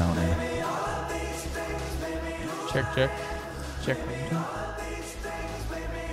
How 0.00 0.08
we 0.08 0.16
sounding? 0.16 0.32
Check, 2.72 2.94
check. 2.94 3.10
Check. 3.84 3.98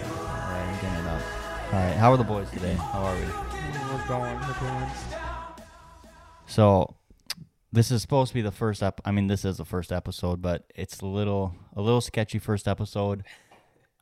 Alright, 0.06 0.68
I'm 0.68 0.76
getting 0.82 1.06
it 1.06 1.08
up. 1.08 1.22
Alright, 1.74 1.96
how 1.96 2.12
are 2.12 2.18
the 2.18 2.26
boys 2.26 2.50
today? 2.52 2.74
How 2.74 3.06
are 3.06 3.16
we? 3.16 3.22
We're 3.22 4.08
going. 4.10 4.38
We're 4.42 4.60
going. 4.60 4.92
So, 6.48 6.98
this 7.72 7.90
is 7.90 8.02
supposed 8.02 8.32
to 8.32 8.34
be 8.34 8.42
the 8.42 8.52
first 8.52 8.84
ep. 8.84 9.00
I 9.06 9.12
mean, 9.12 9.28
this 9.28 9.46
is 9.46 9.56
the 9.56 9.64
first 9.64 9.94
episode, 9.94 10.42
but 10.42 10.66
it's 10.76 11.00
a 11.00 11.06
little 11.06 11.56
a 11.74 11.82
little 11.82 12.02
sketchy 12.02 12.40
first 12.40 12.68
episode. 12.68 13.24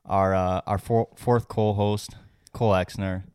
Our 0.04 0.34
uh, 0.34 0.62
our 0.66 0.80
four, 0.80 1.10
fourth 1.16 1.48
co-host, 1.48 2.16
Cole 2.54 2.72
Exner. 2.74 3.26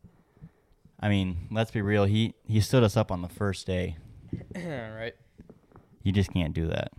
I 0.99 1.07
mean, 1.07 1.47
let's 1.49 1.71
be 1.71 1.81
real. 1.81 2.03
He 2.03 2.33
he 2.45 2.59
stood 2.59 2.83
us 2.83 2.97
up 2.97 3.09
on 3.09 3.21
the 3.21 3.29
first 3.29 3.65
day. 3.65 3.95
right. 4.55 5.13
You 6.03 6.11
just 6.11 6.33
can't 6.33 6.53
do 6.53 6.67
that. 6.67 6.91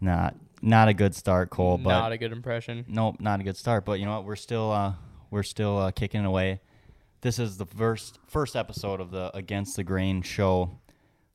Not 0.00 0.36
not 0.62 0.88
a 0.88 0.94
good 0.94 1.14
start, 1.14 1.50
Cole. 1.50 1.78
But 1.78 1.90
Not 1.90 2.12
a 2.12 2.18
good 2.18 2.32
impression. 2.32 2.84
Nope, 2.88 3.16
not 3.20 3.40
a 3.40 3.44
good 3.44 3.56
start. 3.56 3.84
But 3.84 3.98
you 4.00 4.06
know 4.06 4.12
what? 4.16 4.24
We're 4.24 4.36
still 4.36 4.70
uh, 4.72 4.94
we're 5.30 5.42
still 5.42 5.78
uh, 5.78 5.90
kicking 5.90 6.24
away. 6.24 6.60
This 7.20 7.38
is 7.38 7.56
the 7.56 7.66
first 7.66 8.18
first 8.26 8.56
episode 8.56 9.00
of 9.00 9.10
the 9.10 9.34
Against 9.36 9.76
the 9.76 9.84
Grain 9.84 10.22
show. 10.22 10.78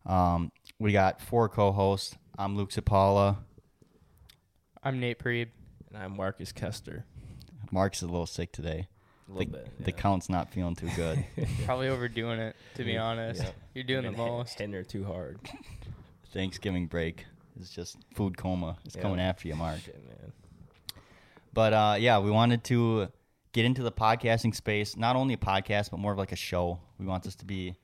Um, 0.06 0.52
we 0.80 0.92
got 0.92 1.22
four 1.22 1.50
co-hosts. 1.50 2.16
I'm 2.38 2.56
Luke 2.58 2.72
Cipala. 2.72 3.38
I'm 4.84 5.00
Nate 5.00 5.20
Prebe. 5.20 5.50
And 5.90 5.98
I'm 6.02 6.16
Marcus 6.16 6.52
Kester. 6.52 7.06
Mark's 7.72 8.02
a 8.02 8.06
little 8.06 8.26
sick 8.26 8.52
today. 8.52 8.88
A 9.32 9.34
The, 9.34 9.40
little 9.40 9.54
bit. 9.54 9.86
the 9.86 9.92
count's 9.92 10.30
not 10.30 10.52
feeling 10.52 10.76
too 10.76 10.90
good. 10.96 11.24
Probably 11.66 11.88
overdoing 11.88 12.40
it, 12.40 12.56
to 12.76 12.84
be 12.84 12.98
honest. 12.98 13.42
Yep. 13.44 13.56
You're 13.76 13.84
doing 13.86 14.04
the 14.04 14.10
Been 14.12 14.20
hit- 14.20 14.28
most. 14.28 14.58
Hitting 14.60 14.74
her 14.74 14.84
too 14.84 15.06
hard. 15.06 15.40
Thanksgiving 16.34 16.88
break 16.88 17.26
is 17.60 17.70
just 17.70 17.98
food 18.16 18.38
coma. 18.38 18.78
It's 18.86 18.96
Yeah. 18.96 19.02
coming 19.02 19.20
after 19.20 19.48
you, 19.48 19.56
Mark. 19.56 19.80
Shit, 19.80 20.02
man. 20.08 20.32
But 21.54 21.74
uh, 21.74 21.96
yeah, 22.00 22.20
we 22.20 22.32
wanted 22.32 22.64
to 22.66 23.10
get 23.52 23.66
into 23.66 23.84
the 23.84 23.92
podcasting 23.92 24.56
space. 24.56 24.96
Not 24.96 25.16
only 25.16 25.34
a 25.34 25.38
podcast, 25.38 25.92
but 25.92 26.00
more 26.00 26.14
of 26.14 26.18
like 26.18 26.32
a 26.32 26.38
show. 26.38 26.80
We 26.98 27.06
want 27.06 27.24
this 27.24 27.36
to 27.36 27.46
be 27.46 27.76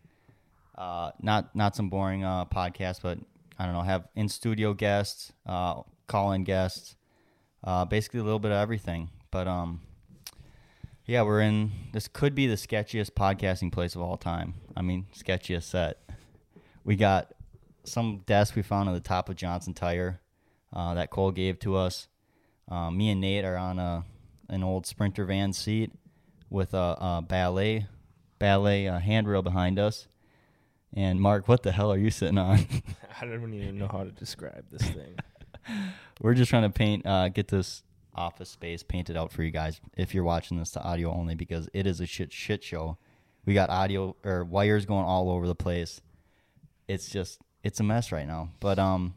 uh, 0.78 1.11
not 1.22 1.54
not 1.56 1.76
some 1.76 1.89
boring 1.89 2.23
uh, 2.23 2.45
podcast, 2.45 3.02
but 3.02 3.17
I 3.59 3.66
don't 3.66 3.73
know, 3.73 3.82
have 3.82 4.08
in 4.16 4.30
studio 4.30 4.73
guests, 4.73 5.34
uh, 5.45 5.82
call 6.08 6.32
in 6.32 6.44
guests, 6.45 6.95
uh, 7.64 7.84
basically 7.86 8.20
a 8.22 8.23
little 8.23 8.39
bit 8.39 8.52
of 8.52 8.58
everything. 8.58 9.09
But 9.32 9.48
um, 9.50 9.82
yeah, 11.08 11.22
we're 11.22 11.40
in. 11.40 11.72
This 11.94 12.10
could 12.10 12.36
be 12.36 12.48
the 12.48 12.56
sketchiest 12.56 13.12
podcasting 13.12 13.72
place 13.72 13.96
of 13.96 14.02
all 14.02 14.18
time. 14.18 14.56
I 14.76 14.82
mean, 14.82 15.08
sketchiest 15.16 15.64
set. 15.64 15.98
We 16.84 16.98
got 16.98 17.34
some 17.86 18.24
desk 18.26 18.56
we 18.56 18.62
found 18.62 18.90
on 18.90 18.94
the 18.94 19.02
top 19.02 19.30
of 19.30 19.38
Johnson 19.38 19.74
Tire 19.74 20.20
uh, 20.74 20.94
that 20.96 21.10
Cole 21.10 21.32
gave 21.32 21.60
to 21.60 21.78
us. 21.78 22.10
Uh, 22.70 22.92
me 22.92 23.10
and 23.10 23.22
Nate 23.22 23.46
are 23.46 23.56
on 23.56 23.80
a 23.80 24.04
an 24.50 24.64
old 24.64 24.86
Sprinter 24.86 25.26
van 25.26 25.54
seat 25.54 25.92
with 26.50 26.74
a, 26.74 26.98
a 27.00 27.26
ballet 27.26 27.88
ballet 28.38 28.88
uh, 28.88 29.00
handrail 29.00 29.42
behind 29.42 29.80
us. 29.80 30.08
And 30.94 31.22
Mark, 31.22 31.48
what 31.48 31.64
the 31.64 31.72
hell 31.72 31.92
are 31.92 31.98
you 31.98 32.10
sitting 32.12 32.38
on? 32.38 32.66
I 33.22 33.26
don't 33.26 33.54
even 33.54 33.78
know 33.78 33.88
how 33.88 34.04
to 34.04 34.12
describe 34.12 34.66
this 34.72 34.88
thing. 34.90 35.18
We're 36.22 36.34
just 36.34 36.50
trying 36.50 36.64
to 36.64 36.70
paint, 36.70 37.06
uh, 37.06 37.30
get 37.30 37.50
this 37.50 37.84
office 38.18 38.50
space 38.50 38.83
painted 38.83 39.16
out 39.16 39.32
for 39.32 39.44
you 39.44 39.52
guys. 39.52 39.80
If 39.95 40.14
you're 40.14 40.23
watching 40.23 40.58
this 40.58 40.72
to 40.72 40.82
audio 40.82 41.11
only, 41.14 41.36
because 41.36 41.70
it 41.73 41.88
is 41.88 42.02
a 42.02 42.05
shit 42.05 42.33
shit 42.33 42.64
show. 42.64 42.98
We 43.45 43.54
got 43.54 43.70
audio 43.70 44.16
or 44.26 44.44
wires 44.44 44.86
going 44.86 45.05
all 45.05 45.30
over 45.30 45.48
the 45.48 45.55
place. 45.55 46.02
It's 46.88 47.10
just 47.10 47.39
it's 47.64 47.80
a 47.80 47.83
mess 47.83 48.11
right 48.11 48.28
now. 48.28 48.50
But 48.60 48.80
um, 48.80 49.14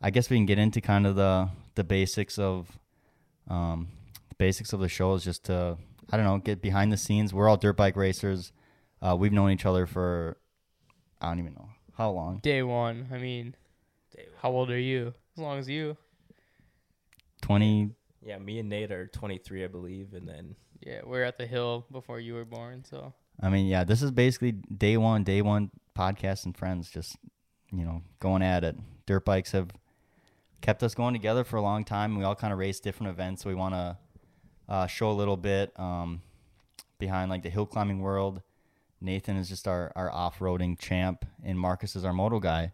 I 0.00 0.10
guess 0.10 0.30
we 0.30 0.36
can 0.36 0.46
get 0.46 0.58
into 0.58 0.80
kind 0.80 1.06
of 1.06 1.16
the 1.16 1.48
the 1.74 1.84
basics 1.84 2.38
of 2.38 2.78
um, 3.48 3.88
the 4.28 4.34
basics 4.36 4.72
of 4.72 4.80
the 4.80 4.88
show 4.88 5.14
is 5.14 5.24
just 5.24 5.44
to 5.44 5.76
I 6.12 6.16
don't 6.16 6.26
know 6.26 6.38
get 6.38 6.62
behind 6.62 6.92
the 6.92 6.96
scenes. 6.96 7.34
We're 7.34 7.48
all 7.48 7.56
dirt 7.56 7.76
bike 7.76 7.96
racers. 7.96 8.52
Uh, 9.02 9.16
we've 9.18 9.32
known 9.32 9.50
each 9.50 9.66
other 9.66 9.86
for 9.86 10.36
I 11.20 11.28
don't 11.28 11.40
even 11.40 11.54
know 11.54 11.70
how 11.96 12.10
long. 12.10 12.38
Day 12.38 12.62
one. 12.62 13.08
I 13.12 13.18
mean, 13.18 13.54
how 14.40 14.50
old 14.50 14.70
are 14.70 14.78
you? 14.78 15.14
As 15.36 15.42
long 15.42 15.58
as 15.58 15.68
you. 15.68 15.96
Twenty 17.40 17.90
Yeah, 18.22 18.38
me 18.38 18.58
and 18.58 18.68
Nate 18.68 18.92
are 18.92 19.06
23, 19.06 19.64
I 19.64 19.66
believe, 19.66 20.14
and 20.14 20.28
then 20.28 20.56
Yeah, 20.80 21.00
we're 21.04 21.24
at 21.24 21.38
the 21.38 21.46
hill 21.46 21.86
before 21.90 22.20
you 22.20 22.34
were 22.34 22.44
born, 22.44 22.84
so. 22.84 23.12
I 23.42 23.48
mean, 23.48 23.66
yeah, 23.66 23.84
this 23.84 24.02
is 24.02 24.10
basically 24.10 24.52
day 24.52 24.96
one, 24.96 25.24
day 25.24 25.40
one 25.42 25.70
podcast 25.96 26.44
and 26.44 26.56
friends, 26.56 26.90
just 26.90 27.16
you 27.72 27.84
know, 27.84 28.02
going 28.18 28.42
at 28.42 28.64
it. 28.64 28.76
Dirt 29.06 29.24
bikes 29.24 29.52
have 29.52 29.70
kept 30.60 30.82
us 30.82 30.94
going 30.94 31.14
together 31.14 31.44
for 31.44 31.56
a 31.56 31.62
long 31.62 31.84
time. 31.84 32.16
We 32.16 32.24
all 32.24 32.34
kind 32.34 32.52
of 32.52 32.58
race 32.58 32.80
different 32.80 33.10
events. 33.10 33.42
So 33.42 33.48
we 33.48 33.54
want 33.54 33.74
to 33.74 33.96
uh, 34.68 34.86
show 34.86 35.10
a 35.10 35.12
little 35.12 35.36
bit 35.36 35.72
um, 35.78 36.22
behind 36.98 37.30
like 37.30 37.42
the 37.42 37.50
hill 37.50 37.66
climbing 37.66 38.00
world. 38.00 38.42
Nathan 39.00 39.36
is 39.36 39.48
just 39.48 39.66
our, 39.66 39.92
our 39.96 40.10
off 40.12 40.40
roading 40.40 40.78
champ, 40.78 41.24
and 41.42 41.58
Marcus 41.58 41.96
is 41.96 42.04
our 42.04 42.12
moto 42.12 42.38
guy. 42.38 42.72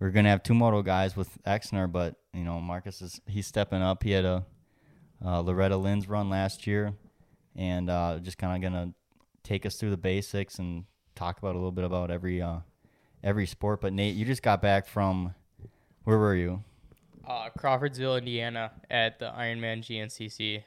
We're 0.00 0.10
gonna 0.10 0.30
have 0.30 0.42
two 0.42 0.54
moto 0.54 0.82
guys 0.82 1.16
with 1.16 1.42
Exner, 1.44 1.90
but 1.90 2.16
you 2.32 2.44
know, 2.44 2.60
Marcus 2.60 3.00
is 3.00 3.20
he's 3.26 3.46
stepping 3.46 3.80
up. 3.80 4.02
He 4.02 4.10
had 4.10 4.24
a 4.24 4.44
uh, 5.24 5.40
Loretta 5.40 5.76
Lynn's 5.76 6.08
run 6.08 6.28
last 6.28 6.66
year, 6.66 6.94
and 7.56 7.88
uh, 7.88 8.18
just 8.22 8.38
kind 8.38 8.54
of 8.54 8.62
gonna 8.62 8.92
take 9.42 9.64
us 9.66 9.76
through 9.76 9.90
the 9.90 9.96
basics 9.96 10.58
and 10.58 10.84
talk 11.14 11.38
about 11.38 11.54
a 11.54 11.58
little 11.58 11.72
bit 11.72 11.84
about 11.84 12.10
every 12.10 12.42
uh, 12.42 12.58
every 13.22 13.46
sport. 13.46 13.80
But 13.80 13.92
Nate, 13.92 14.14
you 14.14 14.24
just 14.24 14.42
got 14.42 14.60
back 14.60 14.86
from 14.86 15.34
where 16.04 16.18
were 16.18 16.34
you? 16.34 16.62
Uh, 17.26 17.48
Crawfordsville, 17.56 18.16
Indiana, 18.16 18.72
at 18.90 19.18
the 19.18 19.26
Ironman 19.26 19.80
GNCC. 19.80 20.62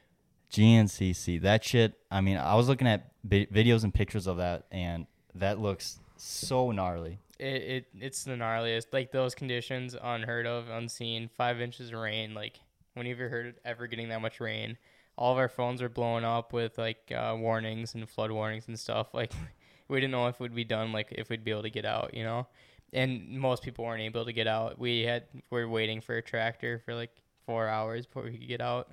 GNCC. 0.51 1.41
That 1.41 1.63
shit. 1.63 1.93
I 2.09 2.21
mean, 2.21 2.37
I 2.37 2.55
was 2.55 2.67
looking 2.67 2.87
at 2.87 3.11
vi- 3.23 3.47
videos 3.47 3.83
and 3.83 3.93
pictures 3.93 4.27
of 4.27 4.37
that, 4.37 4.65
and 4.71 5.05
that 5.35 5.59
looks 5.59 5.99
so 6.15 6.71
gnarly. 6.71 7.19
It, 7.37 7.45
it 7.45 7.85
it's 7.99 8.23
the 8.23 8.31
gnarliest. 8.31 8.87
Like 8.91 9.11
those 9.11 9.35
conditions, 9.35 9.95
unheard 10.01 10.47
of, 10.47 10.69
unseen. 10.69 11.29
Five 11.37 11.61
inches 11.61 11.89
of 11.89 11.99
rain. 11.99 12.33
Like 12.33 12.59
when 12.97 13.07
you 13.07 13.15
heard 13.15 13.55
ever 13.65 13.87
getting 13.87 14.09
that 14.09 14.21
much 14.21 14.39
rain? 14.39 14.77
All 15.17 15.31
of 15.31 15.37
our 15.37 15.49
phones 15.49 15.81
are 15.81 15.89
blowing 15.89 16.23
up 16.23 16.53
with 16.53 16.77
like 16.77 17.11
uh, 17.15 17.35
warnings 17.37 17.95
and 17.95 18.07
flood 18.07 18.31
warnings 18.31 18.67
and 18.67 18.79
stuff. 18.79 19.13
Like 19.13 19.31
we 19.87 19.99
didn't 19.99 20.11
know 20.11 20.27
if 20.27 20.39
we'd 20.39 20.53
be 20.53 20.63
done. 20.63 20.91
Like 20.91 21.07
if 21.11 21.29
we'd 21.29 21.43
be 21.43 21.51
able 21.51 21.63
to 21.63 21.69
get 21.69 21.85
out. 21.85 22.13
You 22.13 22.23
know, 22.23 22.47
and 22.93 23.39
most 23.39 23.63
people 23.63 23.85
weren't 23.85 24.01
able 24.01 24.25
to 24.25 24.33
get 24.33 24.47
out. 24.47 24.79
We 24.79 25.03
had 25.03 25.23
we 25.49 25.61
are 25.61 25.69
waiting 25.69 26.01
for 26.01 26.17
a 26.17 26.21
tractor 26.21 26.81
for 26.85 26.93
like 26.93 27.11
four 27.45 27.67
hours 27.67 28.05
before 28.05 28.23
we 28.23 28.31
could 28.31 28.47
get 28.47 28.61
out. 28.61 28.91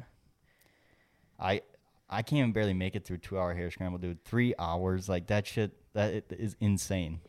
I 1.38 1.62
I 2.08 2.22
can't 2.22 2.38
even 2.38 2.52
barely 2.52 2.74
make 2.74 2.96
it 2.96 3.04
through 3.04 3.18
two 3.18 3.38
hour 3.38 3.54
hare 3.54 3.70
scramble, 3.70 3.98
dude. 3.98 4.24
Three 4.24 4.54
hours, 4.58 5.08
like 5.08 5.26
that 5.28 5.46
shit. 5.46 5.72
that 5.94 6.24
is 6.30 6.56
insane. 6.60 7.20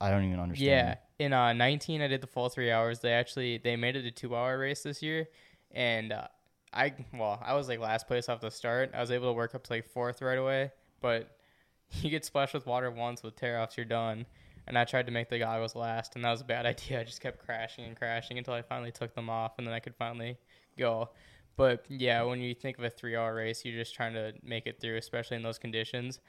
I 0.00 0.10
don't 0.10 0.24
even 0.24 0.38
understand. 0.38 0.96
Yeah, 1.18 1.24
in 1.26 1.32
uh, 1.32 1.52
19, 1.52 2.02
I 2.02 2.06
did 2.06 2.20
the 2.20 2.28
full 2.28 2.48
three 2.48 2.70
hours. 2.70 3.00
They 3.00 3.12
actually 3.12 3.58
they 3.58 3.74
made 3.76 3.96
it 3.96 4.04
a 4.04 4.10
two 4.10 4.36
hour 4.36 4.58
race 4.58 4.82
this 4.82 5.02
year, 5.02 5.28
and 5.72 6.12
uh, 6.12 6.28
I 6.72 6.94
well 7.14 7.42
I 7.44 7.54
was 7.54 7.68
like 7.68 7.80
last 7.80 8.06
place 8.06 8.28
off 8.28 8.40
the 8.40 8.50
start. 8.50 8.90
I 8.94 9.00
was 9.00 9.10
able 9.10 9.28
to 9.28 9.32
work 9.32 9.54
up 9.54 9.64
to 9.64 9.72
like 9.72 9.86
fourth 9.86 10.22
right 10.22 10.38
away, 10.38 10.72
but 11.00 11.36
you 11.90 12.10
get 12.10 12.24
splashed 12.24 12.54
with 12.54 12.66
water 12.66 12.90
once 12.90 13.22
with 13.22 13.36
tear 13.36 13.60
offs, 13.60 13.76
you're 13.76 13.86
done. 13.86 14.26
And 14.66 14.76
I 14.76 14.84
tried 14.84 15.06
to 15.06 15.12
make 15.12 15.30
the 15.30 15.38
goggles 15.38 15.74
last, 15.74 16.14
and 16.14 16.24
that 16.24 16.30
was 16.30 16.42
a 16.42 16.44
bad 16.44 16.66
idea. 16.66 17.00
I 17.00 17.04
just 17.04 17.22
kept 17.22 17.44
crashing 17.44 17.86
and 17.86 17.96
crashing 17.96 18.36
until 18.36 18.54
I 18.54 18.62
finally 18.62 18.92
took 18.92 19.14
them 19.14 19.30
off, 19.30 19.52
and 19.56 19.66
then 19.66 19.72
I 19.72 19.80
could 19.80 19.94
finally 19.94 20.36
go. 20.76 21.10
But 21.56 21.84
yeah, 21.88 22.22
when 22.22 22.40
you 22.40 22.54
think 22.54 22.78
of 22.78 22.84
a 22.84 22.90
three 22.90 23.16
hour 23.16 23.34
race, 23.34 23.64
you're 23.64 23.76
just 23.76 23.94
trying 23.94 24.14
to 24.14 24.32
make 24.42 24.66
it 24.66 24.80
through, 24.80 24.96
especially 24.96 25.38
in 25.38 25.42
those 25.42 25.58
conditions. 25.58 26.20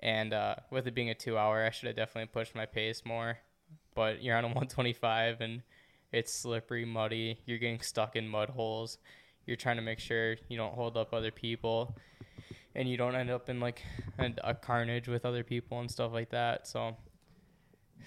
And 0.00 0.34
uh, 0.34 0.56
with 0.70 0.86
it 0.86 0.94
being 0.94 1.08
a 1.10 1.14
two 1.14 1.38
hour, 1.38 1.64
I 1.64 1.70
should 1.70 1.86
have 1.86 1.96
definitely 1.96 2.30
pushed 2.32 2.54
my 2.54 2.66
pace 2.66 3.02
more. 3.04 3.38
But 3.94 4.22
you're 4.22 4.36
on 4.36 4.44
a 4.44 4.48
125 4.48 5.40
and 5.40 5.62
it's 6.14 6.32
slippery, 6.32 6.84
muddy. 6.84 7.40
You're 7.46 7.58
getting 7.58 7.80
stuck 7.80 8.16
in 8.16 8.28
mud 8.28 8.50
holes. 8.50 8.98
You're 9.46 9.56
trying 9.56 9.76
to 9.76 9.82
make 9.82 9.98
sure 9.98 10.36
you 10.48 10.56
don't 10.56 10.74
hold 10.74 10.96
up 10.96 11.12
other 11.12 11.30
people 11.30 11.96
and 12.74 12.88
you 12.88 12.96
don't 12.96 13.14
end 13.14 13.30
up 13.30 13.48
in 13.48 13.60
like 13.60 13.82
a, 14.18 14.32
a 14.42 14.54
carnage 14.54 15.08
with 15.08 15.24
other 15.24 15.44
people 15.44 15.80
and 15.80 15.90
stuff 15.90 16.12
like 16.12 16.30
that. 16.30 16.66
So 16.66 16.96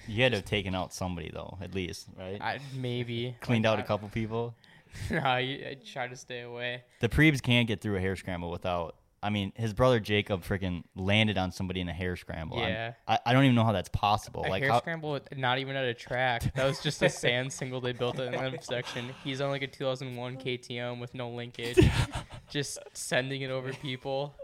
You 0.07 0.23
had 0.23 0.31
to 0.31 0.39
have 0.39 0.45
taken 0.45 0.75
out 0.75 0.93
somebody 0.93 1.29
though, 1.33 1.57
at 1.61 1.73
least, 1.73 2.07
right? 2.17 2.41
I 2.41 2.59
maybe 2.75 3.35
Cleaned 3.41 3.65
like, 3.65 3.73
out 3.73 3.79
a 3.79 3.83
couple 3.83 4.09
people. 4.09 4.55
no, 5.11 5.19
I, 5.19 5.39
I 5.39 5.77
try 5.85 6.07
to 6.07 6.15
stay 6.15 6.41
away. 6.41 6.83
The 7.01 7.09
Prebes 7.09 7.41
can't 7.41 7.67
get 7.67 7.81
through 7.81 7.97
a 7.97 7.99
hare 7.99 8.15
scramble 8.15 8.49
without. 8.49 8.95
I 9.21 9.29
mean, 9.29 9.51
his 9.55 9.73
brother 9.73 9.99
Jacob 9.99 10.43
freaking 10.43 10.83
landed 10.95 11.37
on 11.37 11.51
somebody 11.51 11.81
in 11.81 11.89
a 11.89 11.93
hare 11.93 12.15
scramble. 12.15 12.59
Yeah. 12.59 12.93
I, 13.07 13.19
I 13.25 13.33
don't 13.33 13.43
even 13.43 13.55
know 13.55 13.63
how 13.63 13.71
that's 13.71 13.89
possible. 13.89 14.43
A 14.45 14.49
like, 14.49 14.61
hair 14.61 14.71
how, 14.71 14.79
scramble, 14.79 15.11
with- 15.11 15.35
not 15.35 15.59
even 15.59 15.75
at 15.75 15.85
a 15.85 15.93
track. 15.93 16.53
That 16.55 16.65
was 16.65 16.81
just 16.81 17.01
a 17.01 17.09
sand 17.09 17.51
single 17.51 17.81
they 17.81 17.93
built 17.93 18.19
in 18.19 18.31
the 18.31 18.57
section. 18.61 19.09
He's 19.23 19.41
on 19.41 19.49
like 19.49 19.63
a 19.63 19.67
2001 19.67 20.37
KTM 20.37 20.99
with 20.99 21.13
no 21.13 21.29
linkage, 21.29 21.79
just 22.49 22.79
sending 22.93 23.41
it 23.41 23.49
over 23.49 23.73
people. 23.73 24.35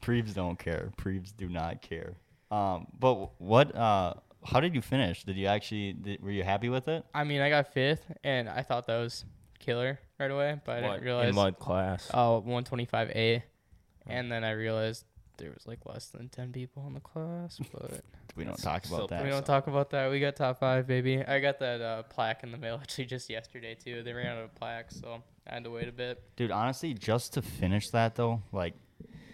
Prebes 0.00 0.34
don't 0.34 0.58
care. 0.58 0.92
Prebes 0.96 1.32
do 1.32 1.48
not 1.48 1.82
care. 1.82 2.14
Um, 2.50 2.86
but 2.98 3.40
what 3.40 3.74
uh, 3.74 4.14
how 4.44 4.60
did 4.60 4.74
you 4.74 4.82
finish? 4.82 5.24
Did 5.24 5.36
you 5.36 5.46
actually? 5.46 5.94
Did, 5.94 6.22
were 6.22 6.30
you 6.30 6.44
happy 6.44 6.68
with 6.68 6.88
it? 6.88 7.04
I 7.14 7.24
mean, 7.24 7.40
I 7.40 7.48
got 7.48 7.72
fifth, 7.72 8.04
and 8.22 8.48
I 8.48 8.62
thought 8.62 8.86
that 8.86 8.98
was 8.98 9.24
killer 9.62 9.98
right 10.20 10.30
away, 10.30 10.60
but 10.64 10.78
I 10.78 10.80
What, 10.82 10.92
didn't 10.94 11.04
realize. 11.04 11.28
in 11.30 11.34
what 11.36 11.58
class? 11.58 12.10
Oh, 12.12 12.42
125A. 12.46 13.42
And 14.06 14.30
then 14.30 14.44
I 14.44 14.50
realized 14.52 15.04
there 15.38 15.50
was 15.50 15.66
like 15.66 15.86
less 15.86 16.06
than 16.08 16.28
10 16.28 16.52
people 16.52 16.84
in 16.86 16.94
the 16.94 17.00
class, 17.00 17.58
but 17.72 18.02
We 18.36 18.44
don't 18.44 18.58
talk 18.60 18.84
about 18.86 19.08
that. 19.08 19.22
we 19.22 19.30
don't 19.30 19.46
talk 19.46 19.66
about 19.66 19.90
that. 19.90 20.10
We 20.10 20.20
got 20.20 20.36
top 20.36 20.58
five, 20.60 20.86
baby. 20.86 21.24
I 21.24 21.40
got 21.40 21.58
that 21.60 21.80
uh, 21.80 22.02
plaque 22.04 22.42
in 22.42 22.50
the 22.52 22.58
mail 22.58 22.78
actually 22.82 23.06
just 23.06 23.30
yesterday, 23.30 23.74
too. 23.74 24.02
They 24.02 24.12
ran 24.12 24.36
out 24.36 24.44
of 24.44 24.54
plaques, 24.54 24.96
so 25.00 25.22
I 25.48 25.54
had 25.54 25.64
to 25.64 25.70
wait 25.70 25.88
a 25.88 25.92
bit. 25.92 26.22
Dude, 26.36 26.50
honestly, 26.50 26.94
just 26.94 27.32
to 27.34 27.42
finish 27.42 27.90
that 27.90 28.14
though, 28.14 28.42
like, 28.52 28.74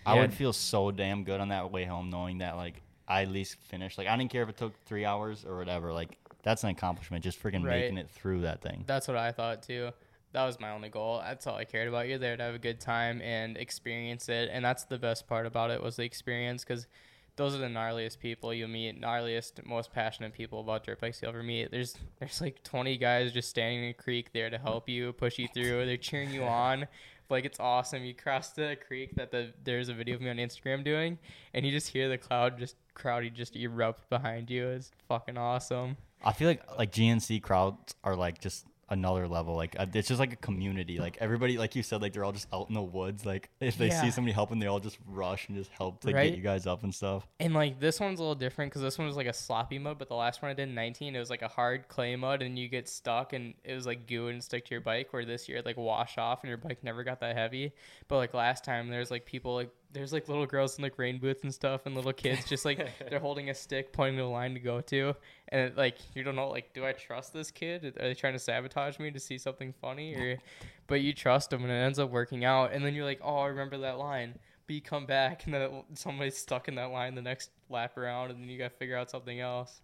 I 0.06 0.14
would 0.14 0.32
feel 0.32 0.54
so 0.54 0.90
damn 0.90 1.24
good 1.24 1.40
on 1.40 1.48
that 1.48 1.70
way 1.70 1.84
home, 1.84 2.08
knowing 2.08 2.38
that 2.38 2.56
like 2.56 2.80
I 3.06 3.22
at 3.22 3.28
least 3.30 3.56
finished. 3.60 3.98
Like, 3.98 4.06
I 4.06 4.16
didn't 4.16 4.30
care 4.30 4.42
if 4.42 4.48
it 4.48 4.56
took 4.56 4.72
three 4.84 5.04
hours 5.04 5.44
or 5.46 5.56
whatever. 5.58 5.92
Like, 5.92 6.16
that's 6.42 6.62
an 6.64 6.70
accomplishment. 6.70 7.24
Just 7.24 7.42
freaking 7.42 7.64
Right. 7.64 7.80
making 7.80 7.98
it 7.98 8.08
through 8.10 8.42
that 8.42 8.60
thing. 8.62 8.84
That's 8.86 9.08
what 9.08 9.16
I 9.18 9.32
thought, 9.32 9.62
too. 9.62 9.90
That 10.38 10.46
was 10.46 10.60
my 10.60 10.70
only 10.70 10.88
goal. 10.88 11.20
That's 11.26 11.48
all 11.48 11.56
I 11.56 11.64
cared 11.64 11.88
about. 11.88 12.06
You're 12.06 12.16
there 12.16 12.36
to 12.36 12.42
have 12.44 12.54
a 12.54 12.60
good 12.60 12.78
time 12.78 13.20
and 13.22 13.56
experience 13.56 14.28
it. 14.28 14.50
And 14.52 14.64
that's 14.64 14.84
the 14.84 14.96
best 14.96 15.26
part 15.26 15.46
about 15.46 15.72
it 15.72 15.82
was 15.82 15.96
the 15.96 16.04
experience 16.04 16.62
because 16.62 16.86
those 17.34 17.56
are 17.56 17.58
the 17.58 17.66
gnarliest 17.66 18.20
people 18.20 18.54
you'll 18.54 18.68
meet, 18.68 19.02
gnarliest, 19.02 19.66
most 19.66 19.92
passionate 19.92 20.32
people 20.32 20.60
about 20.60 20.84
dirt 20.84 21.00
bikes 21.00 21.20
you'll 21.20 21.30
ever 21.30 21.42
meet. 21.42 21.72
There's 21.72 21.96
there's 22.20 22.40
like 22.40 22.62
20 22.62 22.96
guys 22.98 23.32
just 23.32 23.48
standing 23.50 23.82
in 23.82 23.90
a 23.90 23.94
creek 23.94 24.32
there 24.32 24.48
to 24.48 24.58
help 24.58 24.88
you, 24.88 25.12
push 25.12 25.40
you 25.40 25.48
through. 25.48 25.84
They're 25.86 25.96
cheering 25.96 26.30
you 26.30 26.44
on. 26.44 26.86
Like 27.28 27.44
it's 27.44 27.58
awesome. 27.58 28.04
You 28.04 28.14
cross 28.14 28.50
the 28.50 28.76
creek 28.86 29.16
that 29.16 29.32
the 29.32 29.52
there's 29.64 29.88
a 29.88 29.92
video 29.92 30.14
of 30.14 30.20
me 30.20 30.30
on 30.30 30.36
Instagram 30.36 30.84
doing, 30.84 31.18
and 31.52 31.66
you 31.66 31.72
just 31.72 31.88
hear 31.88 32.08
the 32.08 32.16
cloud 32.16 32.60
just 32.60 32.76
crowd 32.94 33.28
just 33.34 33.56
erupt 33.56 34.08
behind 34.08 34.50
you. 34.50 34.68
It's 34.68 34.92
fucking 35.08 35.36
awesome. 35.36 35.96
I 36.24 36.32
feel 36.32 36.46
like 36.46 36.62
like 36.78 36.92
GNC 36.92 37.42
crowds 37.42 37.96
are 38.04 38.14
like 38.14 38.40
just 38.40 38.66
another 38.90 39.28
level. 39.28 39.54
Like 39.54 39.76
uh, 39.78 39.86
it's 39.94 40.08
just 40.08 40.20
like 40.20 40.32
a 40.32 40.36
community. 40.36 40.98
Like 40.98 41.16
everybody, 41.20 41.58
like 41.58 41.76
you 41.76 41.82
said, 41.82 42.00
like 42.02 42.12
they're 42.12 42.24
all 42.24 42.32
just 42.32 42.48
out 42.52 42.68
in 42.68 42.74
the 42.74 42.82
woods. 42.82 43.26
Like 43.26 43.50
if 43.60 43.76
they 43.76 43.88
Yeah. 43.88 44.00
see 44.02 44.10
somebody 44.10 44.32
helping, 44.32 44.58
they 44.58 44.66
all 44.66 44.80
just 44.80 44.98
rush 45.06 45.48
and 45.48 45.56
just 45.56 45.70
help 45.72 46.00
to 46.02 46.12
Right? 46.12 46.30
get 46.30 46.36
you 46.36 46.42
guys 46.42 46.66
up 46.66 46.82
and 46.84 46.94
stuff. 46.94 47.26
And 47.40 47.54
like 47.54 47.80
this 47.80 48.00
one's 48.00 48.18
a 48.18 48.22
little 48.22 48.34
different 48.34 48.70
because 48.70 48.82
this 48.82 48.98
one 48.98 49.06
was 49.06 49.16
like 49.16 49.26
a 49.26 49.32
sloppy 49.32 49.78
mud, 49.78 49.98
but 49.98 50.08
the 50.08 50.14
last 50.14 50.42
one 50.42 50.50
I 50.50 50.54
did 50.54 50.68
in 50.68 50.74
19, 50.74 51.14
it 51.14 51.18
was 51.18 51.30
like 51.30 51.42
a 51.42 51.48
hard 51.48 51.88
clay 51.88 52.16
mud, 52.16 52.42
and 52.42 52.58
you 52.58 52.68
get 52.68 52.88
stuck, 52.88 53.32
and 53.32 53.54
it 53.64 53.74
was 53.74 53.86
like 53.86 54.06
goo 54.06 54.28
and 54.28 54.42
stick 54.42 54.64
to 54.66 54.70
your 54.72 54.80
bike. 54.80 55.12
Where 55.12 55.24
this 55.24 55.48
year, 55.48 55.58
it, 55.58 55.66
like 55.66 55.76
wash 55.76 56.18
off, 56.18 56.42
and 56.42 56.48
your 56.48 56.58
bike 56.58 56.82
never 56.82 57.04
got 57.04 57.20
that 57.20 57.36
heavy. 57.36 57.72
But 58.08 58.16
like 58.16 58.34
last 58.34 58.64
time, 58.64 58.88
there's 58.88 59.10
like 59.10 59.26
people 59.26 59.54
like 59.54 59.70
there's 59.90 60.12
like 60.12 60.28
little 60.28 60.44
girls 60.44 60.76
in 60.76 60.82
like 60.82 60.98
rain 60.98 61.18
boots 61.18 61.42
and 61.44 61.52
stuff, 61.54 61.86
and 61.86 61.94
little 61.94 62.12
kids 62.12 62.44
just 62.46 62.64
like 62.64 62.90
they're 63.10 63.18
holding 63.20 63.48
a 63.50 63.54
stick, 63.54 63.92
pointing 63.92 64.18
to 64.18 64.24
a 64.24 64.26
line 64.26 64.54
to 64.54 64.60
go 64.60 64.80
to, 64.82 65.14
and 65.50 65.60
it, 65.62 65.76
like 65.76 65.98
you 66.14 66.22
don't 66.22 66.36
know 66.36 66.48
like 66.48 66.72
do 66.74 66.84
I 66.84 66.92
trust 66.92 67.32
this 67.32 67.50
kid? 67.50 67.84
Are 67.84 68.08
they 68.08 68.14
trying 68.14 68.34
to 68.34 68.38
sabotage 68.38 68.98
me 68.98 69.10
to 69.10 69.20
see 69.20 69.38
something 69.38 69.72
funny, 69.80 70.14
or 70.14 70.38
but 70.86 71.00
you 71.00 71.12
trust 71.12 71.50
them, 71.50 71.62
and 71.62 71.70
it 71.72 71.76
ends 71.76 71.98
up 71.98 72.10
working 72.10 72.44
out, 72.44 72.72
and 72.72 72.84
then 72.84 72.94
you're 72.94 73.04
like, 73.04 73.20
oh, 73.22 73.38
I 73.38 73.46
remember 73.48 73.78
that 73.78 73.98
line 73.98 74.38
but 74.68 74.74
you 74.74 74.82
come 74.82 75.06
back 75.06 75.46
and 75.46 75.54
then 75.54 75.62
it, 75.62 75.72
somebody's 75.94 76.36
stuck 76.36 76.68
in 76.68 76.74
that 76.74 76.90
line 76.90 77.14
the 77.14 77.22
next 77.22 77.50
lap 77.70 77.96
around 77.96 78.30
and 78.30 78.40
then 78.42 78.48
you 78.50 78.58
got 78.58 78.70
to 78.70 78.76
figure 78.76 78.96
out 78.96 79.10
something 79.10 79.40
else 79.40 79.80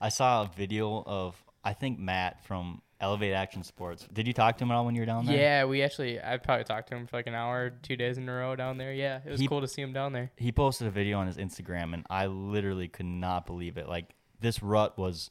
I 0.00 0.08
saw 0.08 0.42
a 0.42 0.50
video 0.56 1.02
of 1.04 1.42
I 1.64 1.72
think 1.74 1.98
Matt 1.98 2.44
from 2.44 2.80
Elevate 3.00 3.34
Action 3.34 3.62
Sports. 3.64 4.06
Did 4.12 4.26
you 4.26 4.32
talk 4.32 4.58
to 4.58 4.64
him 4.64 4.70
at 4.70 4.74
all 4.74 4.84
when 4.84 4.94
you 4.94 5.02
were 5.02 5.06
down 5.06 5.26
there? 5.26 5.36
yeah 5.36 5.64
we 5.64 5.82
actually 5.82 6.20
i 6.20 6.36
probably 6.36 6.62
talked 6.64 6.88
to 6.90 6.96
him 6.96 7.08
for 7.08 7.16
like 7.16 7.26
an 7.26 7.34
hour 7.34 7.70
two 7.82 7.96
days 7.96 8.18
in 8.18 8.28
a 8.28 8.32
row 8.32 8.54
down 8.54 8.78
there 8.78 8.92
yeah 8.92 9.18
it 9.24 9.30
was 9.30 9.40
He- 9.40 9.48
cool 9.48 9.60
to 9.60 9.68
see 9.68 9.82
him 9.82 9.92
down 9.92 10.12
there 10.12 10.30
He 10.36 10.52
posted 10.52 10.86
a 10.86 10.90
video 10.90 11.18
on 11.18 11.26
his 11.26 11.36
Instagram, 11.36 11.92
and 11.92 12.06
I 12.08 12.26
literally 12.26 12.86
could 12.86 13.06
not 13.06 13.46
believe 13.46 13.76
it. 13.78 13.88
Like 13.88 14.10
this 14.42 14.62
rut 14.62 14.98
was. 14.98 15.30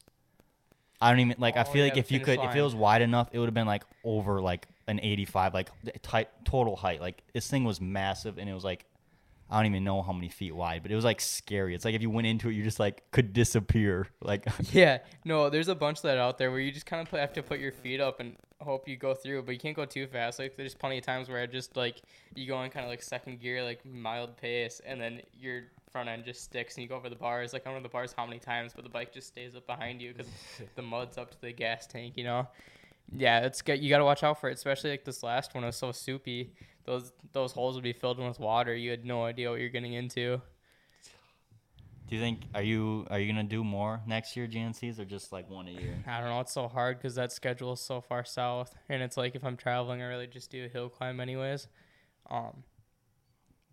I 1.00 1.10
don't 1.10 1.20
even 1.20 1.36
like. 1.38 1.56
I 1.56 1.62
Oh, 1.62 1.64
feel 1.64 1.78
yeah, 1.78 1.84
like 1.84 1.94
the 1.94 2.00
if 2.00 2.12
you 2.12 2.18
finish 2.20 2.38
could, 2.38 2.44
if 2.48 2.54
it 2.54 2.58
line. 2.58 2.64
was 2.64 2.74
wide 2.74 3.02
enough, 3.02 3.28
it 3.32 3.38
would 3.38 3.46
have 3.46 3.54
been 3.54 3.66
like 3.66 3.84
over 4.04 4.40
like 4.40 4.68
an 4.86 5.00
85, 5.02 5.54
like 5.54 5.70
tight 6.02 6.28
total 6.44 6.76
height. 6.76 7.00
Like 7.00 7.22
this 7.32 7.48
thing 7.48 7.64
was 7.64 7.80
massive, 7.80 8.38
and 8.38 8.48
it 8.48 8.54
was 8.54 8.64
like 8.64 8.84
I 9.50 9.56
don't 9.58 9.66
even 9.66 9.84
know 9.84 10.00
how 10.00 10.12
many 10.12 10.28
feet 10.28 10.54
wide, 10.54 10.82
but 10.82 10.92
it 10.92 10.94
was 10.94 11.04
like 11.04 11.20
scary. 11.20 11.74
It's 11.74 11.84
like 11.84 11.94
if 11.94 12.02
you 12.02 12.08
went 12.10 12.26
into 12.28 12.48
it, 12.48 12.54
you 12.54 12.62
just 12.62 12.78
like 12.80 13.02
could 13.10 13.32
disappear. 13.32 14.06
Like 14.22 14.46
yeah 14.72 14.98
no 15.24 15.50
there's 15.50 15.66
a 15.68 15.74
bunch 15.74 15.98
of 15.98 16.02
that 16.04 16.16
out 16.18 16.38
there 16.38 16.50
where 16.52 16.60
you 16.60 16.70
just 16.70 16.86
kind 16.86 17.02
of 17.06 17.10
have 17.18 17.32
to 17.32 17.42
put 17.42 17.58
your 17.58 17.72
feet 17.72 18.00
up 18.00 18.20
and 18.20 18.36
hope 18.60 18.86
you 18.88 18.96
go 18.96 19.12
through 19.14 19.42
but 19.42 19.50
you 19.52 19.58
can't 19.58 19.74
go 19.74 19.84
too 19.84 20.06
fast 20.06 20.38
like 20.38 20.56
there's 20.56 20.74
plenty 20.76 20.96
of 20.96 21.04
times 21.04 21.28
where 21.28 21.42
i 21.42 21.46
just 21.46 21.76
like 21.76 22.00
you 22.36 22.46
go 22.46 22.62
in 22.62 22.70
kind 22.70 22.84
of 22.84 22.88
like 22.90 23.02
second 23.02 23.40
gear 23.40 23.64
like 23.64 23.84
mild 23.84 24.36
pace 24.36 24.80
and 24.86 25.00
then 25.00 25.20
your 25.36 25.62
front 25.92 26.08
end 26.08 26.24
just 26.24 26.42
sticks 26.42 26.74
and 26.74 26.82
you 26.82 26.88
go 26.88 26.96
over 26.96 27.08
the 27.10 27.14
bars 27.16 27.52
like 27.52 27.62
i 27.66 27.70
don't 27.70 27.78
know 27.78 27.82
the 27.82 27.88
bars 27.88 28.14
how 28.16 28.24
many 28.24 28.38
times 28.38 28.72
but 28.74 28.82
the 28.82 28.90
bike 28.90 29.12
just 29.12 29.28
stays 29.28 29.54
up 29.54 29.66
behind 29.66 30.00
you 30.00 30.12
because 30.12 30.32
the 30.74 30.82
mud's 30.82 31.18
up 31.18 31.30
to 31.30 31.40
the 31.42 31.52
gas 31.52 31.86
tank 31.86 32.14
you 32.16 32.24
know 32.24 32.48
yeah 33.14 33.40
it's 33.40 33.60
good 33.60 33.82
you 33.82 33.90
got 33.90 33.98
to 33.98 34.04
watch 34.04 34.22
out 34.22 34.40
for 34.40 34.48
it 34.48 34.54
especially 34.54 34.90
like 34.90 35.04
this 35.04 35.22
last 35.22 35.54
one 35.54 35.64
was 35.64 35.76
so 35.76 35.92
soupy 35.92 36.52
those 36.84 37.12
those 37.32 37.52
holes 37.52 37.74
would 37.74 37.84
be 37.84 37.92
filled 37.92 38.18
with 38.18 38.40
water 38.40 38.74
you 38.74 38.90
had 38.90 39.04
no 39.04 39.24
idea 39.24 39.50
what 39.50 39.60
you're 39.60 39.68
getting 39.68 39.92
into 39.92 40.40
Do 42.08 42.16
you 42.16 42.22
think 42.22 42.40
are 42.54 42.62
you 42.62 43.06
are 43.10 43.18
you 43.18 43.30
gonna 43.30 43.44
do 43.44 43.62
more 43.64 44.00
next 44.06 44.36
year 44.36 44.46
GNCs 44.46 44.98
or 44.98 45.04
just 45.06 45.32
like 45.32 45.48
one 45.48 45.66
a 45.68 45.70
year? 45.70 45.96
I 46.06 46.20
don't 46.20 46.28
know. 46.28 46.40
It's 46.40 46.52
so 46.52 46.68
hard 46.68 46.98
because 46.98 47.14
that 47.14 47.32
schedule 47.32 47.72
is 47.72 47.80
so 47.80 48.02
far 48.02 48.22
south, 48.22 48.74
and 48.90 49.02
it's 49.02 49.16
like 49.16 49.34
if 49.34 49.42
I'm 49.44 49.56
traveling, 49.56 50.02
I 50.02 50.06
really 50.06 50.26
just 50.26 50.50
do 50.50 50.66
a 50.66 50.68
hill 50.68 50.90
climb 50.90 51.20
anyways. 51.20 51.68
Um, 52.30 52.64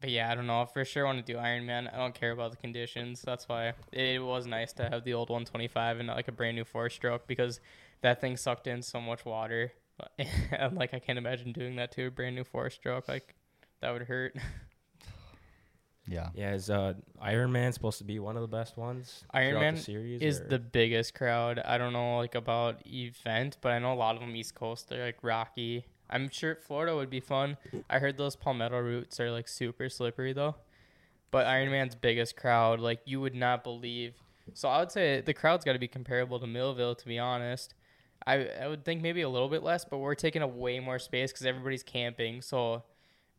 but 0.01 0.09
yeah, 0.09 0.31
I 0.31 0.35
don't 0.35 0.47
know. 0.47 0.65
For 0.65 0.85
sure, 0.85 1.05
want 1.05 1.25
to 1.25 1.33
do 1.33 1.37
Ironman. 1.37 1.93
I 1.93 1.97
don't 1.97 2.13
care 2.15 2.31
about 2.31 2.51
the 2.51 2.57
conditions. 2.57 3.21
That's 3.21 3.47
why 3.49 3.73
it 3.91 4.23
was 4.23 4.45
nice 4.47 4.73
to 4.73 4.89
have 4.89 5.03
the 5.03 5.13
old 5.13 5.29
125 5.29 5.99
and 5.99 6.07
not 6.07 6.15
like 6.15 6.27
a 6.27 6.31
brand 6.31 6.55
new 6.55 6.63
four 6.65 6.89
stroke 6.89 7.27
because 7.27 7.59
that 8.01 8.21
thing 8.21 8.37
sucked 8.37 8.67
in 8.67 8.81
so 8.81 9.01
much 9.01 9.25
water. 9.25 9.73
and 10.51 10.75
like 10.77 10.93
I 10.93 10.99
can't 10.99 11.17
imagine 11.17 11.51
doing 11.51 11.75
that 11.75 11.91
to 11.93 12.07
a 12.07 12.11
brand 12.11 12.35
new 12.35 12.43
four 12.43 12.69
stroke. 12.69 13.07
Like 13.07 13.35
that 13.81 13.91
would 13.91 14.03
hurt. 14.03 14.35
Yeah. 16.07 16.29
Yeah, 16.33 16.53
is 16.53 16.69
uh, 16.69 16.95
Ironman 17.23 17.71
supposed 17.73 17.99
to 17.99 18.03
be 18.03 18.17
one 18.17 18.35
of 18.35 18.41
the 18.41 18.47
best 18.47 18.77
ones? 18.77 19.23
Iron 19.31 19.51
throughout 19.51 19.61
Man 19.61 19.75
the 19.75 19.81
series, 19.81 20.21
is 20.21 20.39
or- 20.39 20.47
the 20.47 20.59
biggest 20.59 21.13
crowd. 21.13 21.59
I 21.59 21.77
don't 21.77 21.93
know 21.93 22.17
like 22.17 22.33
about 22.35 22.81
event, 22.87 23.57
but 23.61 23.71
I 23.71 23.79
know 23.79 23.93
a 23.93 23.95
lot 23.95 24.15
of 24.15 24.21
them 24.21 24.35
East 24.35 24.55
Coast. 24.55 24.89
They're 24.89 25.05
like 25.05 25.19
rocky. 25.21 25.85
I'm 26.09 26.29
sure 26.29 26.55
Florida 26.55 26.95
would 26.95 27.09
be 27.09 27.19
fun. 27.19 27.57
I 27.89 27.99
heard 27.99 28.17
those 28.17 28.35
palmetto 28.35 28.79
roots 28.79 29.19
are 29.19 29.31
like 29.31 29.47
super 29.47 29.89
slippery 29.89 30.33
though. 30.33 30.55
But 31.31 31.45
Ironman's 31.45 31.95
biggest 31.95 32.35
crowd, 32.35 32.79
like 32.79 33.01
you 33.05 33.21
would 33.21 33.35
not 33.35 33.63
believe. 33.63 34.15
So 34.55 34.67
I 34.67 34.79
would 34.79 34.91
say 34.91 35.21
the 35.21 35.33
crowd's 35.33 35.63
got 35.63 35.73
to 35.73 35.79
be 35.79 35.87
comparable 35.87 36.39
to 36.39 36.47
Millville, 36.47 36.95
to 36.95 37.05
be 37.05 37.19
honest. 37.19 37.75
I 38.25 38.47
I 38.61 38.67
would 38.67 38.83
think 38.83 39.01
maybe 39.01 39.21
a 39.21 39.29
little 39.29 39.49
bit 39.49 39.63
less, 39.63 39.85
but 39.85 39.99
we're 39.99 40.15
taking 40.15 40.41
up 40.41 40.53
way 40.53 40.79
more 40.79 40.99
space 40.99 41.31
because 41.31 41.45
everybody's 41.45 41.83
camping. 41.83 42.41
So 42.41 42.83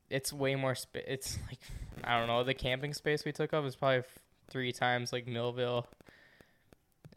it's 0.09 0.33
way 0.33 0.55
more 0.55 0.75
space. 0.75 1.05
It's 1.07 1.39
like 1.49 1.59
I 2.05 2.19
don't 2.19 2.29
know. 2.29 2.45
The 2.45 2.55
camping 2.55 2.95
space 2.95 3.25
we 3.25 3.33
took 3.33 3.53
up 3.53 3.65
is 3.65 3.77
probably 3.77 3.99
f- 3.99 4.19
three 4.49 4.73
times 4.73 5.12
like 5.12 5.27
Millville. 5.27 5.87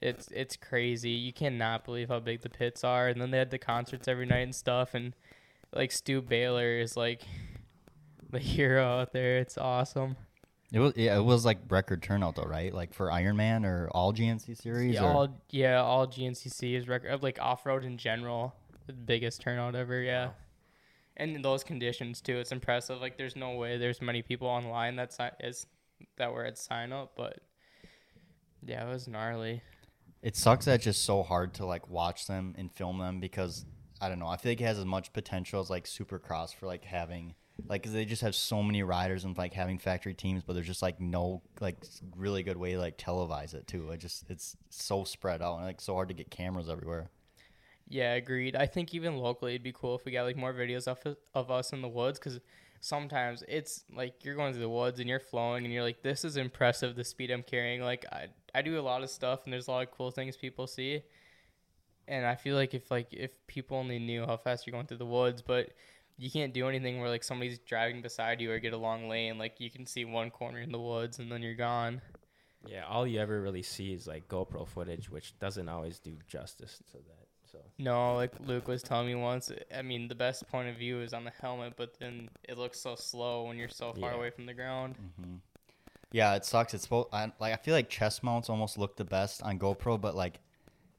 It's 0.01 0.27
it's 0.31 0.57
crazy. 0.57 1.11
You 1.11 1.31
cannot 1.33 1.85
believe 1.85 2.09
how 2.09 2.19
big 2.19 2.41
the 2.41 2.49
pits 2.49 2.83
are. 2.83 3.07
And 3.07 3.21
then 3.21 3.31
they 3.31 3.37
had 3.37 3.51
the 3.51 3.59
concerts 3.59 4.07
every 4.07 4.25
night 4.25 4.39
and 4.39 4.55
stuff. 4.55 4.93
And 4.93 5.13
like 5.73 5.91
Stu 5.91 6.21
Baylor 6.21 6.79
is 6.79 6.95
like 6.97 7.21
the 8.29 8.39
hero 8.39 8.83
out 9.01 9.13
there. 9.13 9.37
It's 9.37 9.57
awesome. 9.57 10.15
It 10.71 10.79
was 10.79 10.93
yeah, 10.95 11.15
it 11.17 11.21
was 11.23 11.45
like 11.45 11.59
record 11.69 12.01
turnout 12.01 12.35
though, 12.35 12.43
right? 12.43 12.73
Like 12.73 12.93
for 12.93 13.07
Ironman 13.07 13.63
or 13.65 13.89
all 13.91 14.11
GNC 14.13 14.57
series. 14.59 14.95
Yeah, 14.95 15.03
or- 15.03 15.13
all 15.13 15.41
yeah, 15.51 15.81
all 15.81 16.07
GNCC 16.07 16.75
is 16.75 16.87
record 16.87 17.21
like 17.21 17.39
off 17.39 17.65
road 17.65 17.85
in 17.85 17.97
general, 17.97 18.55
the 18.87 18.93
biggest 18.93 19.41
turnout 19.41 19.75
ever. 19.75 20.01
Yeah, 20.01 20.29
and 21.17 21.35
in 21.35 21.41
those 21.43 21.63
conditions 21.63 22.21
too, 22.21 22.37
it's 22.37 22.51
impressive. 22.51 22.99
Like 23.01 23.17
there's 23.17 23.35
no 23.35 23.51
way 23.55 23.77
there's 23.77 24.01
many 24.01 24.23
people 24.23 24.47
online 24.47 24.95
that 24.95 25.13
si- 25.13 25.29
is 25.41 25.67
that 26.17 26.33
were 26.33 26.43
at 26.43 26.57
sign 26.57 26.91
up, 26.91 27.11
but 27.15 27.37
yeah, 28.65 28.87
it 28.87 28.91
was 28.91 29.07
gnarly. 29.07 29.61
It 30.23 30.35
sucks 30.35 30.65
that 30.65 30.75
it's 30.75 30.85
just 30.85 31.03
so 31.05 31.21
hard 31.21 31.53
to 31.55 31.65
like 31.67 31.87
watch 31.89 32.25
them 32.25 32.55
and 32.57 32.71
film 32.71 32.97
them 32.97 33.19
because 33.19 33.65
I 34.01 34.09
don't 34.09 34.19
know. 34.19 34.27
I 34.27 34.37
feel 34.37 34.51
like 34.51 34.61
it 34.61 34.65
has 34.65 34.79
as 34.79 34.85
much 34.85 35.13
potential 35.13 35.61
as 35.61 35.69
like 35.69 35.85
Supercross 35.85 36.53
for 36.53 36.65
like 36.67 36.85
having 36.85 37.35
like 37.69 37.83
'cause 37.83 37.93
they 37.93 38.05
just 38.05 38.21
have 38.23 38.35
so 38.35 38.63
many 38.63 38.83
riders 38.83 39.23
and 39.23 39.37
like 39.37 39.53
having 39.53 39.77
factory 39.77 40.13
teams, 40.13 40.43
but 40.43 40.53
there's 40.53 40.67
just 40.67 40.81
like 40.81 40.99
no 40.99 41.41
like 41.61 41.77
really 42.15 42.43
good 42.43 42.57
way 42.57 42.73
to 42.73 42.79
like 42.79 42.97
televise 42.97 43.53
it 43.53 43.67
too. 43.67 43.91
It 43.91 43.97
just 43.97 44.29
it's 44.29 44.57
so 44.69 45.03
spread 45.03 45.41
out 45.41 45.57
and 45.57 45.65
like 45.65 45.79
so 45.81 45.93
hard 45.93 46.09
to 46.09 46.13
get 46.13 46.31
cameras 46.31 46.69
everywhere. 46.69 47.11
Yeah, 47.87 48.13
agreed. 48.13 48.55
I 48.55 48.65
think 48.65 48.93
even 48.93 49.17
locally, 49.17 49.51
it'd 49.53 49.63
be 49.63 49.73
cool 49.73 49.95
if 49.95 50.05
we 50.05 50.11
got 50.11 50.23
like 50.23 50.37
more 50.37 50.53
videos 50.53 50.87
of 50.87 50.99
of 51.33 51.51
us 51.51 51.73
in 51.73 51.81
the 51.81 51.89
woods 51.89 52.17
because 52.19 52.39
sometimes 52.79 53.43
it's 53.47 53.83
like 53.93 54.23
you're 54.25 54.35
going 54.35 54.53
through 54.53 54.61
the 54.61 54.69
woods 54.69 54.99
and 54.99 55.07
you're 55.09 55.19
flowing 55.19 55.63
and 55.65 55.73
you're 55.73 55.83
like, 55.83 56.01
this 56.01 56.23
is 56.25 56.37
impressive 56.37 56.95
the 56.95 57.03
speed 57.03 57.29
I'm 57.31 57.43
carrying. 57.43 57.81
Like 57.81 58.05
I 58.11 58.27
I 58.55 58.61
do 58.61 58.79
a 58.79 58.81
lot 58.81 59.03
of 59.03 59.09
stuff 59.09 59.41
and 59.43 59.53
there's 59.53 59.67
a 59.67 59.71
lot 59.71 59.83
of 59.87 59.91
cool 59.91 60.11
things 60.11 60.37
people 60.37 60.65
see, 60.67 61.03
and 62.07 62.25
I 62.25 62.35
feel 62.35 62.55
like 62.55 62.73
if 62.73 62.89
like 62.91 63.07
if 63.13 63.31
people 63.47 63.77
only 63.77 63.99
knew 63.99 64.25
how 64.25 64.37
fast 64.37 64.65
you're 64.67 64.71
going 64.73 64.87
through 64.87 64.97
the 64.97 65.05
woods, 65.05 65.41
but 65.41 65.69
you 66.17 66.29
can't 66.29 66.53
do 66.53 66.67
anything 66.67 66.99
where 66.99 67.09
like 67.09 67.23
somebody's 67.23 67.59
driving 67.59 68.01
beside 68.01 68.39
you 68.39 68.51
or 68.51 68.59
get 68.59 68.73
a 68.73 68.77
long 68.77 69.09
lane. 69.09 69.37
Like 69.37 69.59
you 69.59 69.69
can 69.69 69.85
see 69.85 70.05
one 70.05 70.29
corner 70.29 70.59
in 70.59 70.71
the 70.71 70.79
woods 70.79 71.19
and 71.19 71.31
then 71.31 71.41
you're 71.41 71.55
gone. 71.55 72.01
Yeah, 72.65 72.85
all 72.85 73.05
you 73.05 73.19
ever 73.19 73.41
really 73.41 73.63
see 73.63 73.93
is 73.93 74.07
like 74.07 74.27
GoPro 74.29 74.67
footage, 74.67 75.09
which 75.09 75.37
doesn't 75.39 75.67
always 75.67 75.99
do 75.99 76.11
justice 76.27 76.79
to 76.91 76.97
that. 76.97 77.27
So 77.51 77.59
No, 77.77 78.15
like 78.15 78.31
Luke 78.45 78.67
was 78.67 78.81
telling 78.81 79.07
me 79.07 79.15
once. 79.15 79.51
I 79.75 79.81
mean, 79.81 80.07
the 80.07 80.15
best 80.15 80.47
point 80.47 80.69
of 80.69 80.75
view 80.75 81.01
is 81.01 81.13
on 81.13 81.23
the 81.23 81.31
helmet, 81.41 81.73
but 81.75 81.99
then 81.99 82.29
it 82.47 82.57
looks 82.57 82.79
so 82.79 82.95
slow 82.95 83.43
when 83.43 83.57
you're 83.57 83.69
so 83.69 83.93
far 83.93 84.11
Yeah. 84.11 84.17
away 84.17 84.29
from 84.29 84.45
the 84.45 84.53
ground. 84.53 84.95
Mm-hmm. 85.19 85.35
Yeah, 86.11 86.35
it 86.35 86.45
sucks. 86.45 86.73
It's 86.73 86.83
supposed 86.83 87.09
I, 87.11 87.31
like 87.39 87.53
I 87.53 87.57
feel 87.57 87.73
like 87.73 87.89
chest 87.89 88.23
mounts 88.23 88.49
almost 88.49 88.77
look 88.77 88.95
the 88.95 89.03
best 89.03 89.41
on 89.43 89.57
GoPro, 89.59 89.99
but 89.99 90.15
like 90.15 90.39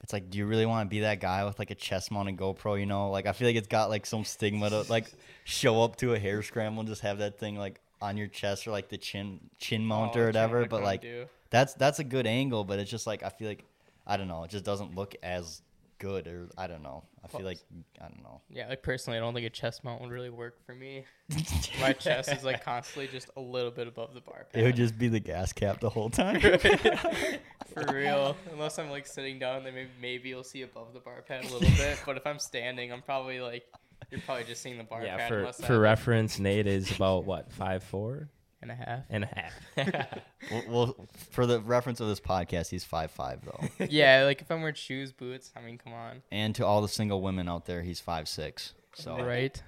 it's 0.04 0.12
like, 0.12 0.28
do 0.28 0.36
you 0.36 0.44
really 0.44 0.66
want 0.66 0.84
to 0.86 0.90
be 0.90 1.00
that 1.00 1.18
guy 1.18 1.46
with 1.46 1.58
like 1.58 1.70
a 1.70 1.74
chest 1.74 2.10
mounted 2.10 2.36
GoPro? 2.36 2.78
You 2.78 2.84
know, 2.84 3.10
like 3.10 3.24
I 3.26 3.32
feel 3.32 3.48
like 3.48 3.56
it's 3.56 3.68
got 3.68 3.88
like 3.88 4.04
some 4.04 4.22
stigma 4.22 4.68
to 4.68 4.82
like 4.90 5.10
show 5.44 5.82
up 5.82 5.96
to 5.96 6.12
a 6.12 6.18
hare 6.18 6.42
scramble 6.42 6.80
and 6.80 6.88
just 6.88 7.00
have 7.00 7.18
that 7.18 7.38
thing 7.38 7.56
like 7.56 7.80
on 8.02 8.18
your 8.18 8.26
chest 8.26 8.66
or 8.66 8.70
like 8.70 8.90
the 8.90 8.98
chin 8.98 9.40
chin 9.58 9.82
mount 9.84 10.14
Oh, 10.14 10.20
or 10.20 10.26
whatever. 10.26 10.66
But 10.66 10.82
like 10.82 11.00
do. 11.00 11.24
that's 11.48 11.72
that's 11.72 12.00
a 12.00 12.04
good 12.04 12.26
angle, 12.26 12.64
but 12.64 12.78
it's 12.78 12.90
just 12.90 13.06
like 13.06 13.22
I 13.22 13.30
feel 13.30 13.48
like 13.48 13.64
I 14.06 14.18
don't 14.18 14.28
know, 14.28 14.44
it 14.44 14.50
just 14.50 14.64
doesn't 14.66 14.94
look 14.94 15.14
as 15.22 15.62
good 15.98 16.26
or 16.26 16.48
I 16.56 16.66
don't 16.66 16.82
know. 16.82 17.04
I 17.24 17.28
feel 17.28 17.44
like 17.46 17.58
I 18.00 18.08
don't 18.08 18.22
know. 18.22 18.40
Yeah, 18.50 18.68
like 18.68 18.82
personally, 18.82 19.18
I 19.18 19.20
don't 19.20 19.34
think 19.34 19.46
a 19.46 19.50
chest 19.50 19.84
mount 19.84 20.00
would 20.02 20.10
really 20.10 20.30
work 20.30 20.64
for 20.66 20.74
me. 20.74 21.04
My 21.80 21.92
chest 21.92 22.30
is 22.30 22.44
like 22.44 22.64
constantly 22.64 23.08
just 23.08 23.30
a 23.36 23.40
little 23.40 23.70
bit 23.70 23.88
above 23.88 24.14
the 24.14 24.20
bar 24.20 24.46
It 24.52 24.62
would 24.62 24.76
just 24.76 24.98
be 24.98 25.08
the 25.08 25.20
gas 25.20 25.52
cap 25.52 25.80
the 25.80 25.88
whole 25.90 26.10
time. 26.10 26.40
For 27.74 27.86
real. 27.92 28.36
Unless 28.52 28.78
I'm 28.78 28.90
like 28.90 29.06
sitting 29.06 29.38
down, 29.38 29.64
then 29.64 29.74
maybe, 29.74 29.90
maybe 30.00 30.28
you'll 30.28 30.44
see 30.44 30.62
above 30.62 30.92
the 30.92 31.00
bar 31.00 31.22
pad 31.26 31.44
a 31.44 31.48
little 31.52 31.70
bit. 31.76 31.98
But 32.06 32.16
if 32.16 32.26
I'm 32.26 32.38
standing, 32.38 32.92
I'm 32.92 33.02
probably 33.02 33.40
like, 33.40 33.64
you're 34.10 34.20
probably 34.20 34.44
just 34.44 34.62
seeing 34.62 34.78
the 34.78 34.84
bar 34.84 35.04
yeah, 35.04 35.16
pad 35.16 35.28
for 35.28 35.38
unless 35.38 35.62
I 35.62 35.66
for 35.66 35.80
reference, 35.80 36.38
Nate 36.38 36.66
is 36.66 36.94
about 36.94 37.24
what 37.24 37.50
five 37.50 37.82
four 37.82 38.28
and 38.64 38.72
a 38.72 38.74
half. 38.74 39.00
and 39.10 39.24
a 39.24 39.26
half. 39.26 40.18
well, 40.50 40.64
well, 40.68 41.08
for 41.30 41.46
the 41.46 41.60
reference 41.60 42.00
of 42.00 42.08
this 42.08 42.20
podcast, 42.20 42.70
he's 42.70 42.84
five 42.84 43.10
five 43.10 43.40
though. 43.44 43.86
yeah, 43.90 44.24
like 44.24 44.40
if 44.40 44.50
I'm 44.50 44.60
wearing 44.60 44.74
shoes, 44.74 45.12
boots, 45.12 45.52
I 45.56 45.60
mean, 45.60 45.78
come 45.78 45.92
on. 45.92 46.22
And 46.32 46.54
to 46.56 46.66
all 46.66 46.80
the 46.82 46.88
single 46.88 47.20
women 47.22 47.48
out 47.48 47.66
there, 47.66 47.82
he's 47.82 48.00
five 48.00 48.28
six. 48.28 48.74
So 48.94 49.16
Right? 49.24 49.62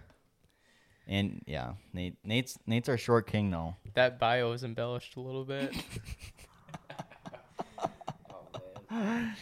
and 1.07 1.43
yeah, 1.47 1.75
Nate 1.93 2.17
Nate's 2.25 2.59
Nate's 2.67 2.89
our 2.89 2.99
short 2.99 3.27
king 3.27 3.51
though. 3.51 3.77
That 3.95 4.19
bio 4.19 4.53
is 4.53 4.65
embellished 4.65 5.17
a 5.17 5.21
little 5.21 5.45
bit. 5.45 5.75
Oh 8.31 8.49
man. 8.91 9.37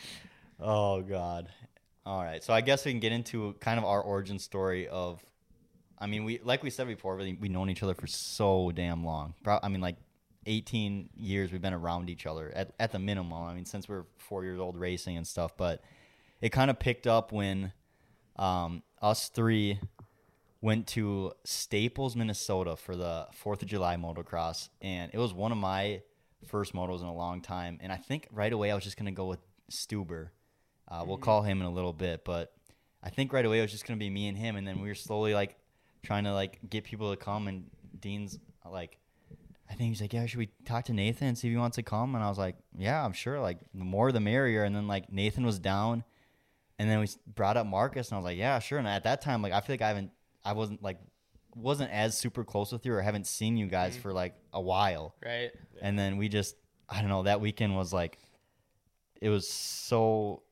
oh 0.61 1.03
God. 1.03 1.49
All 2.07 2.23
right, 2.23 2.45
so 2.45 2.53
I 2.53 2.61
guess 2.61 2.85
we 2.85 2.93
can 2.93 3.01
get 3.01 3.13
into 3.13 3.55
kind 3.61 3.79
of 3.79 3.85
our 3.85 4.03
origin 4.03 4.39
story 4.39 4.89
of. 4.89 5.25
I 6.05 6.07
mean, 6.07 6.25
we 6.25 6.39
like 6.45 6.63
we 6.63 6.69
said 6.69 6.87
before, 6.87 7.17
we 7.17 7.33
we 7.41 7.49
known 7.49 7.71
each 7.71 7.83
other 7.83 7.95
for 7.95 8.07
so 8.07 8.71
damn 8.75 9.07
long. 9.07 9.33
Pro- 9.43 9.59
I 9.63 9.69
mean, 9.69 9.81
like 9.81 9.97
eighteen 10.45 11.09
years 11.17 11.51
we've 11.51 11.63
been 11.63 11.73
around 11.73 12.11
each 12.11 12.27
other 12.27 12.53
at 12.55 12.75
at 12.79 12.93
the 12.93 12.99
minimum. 12.99 13.33
I 13.33 13.55
mean, 13.55 13.65
since 13.65 13.89
we're 13.89 14.05
four 14.19 14.45
years 14.45 14.61
old 14.61 14.77
racing 14.77 15.17
and 15.17 15.27
stuff, 15.27 15.57
but 15.57 15.83
it 16.43 16.51
kind 16.51 16.71
of 16.71 16.79
picked 16.79 17.07
up 17.07 17.33
when 17.33 17.73
um, 18.37 18.83
us 19.01 19.31
three 19.31 19.81
went 20.61 20.87
to 20.89 21.33
Staples, 21.45 22.15
Minnesota 22.15 22.77
for 22.77 22.95
the 22.97 23.27
Fourth 23.33 23.63
of 23.63 23.69
July 23.69 23.97
motocross, 23.97 24.69
and 24.83 25.11
it 25.15 25.19
was 25.19 25.33
one 25.33 25.53
of 25.53 25.59
my 25.59 26.03
first 26.47 26.75
motos 26.75 27.01
in 27.01 27.07
a 27.07 27.15
long 27.15 27.41
time. 27.41 27.79
And 27.81 27.91
I 27.91 27.97
think 27.97 28.29
right 28.31 28.53
away 28.53 28.71
I 28.71 28.75
was 28.75 28.85
just 28.85 28.99
gonna 28.99 29.11
go 29.11 29.25
with 29.25 29.41
Stuber. 29.71 30.29
Uh, 30.87 31.03
we'll 31.07 31.17
call 31.17 31.41
him 31.41 31.63
in 31.63 31.67
a 31.67 31.73
little 31.73 31.95
bit, 31.95 32.27
but 32.27 32.53
I 33.03 33.09
think 33.09 33.33
right 33.33 33.47
away 33.47 33.61
it 33.61 33.63
was 33.63 33.73
just 33.73 33.87
gonna 33.87 33.97
be 33.97 34.11
me 34.11 34.29
and 34.29 34.37
him, 34.37 34.57
and 34.57 34.69
then 34.69 34.83
we 34.83 34.89
were 34.89 34.95
slowly 34.95 35.33
like 35.33 35.57
trying 36.05 36.25
to 36.25 36.33
like 36.33 36.61
get 36.71 36.85
people 36.85 37.11
to 37.11 37.17
come. 37.17 37.49
And 37.49 37.65
Dean's 37.99 38.39
like, 38.71 38.99
I 39.69 39.75
think 39.75 39.89
he's 39.89 40.01
like, 40.01 40.13
yeah, 40.13 40.27
should 40.27 40.39
we 40.39 40.51
talk 40.65 40.85
to 40.85 40.93
Nathan 40.93 41.29
and 41.29 41.39
see 41.39 41.49
if 41.49 41.53
he 41.53 41.57
wants 41.57 41.77
to 41.77 41.83
come? 41.83 42.15
And 42.15 42.23
I 42.23 42.29
was 42.29 42.39
like, 42.39 42.57
yeah, 42.79 43.05
I'm 43.05 43.13
sure. 43.13 43.41
Like 43.41 43.59
the 43.75 43.85
more 43.85 44.13
the 44.13 44.21
merrier. 44.21 44.63
And 44.63 44.77
then 44.77 44.87
like 44.87 45.11
Nathan 45.11 45.45
was 45.45 45.59
down, 45.59 46.05
and 46.79 46.89
then 46.89 47.01
we 47.01 47.09
brought 47.35 47.57
up 47.57 47.67
Marcus, 47.67 48.09
and 48.11 48.17
I 48.17 48.19
was 48.19 48.25
like, 48.25 48.39
yeah, 48.39 48.59
sure. 48.61 48.79
And 48.79 48.87
at 48.87 49.05
that 49.05 49.23
time, 49.23 49.43
like 49.43 49.53
I 49.53 49.61
feel 49.61 49.75
like 49.75 49.83
I 49.83 49.89
haven't, 49.89 50.11
I 50.45 50.53
wasn't 50.53 50.83
like, 50.83 50.99
wasn't 51.57 51.91
as 51.91 52.17
super 52.17 52.45
close 52.45 52.71
with 52.71 52.87
you, 52.87 52.93
or 52.95 53.01
haven't 53.01 53.27
seen 53.27 53.57
you 53.57 53.67
guys 53.67 53.95
mm-hmm. 53.95 54.03
for 54.03 54.13
like 54.13 54.35
a 54.53 54.61
while. 54.61 55.17
Right? 55.25 55.51
And 55.81 55.99
then 55.99 56.19
we 56.19 56.29
just, 56.29 56.55
I 56.89 57.01
don't 57.01 57.09
know, 57.09 57.25
that 57.25 57.41
weekend 57.41 57.75
was 57.75 57.93
like, 57.93 58.19
it 59.21 59.31
was 59.31 59.49
so. 59.49 60.44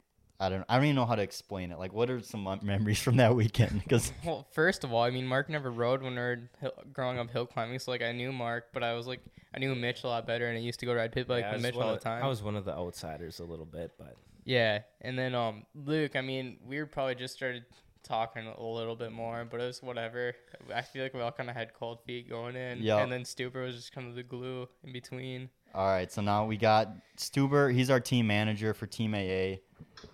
I 0.42 0.48
don't. 0.48 0.64
I 0.68 0.74
don't 0.76 0.84
even 0.84 0.96
know 0.96 1.06
how 1.06 1.14
to 1.14 1.22
explain 1.22 1.70
it. 1.70 1.78
Like, 1.78 1.92
what 1.92 2.10
are 2.10 2.20
some 2.20 2.42
memories 2.62 3.00
from 3.00 3.16
that 3.18 3.34
weekend? 3.36 3.80
Because 3.84 4.12
Well, 4.24 4.46
first 4.52 4.82
of 4.84 4.92
all, 4.92 5.02
I 5.02 5.10
mean, 5.10 5.26
Mark 5.26 5.48
never 5.48 5.70
rode 5.70 6.02
when 6.02 6.14
we 6.14 6.20
were 6.20 6.50
hill, 6.60 6.72
growing 6.92 7.18
up 7.18 7.30
hill 7.30 7.46
climbing, 7.46 7.78
so 7.78 7.90
like 7.92 8.02
I 8.02 8.12
knew 8.12 8.32
Mark, 8.32 8.68
but 8.72 8.82
I 8.82 8.94
was 8.94 9.06
like, 9.06 9.20
I 9.54 9.58
knew 9.60 9.74
Mitch 9.74 10.02
a 10.04 10.08
lot 10.08 10.26
better, 10.26 10.48
and 10.48 10.56
I 10.58 10.60
used 10.60 10.80
to 10.80 10.86
go 10.86 10.94
ride 10.94 11.12
pit 11.12 11.28
bike 11.28 11.44
Yeah, 11.44 11.52
with 11.52 11.62
Mitch 11.62 11.74
all 11.76 11.82
the 11.88 11.94
of- 11.94 12.00
time. 12.00 12.24
I 12.24 12.26
was 12.26 12.42
one 12.42 12.56
of 12.56 12.64
the 12.64 12.72
outsiders 12.72 13.38
a 13.38 13.44
little 13.44 13.66
bit, 13.66 13.92
but 13.98 14.16
Yeah, 14.44 14.80
and 15.00 15.16
then 15.18 15.34
um 15.34 15.64
Luke, 15.74 16.16
I 16.16 16.20
mean, 16.22 16.58
we 16.66 16.78
were 16.78 16.86
probably 16.86 17.14
just 17.14 17.34
started 17.34 17.64
talking 18.02 18.44
a 18.48 18.60
little 18.62 18.96
bit 18.96 19.12
more, 19.12 19.46
but 19.48 19.60
it 19.60 19.64
was 19.66 19.80
whatever. 19.80 20.34
I 20.74 20.82
feel 20.82 21.04
like 21.04 21.14
we 21.14 21.20
all 21.20 21.30
kind 21.30 21.48
of 21.48 21.54
had 21.54 21.72
cold 21.72 22.00
feet 22.04 22.28
going 22.28 22.56
in, 22.56 22.82
Yup. 22.82 23.00
and 23.02 23.12
then 23.12 23.22
Stuber 23.22 23.64
was 23.64 23.76
just 23.76 23.92
kind 23.92 24.08
of 24.08 24.16
the 24.16 24.24
glue 24.24 24.68
in 24.82 24.92
between. 24.92 25.50
All 25.74 25.86
right, 25.86 26.10
so 26.10 26.20
now 26.20 26.44
we 26.44 26.56
got 26.56 26.88
Stuber. 27.16 27.72
He's 27.72 27.90
our 27.90 28.00
team 28.00 28.26
manager 28.26 28.74
for 28.74 28.86
Team 28.86 29.14
AA. 29.14 29.58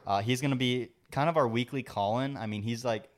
Uh, 0.07 0.21
he's 0.23 0.41
gonna 0.41 0.57
be 0.57 0.91
kind 1.11 1.29
of 1.29 1.37
our 1.37 1.49
weekly 1.49 1.83
call-in. 1.83 2.37
I 2.37 2.47
mean, 2.47 2.63
he's 2.63 2.85
like, 2.85 3.09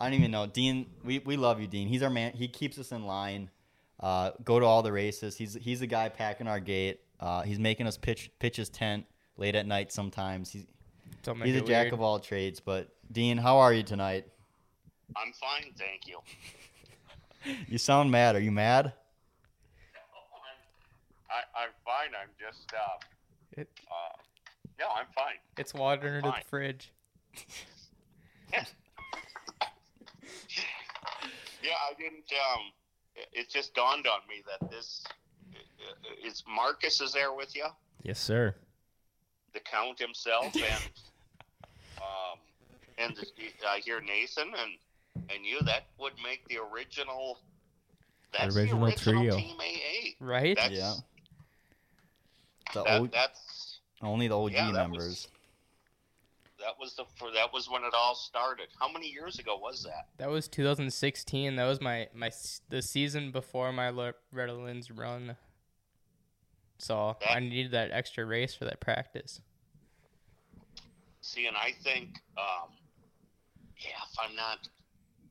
I 0.00 0.06
don't 0.06 0.18
even 0.18 0.30
know, 0.30 0.46
Dean. 0.46 0.86
We, 1.04 1.18
we 1.20 1.36
love 1.36 1.60
you, 1.60 1.66
Dean. 1.66 1.88
He's 1.88 2.02
our 2.02 2.10
man. 2.10 2.32
He 2.32 2.48
keeps 2.48 2.78
us 2.78 2.92
in 2.92 3.04
line. 3.06 3.50
Uh, 3.98 4.30
go 4.44 4.58
to 4.58 4.64
all 4.66 4.82
the 4.82 4.92
races. 4.92 5.36
He's 5.36 5.54
he's 5.54 5.80
the 5.80 5.86
guy 5.86 6.08
packing 6.08 6.46
our 6.48 6.60
gate. 6.60 7.00
Uh, 7.20 7.42
he's 7.42 7.58
making 7.58 7.86
us 7.86 7.98
pitch 7.98 8.30
pitch 8.38 8.56
his 8.56 8.68
tent 8.70 9.04
late 9.36 9.54
at 9.54 9.66
night 9.66 9.92
sometimes. 9.92 10.50
He's 10.50 10.66
Don't 11.22 11.40
he's 11.42 11.54
a 11.56 11.58
it 11.58 11.66
jack 11.66 11.84
weird. 11.84 11.94
of 11.94 12.00
all 12.00 12.18
trades. 12.18 12.60
But 12.60 12.88
Dean, 13.12 13.36
how 13.36 13.58
are 13.58 13.74
you 13.74 13.82
tonight? 13.82 14.26
I'm 15.16 15.32
fine, 15.32 15.72
thank 15.76 16.06
you. 16.06 16.18
You 17.68 17.78
sound 17.78 18.10
mad. 18.10 18.36
Are 18.36 18.40
you 18.40 18.52
mad? 18.52 18.92
I, 21.30 21.62
I'm 21.62 21.70
fine. 21.84 22.10
I'm 22.20 22.28
just, 22.38 22.70
uh, 22.74 22.98
It, 23.60 23.68
uh, 23.88 24.19
no, 24.80 24.86
I'm 24.96 25.06
fine. 25.14 25.34
it's 25.58 25.72
water 25.74 26.08
under 26.08 26.22
the 26.22 26.34
fridge. 26.48 26.90
Yeah, 28.52 28.64
yeah, 31.62 31.70
I 31.88 31.94
didn't. 31.98 32.24
Um, 32.32 32.72
it- 33.14 33.28
it 33.32 33.50
just 33.50 33.74
dawned 33.74 34.06
on 34.06 34.20
me 34.28 34.42
that 34.48 34.70
this 34.70 35.04
uh, 35.54 36.26
is 36.26 36.42
Marcus 36.48 37.00
is 37.00 37.12
there 37.12 37.32
with 37.32 37.54
you, 37.54 37.66
yes, 38.02 38.18
sir. 38.18 38.54
the 39.52 39.60
Count 39.60 39.98
himself, 39.98 40.46
and 40.54 40.90
um, 41.98 42.38
and 42.98 43.16
the, 43.16 43.26
I 43.68 43.80
hear 43.80 44.00
Nathan 44.00 44.48
and 44.48 45.28
and 45.30 45.44
you. 45.44 45.60
That 45.62 45.84
would 45.98 46.14
make 46.24 46.46
the 46.48 46.58
original. 46.58 47.38
That's 48.32 48.56
Original 48.56 48.78
the 48.80 48.86
original 48.86 49.22
trio. 49.22 49.36
Team 49.36 49.56
AA. 49.60 50.10
Right? 50.24 50.56
That's, 50.56 50.72
Yeah. 50.72 50.94
The 52.74 52.82
That, 52.84 53.00
O- 53.00 53.06
that's 53.08 53.59
only 54.02 54.28
the 54.28 54.36
OG 54.38 54.52
Yeah, 54.52 54.70
that 54.72 54.90
was- 54.90 54.98
members. 54.98 55.28
that 56.58 56.78
was 56.78 56.94
the 56.94 57.04
for 57.16 57.30
that 57.30 57.52
was 57.52 57.68
when 57.70 57.84
it 57.84 57.94
all 57.94 58.14
started. 58.14 58.68
How 58.78 58.88
many 58.90 59.08
years 59.08 59.38
ago 59.38 59.56
was 59.56 59.82
that? 59.84 60.08
That 60.18 60.28
was 60.28 60.46
2016. 60.48 61.56
That 61.56 61.66
was 61.66 61.80
my 61.80 62.08
my 62.14 62.30
the 62.68 62.82
season 62.82 63.30
before 63.30 63.72
my 63.72 63.90
Le- 63.90 64.14
Redlands 64.32 64.90
run. 64.90 65.36
So 66.78 67.16
That- 67.20 67.30
I 67.36 67.38
needed 67.40 67.72
that 67.72 67.90
extra 67.92 68.24
race 68.24 68.54
for 68.54 68.64
that 68.66 68.80
practice. 68.80 69.40
See, 71.22 71.46
and 71.46 71.56
I 71.56 71.72
think, 71.72 72.16
um, 72.38 72.72
yeah, 73.76 73.90
if 74.10 74.18
I'm 74.18 74.34
not, 74.34 74.66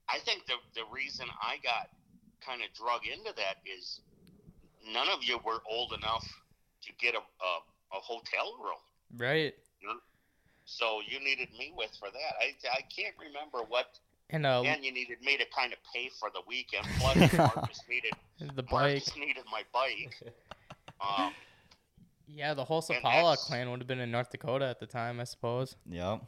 I 0.07 0.19
think 0.19 0.45
the 0.45 0.55
the 0.73 0.85
reason 0.85 1.27
I 1.41 1.57
got 1.57 1.89
kind 2.41 2.61
of 2.63 2.71
drug 2.73 3.05
into 3.07 3.33
that 3.33 3.57
is 3.65 4.01
none 4.85 5.09
of 5.09 5.23
you 5.23 5.37
were 5.39 5.61
old 5.69 5.93
enough 5.93 6.27
to 6.83 6.93
get 6.93 7.15
a 7.15 7.19
a, 7.19 7.59
a 7.91 7.99
hotel 7.99 8.53
room, 8.63 8.81
Right. 9.17 9.53
so 10.65 11.01
you 11.07 11.19
needed 11.19 11.49
me 11.57 11.73
with 11.75 11.91
for 11.99 12.09
that. 12.11 12.33
I 12.41 12.53
I 12.77 12.81
can't 12.95 13.15
remember 13.19 13.59
what, 13.67 13.99
And 14.29 14.45
uh, 14.45 14.61
and 14.63 14.83
you 14.83 14.91
needed 14.91 15.21
me 15.21 15.37
to 15.37 15.45
kind 15.55 15.73
of 15.73 15.79
pay 15.93 16.09
for 16.19 16.29
the 16.33 16.41
weekend. 16.47 16.85
Plus, 16.99 17.33
Marcus 17.33 17.81
needed 17.89 18.13
the 18.55 18.63
bike. 18.63 18.71
Marcus 18.71 19.15
needed 19.17 19.43
my 19.51 19.63
bike. 19.73 20.15
Um, 21.01 21.33
Yeah, 22.27 22.53
the 22.53 22.65
whole 22.65 22.83
And 22.89 22.97
Cipala 23.03 23.37
clan 23.37 23.71
would 23.71 23.79
have 23.79 23.87
been 23.87 24.01
in 24.01 24.11
North 24.11 24.29
Dakota 24.29 24.65
at 24.67 24.79
the 24.81 24.85
time, 24.85 25.19
I 25.21 25.23
suppose. 25.23 25.77
Yep. 25.89 26.21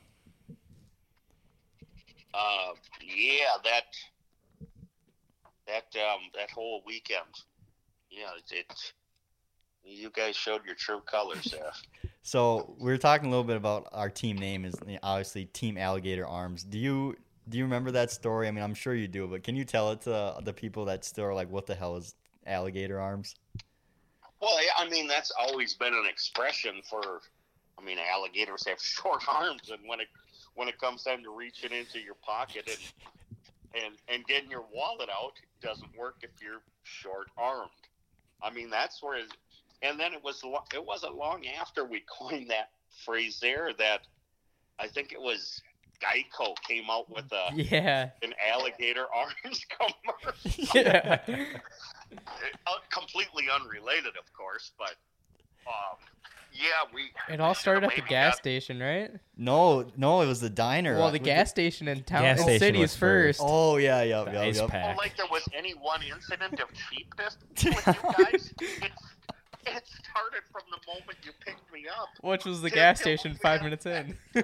uh, 2.34 2.72
yeah, 3.02 3.58
that 3.66 3.84
that 5.68 6.00
um, 6.02 6.22
that 6.36 6.50
whole 6.52 6.82
weekend. 6.86 7.28
Yeah, 8.10 8.30
it, 8.38 8.52
it. 8.60 8.94
You 9.84 10.10
guys 10.10 10.36
showed 10.36 10.66
your 10.66 10.76
true 10.76 11.02
colors 11.02 11.44
there. 11.52 11.72
So 12.24 12.76
we 12.80 12.92
were 12.92 12.98
talking 12.98 13.28
a 13.28 13.30
little 13.30 13.44
bit 13.44 13.58
about 13.58 13.88
our 13.92 14.10
team 14.10 14.38
name 14.38 14.66
is 14.66 14.76
obviously 15.02 15.46
Team 15.46 15.78
Alligator 15.78 16.28
Arms. 16.28 16.64
Do 16.64 16.78
you 16.78 17.16
do 17.50 17.58
you 17.58 17.64
remember 17.64 17.92
that 17.92 18.12
story? 18.12 18.48
I 18.48 18.52
mean, 18.52 18.64
I'm 18.64 18.76
sure 18.76 18.94
you 18.94 19.08
do, 19.08 19.28
but 19.28 19.44
can 19.44 19.56
you 19.56 19.66
tell 19.66 19.92
it 19.92 20.02
to 20.02 20.38
the 20.44 20.54
people 20.54 20.86
that 20.86 21.04
still 21.04 21.26
are 21.26 21.34
like, 21.34 21.50
"What 21.50 21.66
the 21.66 21.76
hell 21.76 21.98
is 21.98 22.16
Alligator 22.46 23.00
Arms?" 23.00 23.36
Well, 24.40 24.64
yeah, 24.64 24.72
I 24.78 24.90
mean 24.90 25.08
that's 25.08 25.32
always 25.32 25.74
been 25.74 25.94
an 25.94 26.06
expression 26.08 26.82
for. 26.90 27.22
I 27.80 27.84
mean, 27.84 27.98
alligators 27.98 28.68
have 28.68 28.80
short 28.82 29.24
arms, 29.28 29.72
and 29.72 29.80
when 29.88 30.00
it 30.00 30.08
when 30.56 30.68
it 30.68 30.80
comes 30.80 31.04
time 31.04 31.24
to 31.24 31.32
reach 31.32 31.64
it 31.64 31.72
into 31.72 32.00
your 32.00 32.16
pocket 32.16 32.68
and 33.74 33.84
and 33.84 33.96
and 34.08 34.26
getting 34.26 34.50
your 34.52 34.66
wallet 34.74 35.10
out, 35.10 35.34
it 35.42 35.66
doesn't 35.66 35.98
work 35.98 36.18
if 36.22 36.32
you're 36.42 36.62
short 36.84 37.28
armed. 37.38 37.70
I 38.44 38.52
mean, 38.52 38.70
that's 38.70 39.02
where. 39.02 39.24
It, 39.82 39.90
and 39.90 40.00
then 40.00 40.14
it 40.14 40.24
was 40.24 40.42
it 40.74 40.86
wasn't 40.86 41.16
long 41.16 41.46
after 41.60 41.86
we 41.86 42.04
coined 42.20 42.50
that 42.50 42.70
phrase 43.06 43.40
there 43.42 43.72
that 43.78 44.02
I 44.80 44.88
think 44.88 45.12
it 45.12 45.22
was 45.22 45.62
Geico 46.02 46.56
came 46.68 46.86
out 46.90 47.10
with 47.14 47.32
a 47.32 47.50
Yeah. 47.54 48.10
an 48.24 48.34
alligator 48.52 49.06
orange 49.16 49.68
commercial. 49.70 50.66
Yeah. 50.76 51.20
uh, 51.28 52.72
completely 52.92 53.46
unrelated, 53.54 54.18
of 54.18 54.32
course, 54.34 54.72
but 54.78 54.96
um, 55.68 55.98
yeah, 56.54 56.90
we. 56.94 57.12
It 57.34 57.40
all 57.40 57.54
started 57.54 57.84
at 57.86 57.96
the 57.96 58.02
gas 58.02 58.34
got- 58.34 58.38
station, 58.40 58.80
right? 58.80 59.12
No, 59.38 59.86
no, 59.96 60.22
it 60.22 60.26
was 60.28 60.42
the 60.42 60.50
diner. 60.50 60.98
Well, 60.98 61.08
the 61.08 61.14
with 61.14 61.24
gas 61.24 61.50
station 61.52 61.88
in 61.88 62.04
town, 62.04 62.24
Gas 62.24 62.46
in 62.48 62.60
cities 62.60 62.96
first. 62.96 63.40
first. 63.40 63.42
Oh 63.44 63.78
yeah, 63.78 64.02
yeah, 64.02 64.26
yeah, 64.32 64.42
ice 64.42 64.58
yeah. 64.60 64.68
pack. 64.68 64.96
Oh, 64.96 64.98
like 64.98 65.16
there 65.18 65.28
was 65.32 65.48
any 65.54 65.72
one 65.74 66.02
incident 66.04 66.60
of 66.60 66.68
cheapness 66.90 67.38
with 67.64 67.88
you 67.88 68.26
guys. 68.26 68.54
It, 69.68 69.76
it 69.76 69.84
started 69.88 70.42
from 70.52 70.64
the 70.72 70.78
moment 70.92 71.18
you 71.24 71.32
picked 71.46 71.72
me 71.72 71.86
up. 71.88 72.10
Which 72.22 72.46
was 72.46 72.62
the 72.62 72.70
Yeah, 72.70 72.76
gas 72.76 73.02
station 73.02 73.36
five 73.42 73.62
minutes 73.64 73.86
in. 73.86 74.18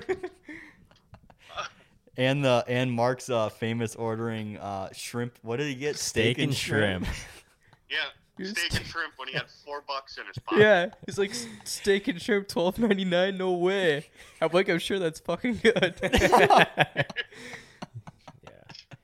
And 2.19 2.43
the 2.43 2.63
and 2.67 2.91
Mark's 2.91 3.29
uh, 3.29 3.49
famous 3.49 3.95
ordering 3.95 4.57
uh, 4.57 4.89
shrimp. 4.91 5.37
What 5.43 5.57
did 5.57 5.67
he 5.67 5.75
get? 5.75 5.97
Steak 5.97 6.39
and 6.39 6.53
shrimp. 6.53 7.05
Yeah, 7.89 8.45
steak 8.51 8.75
and 8.75 8.85
shrimp 8.85 9.13
when 9.17 9.29
he 9.29 9.33
had 9.35 9.45
four 9.63 9.81
bucks 9.87 10.17
in 10.17 10.25
his 10.25 10.37
pocket. 10.39 10.59
yeah, 10.59 10.89
he's 11.05 11.17
like 11.17 11.31
steak 11.63 12.07
and 12.09 12.21
shrimp, 12.21 12.47
twelve 12.49 12.77
ninety 12.79 13.05
nine. 13.05 13.37
No 13.37 13.53
way. 13.53 14.07
I'm 14.41 14.49
like, 14.51 14.67
I'm 14.67 14.79
sure 14.79 14.99
that's 14.99 15.19
fucking 15.21 15.59
good. 15.63 15.95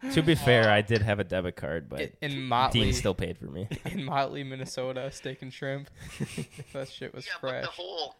Yeah. 0.04 0.12
To 0.12 0.22
be 0.22 0.36
fair, 0.36 0.70
uh, 0.70 0.76
I 0.76 0.82
did 0.82 1.02
have 1.02 1.20
a 1.20 1.24
debit 1.24 1.56
card, 1.56 1.88
but 1.88 2.12
in 2.22 2.44
Motley, 2.44 2.82
Dean 2.82 2.94
still 2.94 3.14
paid 3.14 3.38
for 3.38 3.46
me. 3.46 3.68
in 3.86 4.04
Motley, 4.04 4.44
Minnesota, 4.44 5.10
steak 5.12 5.42
and 5.42 5.54
shrimp. 5.54 5.90
that 6.74 6.90
shit 6.90 7.14
was 7.14 7.26
yeah, 7.26 7.34
but 7.42 7.50
fresh. 7.50 7.64
the 7.64 7.72
whole. 7.72 8.16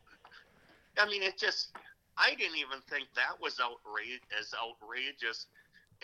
I 0.98 1.08
mean, 1.08 1.24
it 1.24 1.38
just. 1.38 1.72
I 2.18 2.36
didn't 2.36 2.58
even 2.58 2.80
think 2.90 3.08
that 3.16 3.42
was 3.42 3.60
outrage 3.60 4.22
as 4.40 4.54
outrageous 4.54 5.48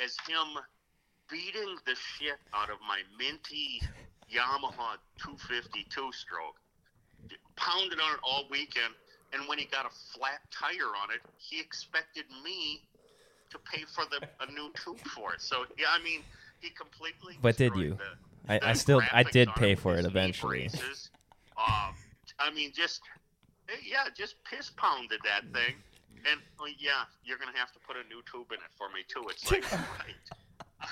as 0.03 0.17
him 0.27 0.57
beating 1.29 1.77
the 1.85 1.95
shit 1.95 2.37
out 2.53 2.71
of 2.71 2.77
my 2.81 2.99
minty 3.17 3.79
Yamaha 4.33 4.97
250 5.21 5.85
two 5.89 6.11
stroke. 6.11 6.59
Pounded 7.55 7.99
on 7.99 8.13
it 8.13 8.19
all 8.23 8.45
weekend, 8.49 8.93
and 9.33 9.47
when 9.47 9.59
he 9.59 9.65
got 9.65 9.85
a 9.85 9.93
flat 10.13 10.41
tire 10.51 10.95
on 11.01 11.11
it, 11.13 11.21
he 11.37 11.59
expected 11.59 12.25
me 12.43 12.81
to 13.51 13.59
pay 13.59 13.83
for 13.83 14.05
the 14.05 14.25
a 14.45 14.51
new 14.51 14.71
tube 14.83 14.99
for 15.15 15.33
it. 15.33 15.41
So 15.41 15.65
yeah, 15.77 15.87
I 15.91 16.03
mean, 16.03 16.21
he 16.59 16.69
completely. 16.69 17.37
But 17.41 17.57
did 17.57 17.75
you? 17.75 17.97
the- 17.97 18.29
I, 18.49 18.71
I 18.71 18.73
still 18.73 19.01
I 19.13 19.21
did 19.21 19.49
pay 19.55 19.75
for 19.75 19.95
it 19.95 20.05
eventually. 20.05 20.69
Um, 21.53 21.93
I 22.39 22.49
mean, 22.49 22.71
just 22.73 23.01
eh, 23.69 23.77
yeah, 23.85 24.09
just 24.15 24.41
piss 24.43 24.71
pounded 24.73 25.19
that 25.23 25.45
thing, 25.53 25.77
and 26.25 26.41
oh, 26.59 26.65
yeah, 26.79 27.05
you're 27.23 27.37
gonna 27.37 27.55
have 27.55 27.71
to 27.73 27.79
put 27.85 27.93
a 27.93 28.05
new 28.09 28.25
tube 28.25 28.49
in 28.49 28.57
it 28.57 28.73
for 28.73 28.89
me 28.89 29.05
too. 29.05 29.21
It's 29.29 29.45
like 29.51 29.69
right. 30.01 30.17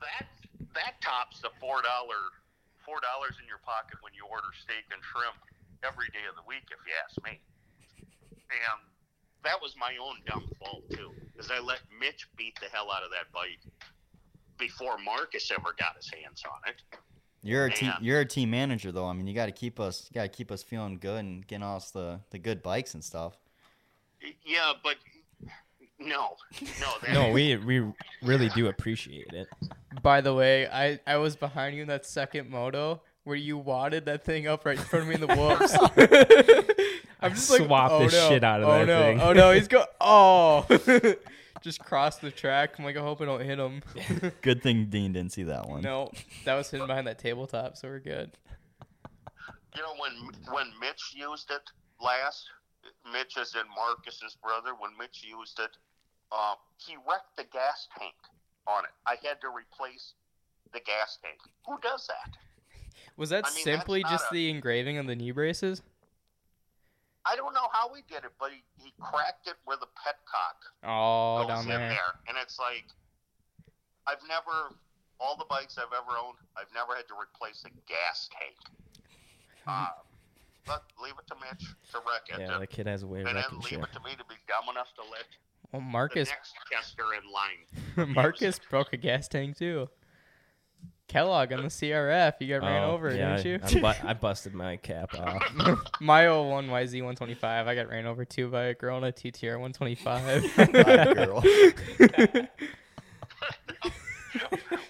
that 0.00 0.28
that 0.74 0.94
tops 1.02 1.40
the 1.40 1.50
four 1.58 1.82
dollar 1.82 2.30
four 2.86 3.00
dollars 3.02 3.34
in 3.42 3.48
your 3.48 3.64
pocket 3.66 3.98
when 4.04 4.14
you 4.14 4.22
order 4.28 4.54
steak 4.54 4.86
and 4.94 5.02
shrimp 5.02 5.40
every 5.82 6.06
day 6.14 6.22
of 6.30 6.36
the 6.38 6.46
week, 6.46 6.68
if 6.70 6.78
you 6.86 6.94
ask 6.94 7.16
me. 7.26 7.40
And 8.54 8.80
that 9.44 9.60
was 9.62 9.74
my 9.78 9.92
own 10.02 10.16
dumb 10.26 10.48
fault 10.58 10.82
too, 10.90 11.10
because 11.32 11.50
I 11.50 11.60
let 11.60 11.80
Mitch 12.00 12.28
beat 12.36 12.58
the 12.60 12.66
hell 12.72 12.90
out 12.90 13.02
of 13.02 13.10
that 13.10 13.32
bike 13.32 13.60
before 14.58 14.98
Marcus 14.98 15.50
ever 15.50 15.74
got 15.78 15.96
his 15.96 16.10
hands 16.10 16.42
on 16.46 16.58
it. 16.68 16.98
You're 17.42 17.66
a 17.66 17.70
team. 17.70 17.92
You're 18.00 18.20
a 18.20 18.26
team 18.26 18.50
manager, 18.50 18.90
though. 18.90 19.06
I 19.06 19.12
mean, 19.12 19.26
you 19.26 19.34
got 19.34 19.46
to 19.46 19.52
keep 19.52 19.78
us. 19.78 20.08
You 20.10 20.14
got 20.14 20.22
to 20.22 20.28
keep 20.28 20.50
us 20.50 20.62
feeling 20.62 20.98
good 20.98 21.20
and 21.20 21.46
getting 21.46 21.62
us 21.62 21.90
the 21.90 22.20
the 22.30 22.38
good 22.38 22.62
bikes 22.62 22.94
and 22.94 23.04
stuff. 23.04 23.36
Yeah, 24.46 24.72
but 24.82 24.96
no, 25.98 26.36
no, 26.80 26.94
that, 27.02 27.12
No, 27.12 27.30
we 27.30 27.56
we 27.56 27.84
really 28.22 28.48
do 28.50 28.68
appreciate 28.68 29.32
it. 29.32 29.46
By 30.02 30.22
the 30.22 30.34
way, 30.34 30.66
I, 30.66 30.98
I 31.06 31.16
was 31.18 31.36
behind 31.36 31.76
you 31.76 31.82
in 31.82 31.88
that 31.88 32.06
second 32.06 32.48
moto 32.48 33.02
where 33.24 33.36
you 33.36 33.58
wadded 33.58 34.06
that 34.06 34.24
thing 34.24 34.46
up 34.46 34.64
right 34.64 34.78
in 34.78 34.84
front 34.84 35.02
of 35.02 35.08
me 35.08 35.14
in 35.14 35.20
the 35.20 35.26
whoops. 35.36 37.03
I'm 37.24 37.34
just 37.34 37.50
like, 37.50 37.62
Swapped 37.62 37.92
oh 37.92 37.98
the 38.08 38.12
no, 38.16 38.28
shit 38.28 38.44
out 38.44 38.62
of 38.62 38.68
oh 38.68 38.72
that 38.78 38.86
no, 38.86 39.00
thing. 39.02 39.20
Oh 39.20 39.32
no, 39.32 39.52
he's 39.52 39.68
go. 39.68 39.84
Oh, 40.00 40.66
just 41.62 41.80
cross 41.80 42.16
the 42.18 42.30
track. 42.30 42.74
I'm 42.78 42.84
like, 42.84 42.96
I 42.96 43.00
hope 43.00 43.20
I 43.20 43.24
don't 43.24 43.40
hit 43.40 43.58
him. 43.58 43.82
Good 44.42 44.62
thing 44.62 44.86
Dean 44.86 45.12
didn't 45.12 45.32
see 45.32 45.44
that 45.44 45.68
one. 45.68 45.80
no, 45.82 46.10
that 46.44 46.54
was 46.54 46.70
hidden 46.70 46.86
behind 46.86 47.06
that 47.06 47.18
tabletop, 47.18 47.76
so 47.76 47.88
we're 47.88 48.00
good. 48.00 48.30
you 49.74 49.82
know 49.82 49.94
when 49.98 50.12
when 50.54 50.66
Mitch 50.80 51.14
used 51.14 51.50
it 51.50 51.62
last, 52.02 52.44
Mitch 53.12 53.36
is 53.36 53.54
in 53.54 53.66
Marcus's 53.74 54.36
brother. 54.42 54.70
When 54.78 54.90
Mitch 54.98 55.24
used 55.24 55.58
it, 55.58 55.70
uh, 56.30 56.54
he 56.76 56.96
wrecked 57.08 57.36
the 57.36 57.44
gas 57.52 57.88
tank 57.98 58.14
on 58.66 58.84
it. 58.84 58.90
I 59.06 59.16
had 59.26 59.40
to 59.40 59.48
replace 59.48 60.12
the 60.72 60.80
gas 60.80 61.18
tank. 61.22 61.38
Who 61.66 61.78
does 61.82 62.06
that? 62.08 62.36
Was 63.16 63.30
that 63.30 63.44
I 63.46 63.54
mean, 63.54 63.64
simply 63.64 64.02
just 64.02 64.26
a- 64.30 64.34
the 64.34 64.50
engraving 64.50 64.98
on 64.98 65.06
the 65.06 65.14
knee 65.16 65.30
braces? 65.30 65.82
I 67.26 67.36
don't 67.36 67.54
know 67.54 67.68
how 67.72 67.92
he 67.94 68.02
did 68.08 68.24
it, 68.24 68.32
but 68.38 68.50
he, 68.52 68.62
he 68.76 68.92
cracked 69.00 69.46
it 69.46 69.54
where 69.64 69.76
the 69.78 69.88
petcock 69.96 70.58
Oh, 70.84 71.46
down 71.48 71.62
in 71.62 71.68
there. 71.68 71.78
there. 71.88 72.12
And 72.28 72.36
it's 72.40 72.58
like, 72.58 72.84
I've 74.06 74.20
never, 74.28 74.76
all 75.18 75.36
the 75.36 75.46
bikes 75.48 75.78
I've 75.78 75.92
ever 75.96 76.18
owned, 76.18 76.36
I've 76.56 76.72
never 76.74 76.94
had 76.94 77.08
to 77.08 77.14
replace 77.14 77.64
a 77.64 77.70
gas 77.88 78.28
tank. 78.32 78.56
Uh, 79.66 79.86
but 80.66 80.82
leave 81.02 81.14
it 81.18 81.26
to 81.26 81.34
Mitch 81.40 81.64
to 81.90 81.96
wreck 82.00 82.28
it. 82.28 82.38
Yeah, 82.38 82.52
and, 82.52 82.62
the 82.62 82.66
kid 82.66 82.86
has 82.86 83.02
a 83.02 83.06
way 83.06 83.22
of 83.22 83.28
and 83.28 83.36
then 83.38 83.44
leave 83.52 83.64
shit. 83.64 83.78
it 83.80 83.88
to 83.94 84.00
me 84.00 84.10
to 84.10 84.24
be 84.28 84.34
dumb 84.46 84.68
enough 84.70 84.88
to 84.96 85.00
let 85.10 85.24
Well, 85.72 85.80
the 85.80 85.86
Marcus 85.86 86.28
next 86.28 86.52
tester 86.70 87.04
in 87.14 87.22
line. 87.32 88.12
Marcus 88.14 88.58
broke 88.68 88.92
a 88.92 88.98
gas 88.98 89.26
tank 89.26 89.56
too. 89.56 89.88
Kellogg 91.08 91.52
on 91.52 91.62
the 91.62 91.68
CRF, 91.68 92.34
you 92.40 92.48
got 92.48 92.66
ran 92.66 92.84
Oh, 92.84 92.92
over, 92.92 93.14
yeah, 93.14 93.36
didn't 93.36 93.64
I, 93.64 93.68
you? 93.68 93.80
bu- 93.80 93.86
I 94.08 94.14
busted 94.14 94.54
my 94.54 94.76
cap 94.76 95.14
off. 95.18 95.42
My 96.00 96.28
01 96.28 96.68
YZ125, 96.68 97.44
I 97.44 97.74
got 97.74 97.88
ran 97.88 98.06
over 98.06 98.24
too 98.24 98.48
by 98.48 98.64
a 98.64 98.74
girl 98.74 98.96
in 98.98 99.04
a 99.04 99.12
TTR 99.12 99.60
125. 99.60 100.56
Bye, 100.56 101.14
girl. 101.14 101.42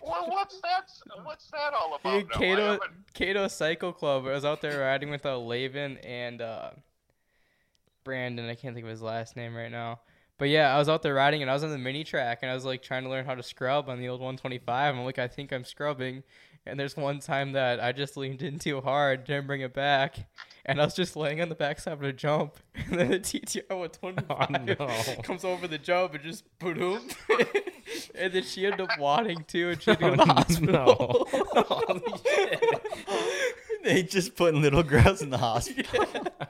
well, 0.02 0.28
what's 0.28 0.60
that? 0.60 0.88
What's 1.24 1.50
that 1.50 1.72
all 1.74 1.96
about? 2.00 2.20
Dude, 2.20 2.28
now? 2.28 2.34
I 2.34 2.38
Kato, 2.38 2.62
haven't- 2.72 2.90
Kato 3.14 3.48
Cycle 3.48 3.92
Club. 3.92 4.26
I 4.26 4.32
was 4.32 4.44
out 4.44 4.60
there 4.62 4.80
riding 4.80 5.10
with 5.10 5.26
uh, 5.26 5.30
Laven 5.30 5.98
and 6.04 6.40
uh, 6.40 6.70
Brandon. 8.04 8.48
I 8.48 8.54
can't 8.54 8.74
think 8.74 8.84
of 8.84 8.90
his 8.90 9.02
last 9.02 9.36
name 9.36 9.54
right 9.54 9.70
now. 9.70 10.00
But 10.38 10.48
yeah, 10.48 10.74
I 10.74 10.78
was 10.78 10.88
out 10.88 11.02
there 11.02 11.14
riding 11.14 11.42
and 11.42 11.50
I 11.50 11.54
was 11.54 11.62
on 11.64 11.70
the 11.70 11.78
mini 11.78 12.02
track 12.04 12.40
and 12.42 12.50
I 12.50 12.54
was 12.54 12.64
like 12.64 12.82
trying 12.82 13.04
to 13.04 13.08
learn 13.08 13.24
how 13.24 13.34
to 13.36 13.42
scrub 13.42 13.88
on 13.88 14.00
the 14.00 14.08
old 14.08 14.20
125. 14.20 14.94
I'm 14.94 15.04
like, 15.04 15.18
I 15.18 15.28
think 15.28 15.52
I'm 15.52 15.64
scrubbing. 15.64 16.22
And 16.66 16.80
there's 16.80 16.96
one 16.96 17.20
time 17.20 17.52
that 17.52 17.78
I 17.78 17.92
just 17.92 18.16
leaned 18.16 18.40
in 18.42 18.58
too 18.58 18.80
hard, 18.80 19.24
didn't 19.24 19.46
bring 19.46 19.60
it 19.60 19.74
back, 19.74 20.16
and 20.64 20.80
I 20.80 20.84
was 20.86 20.94
just 20.94 21.14
laying 21.14 21.42
on 21.42 21.50
the 21.50 21.54
backside 21.54 21.92
of 21.92 22.02
a 22.02 22.12
jump. 22.12 22.56
And 22.90 22.98
then 22.98 23.10
the 23.10 23.20
TTR 23.20 23.68
125 23.68 24.76
Oh, 24.80 24.86
no. 25.16 25.22
comes 25.22 25.44
over 25.44 25.68
the 25.68 25.76
jump 25.76 26.14
and 26.14 26.24
just 26.24 26.44
boom. 26.58 27.00
and 28.14 28.32
then 28.32 28.42
she 28.44 28.64
ended 28.64 28.80
up 28.80 28.98
wadding 28.98 29.44
too, 29.46 29.68
and 29.70 29.82
she 29.82 29.90
had 29.90 30.00
to 30.00 30.04
go 30.08 30.12
oh, 30.12 30.16
to 30.16 30.22
Oh, 30.22 30.24
the 30.24 30.32
hospital. 30.32 31.28
no. 31.54 31.62
Holy 31.62 32.18
shit. 32.24 33.82
they 33.84 34.02
just 34.02 34.34
putting 34.34 34.62
little 34.62 34.82
girls 34.82 35.20
in 35.20 35.28
the 35.28 35.38
hospital. 35.38 36.06
R- 36.40 36.48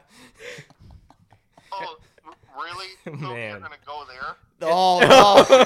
really? 2.74 2.88
So 3.04 3.10
You're 3.10 3.34
Man. 3.34 3.60
gonna 3.60 3.76
go 3.86 4.04
there? 4.08 4.36
Oh, 4.66 4.98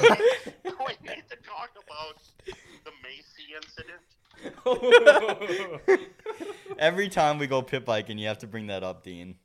no. 0.64 0.71
we 0.87 1.09
need 1.09 1.23
to 1.31 1.37
talk 1.37 1.71
about 1.77 2.21
the 2.85 2.90
Macy 3.03 3.55
incident. 3.55 4.03
Every 6.79 7.09
time 7.09 7.38
we 7.38 7.47
go 7.47 7.62
pit 7.62 7.85
biking, 7.85 8.18
you 8.18 8.27
have 8.29 8.38
to 8.38 8.47
bring 8.49 8.66
that 8.68 8.83
up, 8.83 9.05
Dean. 9.05 9.37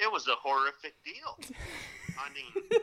It 0.00 0.10
was 0.10 0.26
a 0.28 0.34
horrific 0.42 0.94
deal. 1.04 1.38
I 2.18 2.28
mean, 2.32 2.80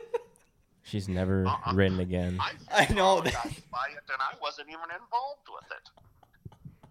She's 0.82 1.08
never 1.08 1.46
Uh-uh. 1.46 1.72
ridden 1.74 2.00
again. 2.00 2.38
I, 2.40 2.52
I 2.88 2.92
know 2.92 3.20
that. 3.20 3.32
by 3.70 3.86
it, 3.90 4.02
and 4.12 4.20
I 4.20 4.34
wasn't 4.40 4.68
even 4.68 4.80
involved 4.84 5.48
with 5.52 5.70
it. 5.70 5.90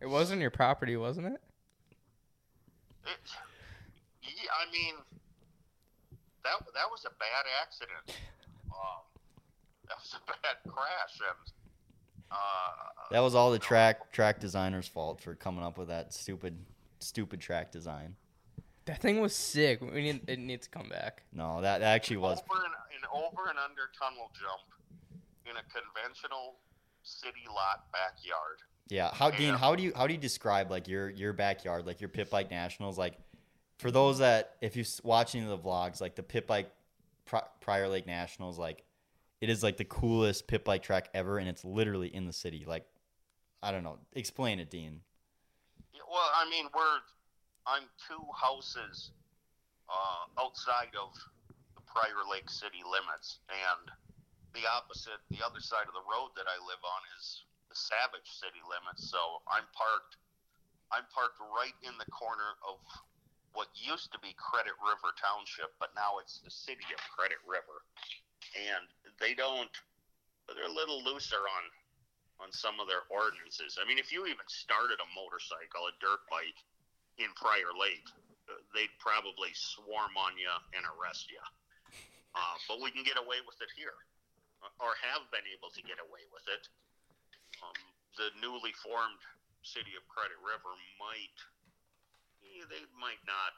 It 0.01 0.07
wasn't 0.07 0.41
your 0.41 0.51
property, 0.51 0.95
wasn't 0.97 1.27
it? 1.27 1.41
it 3.05 3.17
yeah, 4.21 4.29
I 4.67 4.71
mean, 4.71 4.95
that 6.43 6.59
that 6.73 6.89
was 6.91 7.05
a 7.05 7.13
bad 7.19 7.45
accident. 7.61 8.17
Um, 8.71 9.03
that 9.87 9.97
was 9.97 10.15
a 10.15 10.31
bad 10.43 10.57
crash, 10.67 11.19
and 11.19 11.53
uh, 12.31 13.05
That 13.11 13.19
was 13.19 13.35
all 13.35 13.51
the 13.51 13.59
track 13.59 14.11
track 14.11 14.39
designer's 14.39 14.87
fault 14.87 15.21
for 15.21 15.35
coming 15.35 15.63
up 15.63 15.77
with 15.77 15.87
that 15.87 16.13
stupid 16.13 16.57
stupid 16.99 17.39
track 17.39 17.71
design. 17.71 18.15
That 18.85 19.01
thing 19.01 19.21
was 19.21 19.35
sick. 19.35 19.81
We 19.81 20.01
need 20.01 20.21
it 20.27 20.39
needs 20.39 20.67
to 20.67 20.71
come 20.71 20.89
back. 20.89 21.23
No, 21.33 21.61
that, 21.61 21.79
that 21.79 21.93
actually 21.93 22.17
was. 22.17 22.39
over 22.39 22.63
and, 22.63 22.73
an 23.03 23.09
over 23.13 23.49
and 23.49 23.59
under 23.59 23.89
tunnel 23.97 24.31
jump 24.33 24.65
in 25.45 25.51
a 25.51 25.63
conventional 25.69 26.55
city 27.03 27.45
lot 27.47 27.85
backyard. 27.91 28.59
Yeah. 28.89 29.11
How 29.13 29.29
Dean? 29.29 29.53
How 29.53 29.75
do 29.75 29.83
you 29.83 29.93
how 29.95 30.07
do 30.07 30.13
you 30.13 30.19
describe 30.19 30.71
like 30.71 30.87
your 30.87 31.09
your 31.09 31.33
backyard, 31.33 31.85
like 31.85 32.01
your 32.01 32.09
pit 32.09 32.29
bike 32.29 32.49
nationals? 32.49 32.97
Like 32.97 33.17
for 33.79 33.91
those 33.91 34.19
that 34.19 34.57
if 34.61 34.75
you're 34.75 34.85
watching 35.03 35.47
the 35.47 35.57
vlogs, 35.57 36.01
like 36.01 36.15
the 36.15 36.23
pit 36.23 36.45
bike 36.45 36.69
Pri- 37.25 37.47
Prior 37.61 37.87
Lake 37.87 38.05
Nationals, 38.05 38.59
like 38.59 38.83
it 39.41 39.49
is 39.49 39.63
like 39.63 39.77
the 39.77 39.85
coolest 39.85 40.47
pit 40.47 40.63
bike 40.65 40.83
track 40.83 41.09
ever, 41.13 41.39
and 41.39 41.47
it's 41.47 41.63
literally 41.63 42.13
in 42.13 42.27
the 42.27 42.33
city. 42.33 42.65
Like 42.67 42.85
I 43.63 43.71
don't 43.71 43.83
know. 43.83 43.97
Explain 44.13 44.59
it, 44.59 44.69
Dean. 44.69 44.99
Well, 45.95 46.29
I 46.35 46.47
mean, 46.49 46.65
we're 46.75 46.99
I'm 47.65 47.87
two 48.03 48.19
houses 48.35 49.11
uh, 49.87 50.43
outside 50.43 50.91
of 50.99 51.15
the 51.75 51.81
Prior 51.87 52.27
Lake 52.29 52.49
city 52.49 52.83
limits, 52.83 53.39
and 53.47 53.95
the 54.51 54.67
opposite, 54.67 55.23
the 55.31 55.39
other 55.39 55.63
side 55.63 55.87
of 55.87 55.95
the 55.95 56.03
road 56.03 56.35
that 56.35 56.51
I 56.51 56.59
live 56.67 56.83
on 56.83 57.01
is 57.15 57.47
the 57.71 57.77
Savage 57.79 58.27
city 58.27 58.59
limits. 58.67 59.07
So 59.07 59.39
I'm 59.47 59.63
parked, 59.71 60.19
I'm 60.91 61.07
parked 61.13 61.39
right 61.39 61.77
in 61.85 61.95
the 61.95 62.09
corner 62.11 62.59
of 62.67 62.83
what 63.53 63.67
used 63.73 64.11
to 64.13 64.19
be 64.19 64.35
Credit 64.37 64.75
River 64.77 65.13
Township, 65.17 65.73
but 65.81 65.93
now 65.97 66.21
it's 66.21 66.39
the 66.39 66.53
city 66.53 66.85
of 66.93 67.01
Credit 67.09 67.41
River, 67.45 67.81
and 68.55 68.85
they 69.17 69.33
don't. 69.33 69.71
They're 70.49 70.69
a 70.69 70.73
little 70.73 71.01
looser 71.05 71.41
on 71.41 71.63
on 72.39 72.49
some 72.55 72.79
of 72.79 72.87
their 72.87 73.03
ordinances. 73.11 73.75
I 73.75 73.83
mean, 73.83 73.99
if 73.99 74.15
you 74.15 74.23
even 74.25 74.47
started 74.47 74.97
a 75.03 75.07
motorcycle, 75.11 75.91
a 75.91 75.93
dirt 75.99 76.23
bike 76.31 76.55
in 77.19 77.27
Prior 77.35 77.75
Lake, 77.75 78.07
uh, 78.47 78.55
they'd 78.71 78.95
probably 78.97 79.51
swarm 79.51 80.15
on 80.15 80.39
you 80.39 80.49
and 80.71 80.87
arrest 80.95 81.27
you. 81.27 81.43
Uh, 82.31 82.55
but 82.71 82.79
we 82.79 82.95
can 82.95 83.03
get 83.03 83.19
away 83.19 83.43
with 83.43 83.59
it 83.59 83.67
here, 83.75 83.97
uh, 84.63 84.71
or 84.79 84.95
have 85.03 85.27
been 85.35 85.43
able 85.51 85.67
to 85.75 85.83
get 85.83 85.99
away 85.99 86.23
with 86.31 86.47
it. 86.47 86.63
Um, 87.59 87.75
the 88.15 88.31
newly 88.39 88.71
formed 88.79 89.19
city 89.65 89.99
of 89.99 90.07
Credit 90.07 90.39
River 90.39 90.71
might, 90.95 91.37
they 92.67 92.83
might 92.97 93.21
not. 93.23 93.55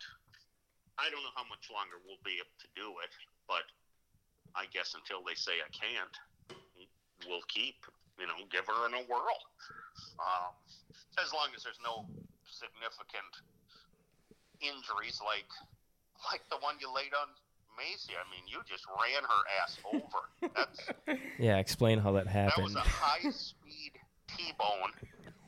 I 0.99 1.09
don't 1.09 1.23
know 1.25 1.33
how 1.33 1.47
much 1.49 1.71
longer 1.71 1.97
we'll 2.03 2.21
be 2.21 2.37
able 2.37 2.53
to 2.61 2.69
do 2.77 2.99
it, 3.01 3.13
but 3.49 3.65
I 4.53 4.67
guess 4.69 4.93
until 4.93 5.23
they 5.25 5.33
say 5.33 5.63
I 5.63 5.71
can't, 5.73 6.15
we'll 7.25 7.45
keep 7.49 7.81
you 8.21 8.27
know, 8.27 8.37
give 8.51 8.67
her 8.67 8.85
in 8.85 8.93
a 8.93 9.03
whirl. 9.09 9.41
Um, 10.21 10.53
as 11.17 11.33
long 11.33 11.49
as 11.57 11.63
there's 11.63 11.81
no 11.83 12.05
significant 12.45 13.33
injuries 14.61 15.19
like 15.25 15.49
like 16.29 16.45
the 16.53 16.57
one 16.61 16.75
you 16.79 16.93
laid 16.93 17.17
on 17.17 17.33
Macy. 17.73 18.13
I 18.13 18.25
mean, 18.29 18.45
you 18.45 18.61
just 18.69 18.85
ran 18.93 19.23
her 19.25 19.41
ass 19.57 19.79
over. 19.89 20.53
That's 20.53 21.19
Yeah, 21.39 21.57
explain 21.57 21.97
how 21.97 22.11
that 22.13 22.27
happened. 22.27 22.53
that 22.57 22.63
was 22.63 22.75
a 22.75 22.81
high 22.81 23.29
speed 23.31 23.93
T 24.27 24.53
bone, 24.59 24.93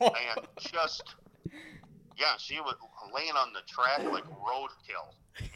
and 0.00 0.46
just 0.58 1.14
yeah, 2.18 2.34
she 2.38 2.60
was 2.60 2.74
laying 3.14 3.32
on 3.32 3.52
the 3.52 3.60
track 3.66 4.00
like 4.12 4.24
roadkill, 4.24 5.14
and 5.38 5.48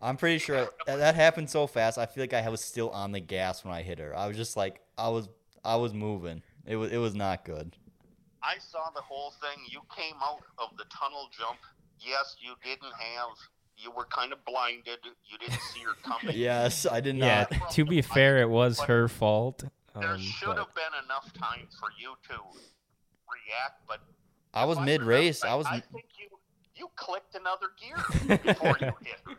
I'm 0.00 0.16
pretty 0.16 0.38
sure 0.38 0.68
that, 0.86 0.98
that 0.98 1.14
happened 1.14 1.48
so 1.50 1.66
fast. 1.66 1.98
I 1.98 2.06
feel 2.06 2.22
like 2.22 2.34
I 2.34 2.48
was 2.48 2.60
still 2.62 2.90
on 2.90 3.12
the 3.12 3.20
gas 3.20 3.64
when 3.64 3.72
I 3.74 3.82
hit 3.82 3.98
her. 3.98 4.16
I 4.16 4.26
was 4.26 4.36
just 4.36 4.56
like 4.56 4.80
I 4.98 5.08
was 5.08 5.28
I 5.64 5.76
was 5.76 5.94
moving. 5.94 6.42
It 6.66 6.76
was 6.76 6.92
it 6.92 6.98
was 6.98 7.14
not 7.14 7.44
good. 7.44 7.76
I 8.42 8.58
saw 8.58 8.90
the 8.94 9.00
whole 9.00 9.32
thing. 9.40 9.62
You 9.70 9.80
came 9.96 10.14
out 10.22 10.40
of 10.58 10.76
the 10.76 10.84
tunnel 10.84 11.28
jump. 11.36 11.58
Yes, 11.98 12.36
you 12.40 12.52
didn't 12.62 12.92
have. 12.92 13.30
You 13.78 13.90
were 13.90 14.04
kind 14.06 14.32
of 14.32 14.44
blinded. 14.44 14.98
You 15.26 15.38
didn't 15.38 15.60
see 15.74 15.80
her 15.80 15.94
coming. 16.02 16.34
Yes, 16.38 16.86
I 16.86 17.00
did 17.00 17.16
not. 17.16 17.26
yeah, 17.50 17.58
to 17.72 17.84
be 17.84 18.02
fair, 18.02 18.38
it 18.38 18.48
was 18.48 18.80
her 18.80 19.08
fault. 19.08 19.64
There 19.98 20.10
Um, 20.10 20.20
should 20.20 20.46
but 20.48 20.58
have 20.58 20.74
been 20.74 21.04
enough 21.04 21.32
time 21.32 21.66
for 21.80 21.88
you 21.98 22.14
to 22.28 22.34
react, 22.34 23.80
but 23.88 24.00
I 24.56 24.64
was 24.64 24.80
mid 24.80 25.02
race. 25.02 25.44
I 25.44 25.54
was 25.54 25.66
I 25.66 25.80
think 25.80 26.06
you 26.18 26.26
you 26.74 26.88
clicked 26.96 27.34
another 27.34 27.66
gear 27.80 28.38
before 28.38 28.76
you 28.80 28.86
hit 29.04 29.16
her. 29.26 29.34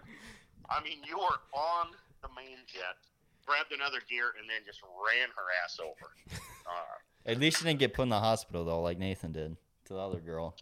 I 0.69 0.83
mean, 0.83 0.99
you 1.07 1.17
were 1.17 1.39
on 1.53 1.87
the 2.21 2.27
main 2.35 2.57
jet, 2.67 2.97
grabbed 3.45 3.71
another 3.71 3.99
gear, 4.09 4.33
and 4.39 4.47
then 4.49 4.61
just 4.65 4.81
ran 4.83 5.27
her 5.35 5.45
ass 5.63 5.79
over. 5.81 6.11
Uh, 6.67 7.31
at 7.31 7.39
least 7.39 7.59
she 7.59 7.63
didn't 7.63 7.79
get 7.79 7.93
put 7.93 8.01
in 8.01 8.09
the 8.09 8.19
hospital 8.19 8.65
though, 8.65 8.81
like 8.81 8.99
Nathan 8.99 9.31
did 9.31 9.55
to 9.85 9.93
the 9.93 9.99
other 9.99 10.19
girl. 10.19 10.53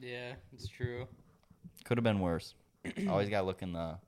Yeah, 0.00 0.32
it's 0.54 0.66
true. 0.66 1.06
Could 1.84 1.98
have 1.98 2.04
been 2.04 2.20
worse. 2.20 2.54
Always 3.10 3.28
gotta 3.28 3.44
look 3.44 3.60
in 3.60 3.74
the 3.74 3.98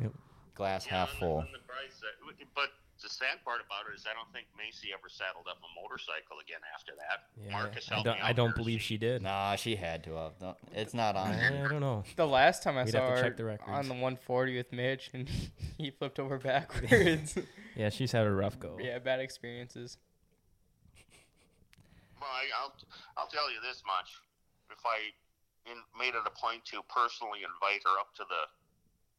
Yep. 0.00 0.12
glass 0.54 0.86
yeah, 0.86 0.92
half 1.00 1.10
on 1.10 1.14
the- 1.14 1.18
full. 1.20 1.40
the 1.52 1.58
bright 1.66 1.92
side. 1.92 2.46
But 2.54 2.70
the 3.02 3.08
sad 3.08 3.42
part 3.44 3.60
about 3.64 3.90
it 3.90 3.96
is, 3.96 4.04
I 4.06 4.14
don't 4.14 4.30
think 4.32 4.46
Macy 4.56 4.88
ever 4.92 5.08
saddled 5.08 5.46
up 5.48 5.58
a 5.58 5.70
motorcycle 5.80 6.36
again 6.42 6.60
after 6.74 6.92
that. 6.96 7.28
yeah, 7.42 7.52
Marcus 7.52 7.88
I 7.90 7.94
helped 7.94 8.06
don't, 8.06 8.16
me 8.16 8.22
I 8.22 8.32
don't 8.32 8.54
believe 8.54 8.80
she 8.80 8.96
did. 8.96 9.22
Nah, 9.22 9.56
she 9.56 9.76
had 9.76 10.04
to 10.04 10.14
have. 10.14 10.32
No, 10.40 10.56
it's 10.74 10.94
not 10.94 11.16
on 11.16 11.32
I 11.32 11.36
here. 11.36 11.68
don't 11.68 11.80
know. 11.80 12.04
The 12.16 12.26
last 12.26 12.62
time 12.62 12.76
I 12.76 12.84
We'd 12.84 12.92
saw 12.92 13.10
her 13.10 13.22
check 13.22 13.36
the 13.36 13.58
on 13.66 13.88
the 13.88 13.94
140 13.94 14.56
with 14.56 14.72
Mitch, 14.72 15.10
and 15.12 15.28
he 15.78 15.90
flipped 15.90 16.18
over 16.18 16.38
backwards. 16.38 17.36
Yeah, 17.76 17.88
she's 17.88 18.10
had 18.10 18.26
a 18.26 18.30
rough 18.32 18.58
go. 18.58 18.76
yeah, 18.82 18.98
bad 18.98 19.20
experiences. 19.20 19.96
Well, 22.20 22.28
I, 22.28 22.50
I'll 22.60 22.74
I'll 23.16 23.30
tell 23.30 23.48
you 23.48 23.56
this 23.62 23.80
much: 23.86 24.10
if 24.68 24.82
I 24.84 25.14
in, 25.70 25.78
made 25.96 26.18
it 26.18 26.26
a 26.26 26.34
point 26.34 26.64
to 26.74 26.82
personally 26.92 27.40
invite 27.46 27.80
her 27.86 27.96
up 28.00 28.12
to 28.16 28.24
the 28.28 28.42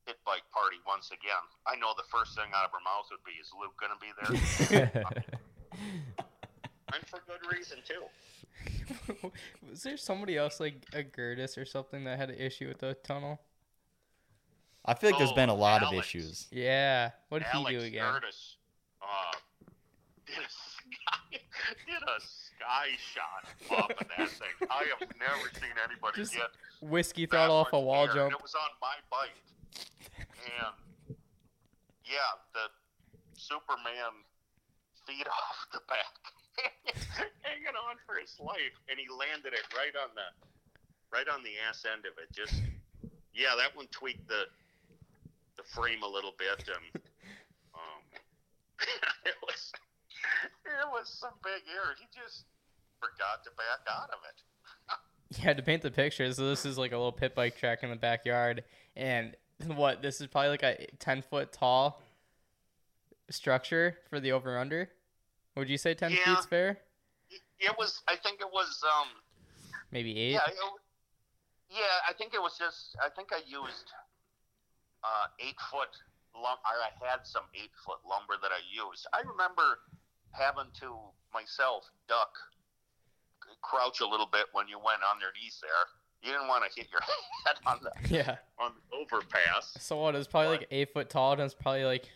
pit 0.06 0.18
bike 0.26 0.44
party 0.54 0.78
once 0.88 1.12
again, 1.12 1.44
I 1.66 1.76
know 1.76 1.94
the 1.98 2.08
first 2.10 2.36
thing 2.36 2.50
out 2.56 2.66
of 2.66 2.72
her 2.72 2.84
mouth 2.84 3.08
would 3.12 3.24
be, 3.24 3.38
"Is 3.40 3.52
Luke 3.58 3.76
going 3.80 3.92
to 3.92 4.02
be 4.02 4.12
there?" 4.18 5.22
and 6.94 7.06
for 7.08 7.20
good 7.28 7.52
reason 7.52 7.80
too. 7.88 9.32
Was 9.70 9.84
there 9.84 9.98
somebody 9.98 10.38
else 10.38 10.60
like 10.60 10.86
a 10.94 11.04
Gertis 11.04 11.58
or 11.58 11.66
something 11.66 12.04
that 12.04 12.18
had 12.18 12.30
an 12.30 12.38
issue 12.38 12.68
with 12.68 12.80
the 12.80 12.96
tunnel? 13.04 13.40
I 14.84 14.96
feel 14.96 15.12
like 15.12 15.20
there's 15.20 15.32
been 15.34 15.50
a 15.50 15.56
lot 15.56 15.84
of 15.84 15.94
issues. 15.94 16.48
Yeah. 16.52 17.12
What 17.30 17.40
did 17.40 17.48
Alex 17.54 17.70
he 17.70 17.78
do 17.78 17.84
again? 17.84 18.14
Curtis 18.14 18.56
uh, 19.02 19.38
did 20.26 20.38
a 20.38 20.50
sky 20.50 21.22
did 21.86 22.02
a 22.02 22.20
sky 22.20 22.88
shot 22.98 23.80
off 23.80 23.92
of 23.92 24.08
that 24.18 24.30
thing. 24.30 24.68
I 24.70 24.86
have 25.00 25.08
never 25.20 25.50
seen 25.54 25.74
anybody 25.88 26.18
Just 26.18 26.34
get 26.34 26.50
Whiskey 26.82 27.26
that 27.26 27.32
throttle 27.32 27.56
off 27.56 27.74
a 27.74 27.80
wall 27.80 28.04
air, 28.04 28.14
jump. 28.14 28.32
And 28.32 28.34
it 28.34 28.42
was 28.42 28.56
on 28.56 28.70
my 28.82 28.96
bike. 29.10 29.30
And 30.18 31.16
yeah, 32.06 32.32
the 32.54 32.68
Superman 33.38 34.26
feed 35.08 35.28
off 35.50 35.60
the 35.72 35.82
back, 35.88 36.14
hanging 37.42 37.78
on 37.78 37.96
for 38.06 38.20
his 38.20 38.36
life, 38.40 38.76
and 38.90 39.00
he 39.00 39.08
landed 39.08 39.54
it 39.54 39.66
right 39.74 39.96
on 39.96 40.12
the 40.14 40.28
right 41.12 41.28
on 41.28 41.44
the 41.44 41.56
ass 41.68 41.86
end 41.86 42.06
of 42.06 42.16
it. 42.20 42.30
Just 42.36 42.62
yeah, 43.34 43.56
that 43.58 43.76
one 43.76 43.88
tweaked 43.92 44.28
the 44.28 44.46
the 45.58 45.64
frame 45.64 46.04
a 46.04 46.08
little 46.08 46.34
bit, 46.38 46.64
and 46.68 47.04
um, 47.76 48.02
it 49.26 49.36
was 49.42 49.72
it 50.66 50.88
was 50.92 51.08
some 51.08 51.36
big 51.44 51.64
error. 51.72 51.96
He 52.00 52.08
just 52.12 52.46
forgot 53.00 53.44
to 53.46 53.52
back 53.58 53.88
out 53.90 54.10
of 54.10 54.22
it. 54.28 54.40
Yeah, 55.42 55.54
to 55.54 55.64
paint 55.64 55.82
the 55.82 55.92
picture, 55.92 56.30
so 56.34 56.50
this 56.50 56.66
is 56.66 56.78
like 56.78 56.92
a 56.92 56.98
little 56.98 57.14
pit 57.14 57.34
bike 57.34 57.56
track 57.56 57.84
in 57.84 57.90
the 57.90 57.96
backyard, 57.96 58.66
and 58.98 59.34
what 59.76 60.02
this 60.02 60.22
is 60.22 60.28
probably 60.28 60.50
like 60.50 60.64
a 60.64 60.88
ten 61.00 61.22
foot 61.22 61.52
tall 61.52 62.02
structure 63.30 63.98
for 64.10 64.20
the 64.20 64.32
over 64.32 64.58
under. 64.58 64.90
Would 65.56 65.70
you 65.70 65.78
say 65.78 65.94
ten 65.94 66.12
Yeah. 66.12 66.36
feet's 66.36 66.46
fair? 66.46 66.80
It 67.60 67.76
was. 67.78 68.02
I 68.08 68.16
think 68.16 68.42
it 68.42 68.48
was. 68.52 68.82
um 68.84 69.08
Maybe 69.92 70.18
eight. 70.18 70.32
Yeah, 70.34 70.48
it, 70.48 70.56
yeah. 71.70 72.08
I 72.08 72.14
think 72.14 72.34
it 72.34 72.42
was 72.42 72.58
just. 72.58 72.96
I 73.04 73.10
think 73.10 73.30
I 73.34 73.42
used 73.46 73.92
uh, 75.04 75.28
eight 75.40 75.60
foot 75.70 75.92
lum. 76.34 76.58
Or 76.64 76.78
I 76.82 76.90
had 77.06 77.28
some 77.28 77.44
eight 77.54 77.72
foot 77.86 78.00
lumber 78.08 78.36
that 78.42 78.52
I 78.52 78.62
used. 78.72 79.06
I 79.14 79.20
remember 79.22 79.80
having 80.32 80.72
to 80.80 80.96
myself 81.34 81.84
duck, 82.08 82.32
crouch 83.62 84.00
a 84.00 84.08
little 84.08 84.28
bit 84.32 84.48
when 84.54 84.68
you 84.68 84.80
went 84.80 85.02
underneath 85.04 85.60
there. 85.62 85.86
You 86.24 86.32
didn't 86.32 86.48
want 86.48 86.64
to 86.72 86.80
hit 86.80 86.88
your 86.92 87.02
head 87.46 87.56
on 87.66 87.80
the 87.82 88.16
Yeah. 88.16 88.36
on 88.60 88.72
the 88.92 88.96
overpass. 88.98 89.76
So 89.80 89.98
what? 89.98 90.14
It 90.16 90.20
was 90.20 90.28
probably 90.28 90.50
like 90.58 90.68
eight 90.72 90.94
foot 90.94 91.10
tall, 91.10 91.34
and 91.34 91.42
it's 91.42 91.54
probably 91.54 91.84
like 91.86 92.10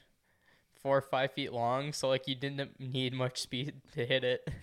four 0.82 0.98
or 0.98 1.02
five 1.02 1.32
feet 1.32 1.52
long. 1.52 1.92
So 1.94 2.08
like 2.08 2.28
you 2.28 2.36
didn't 2.36 2.80
need 2.80 3.14
much 3.14 3.40
speed 3.42 3.82
to 3.94 4.06
hit 4.06 4.24
it. 4.24 4.48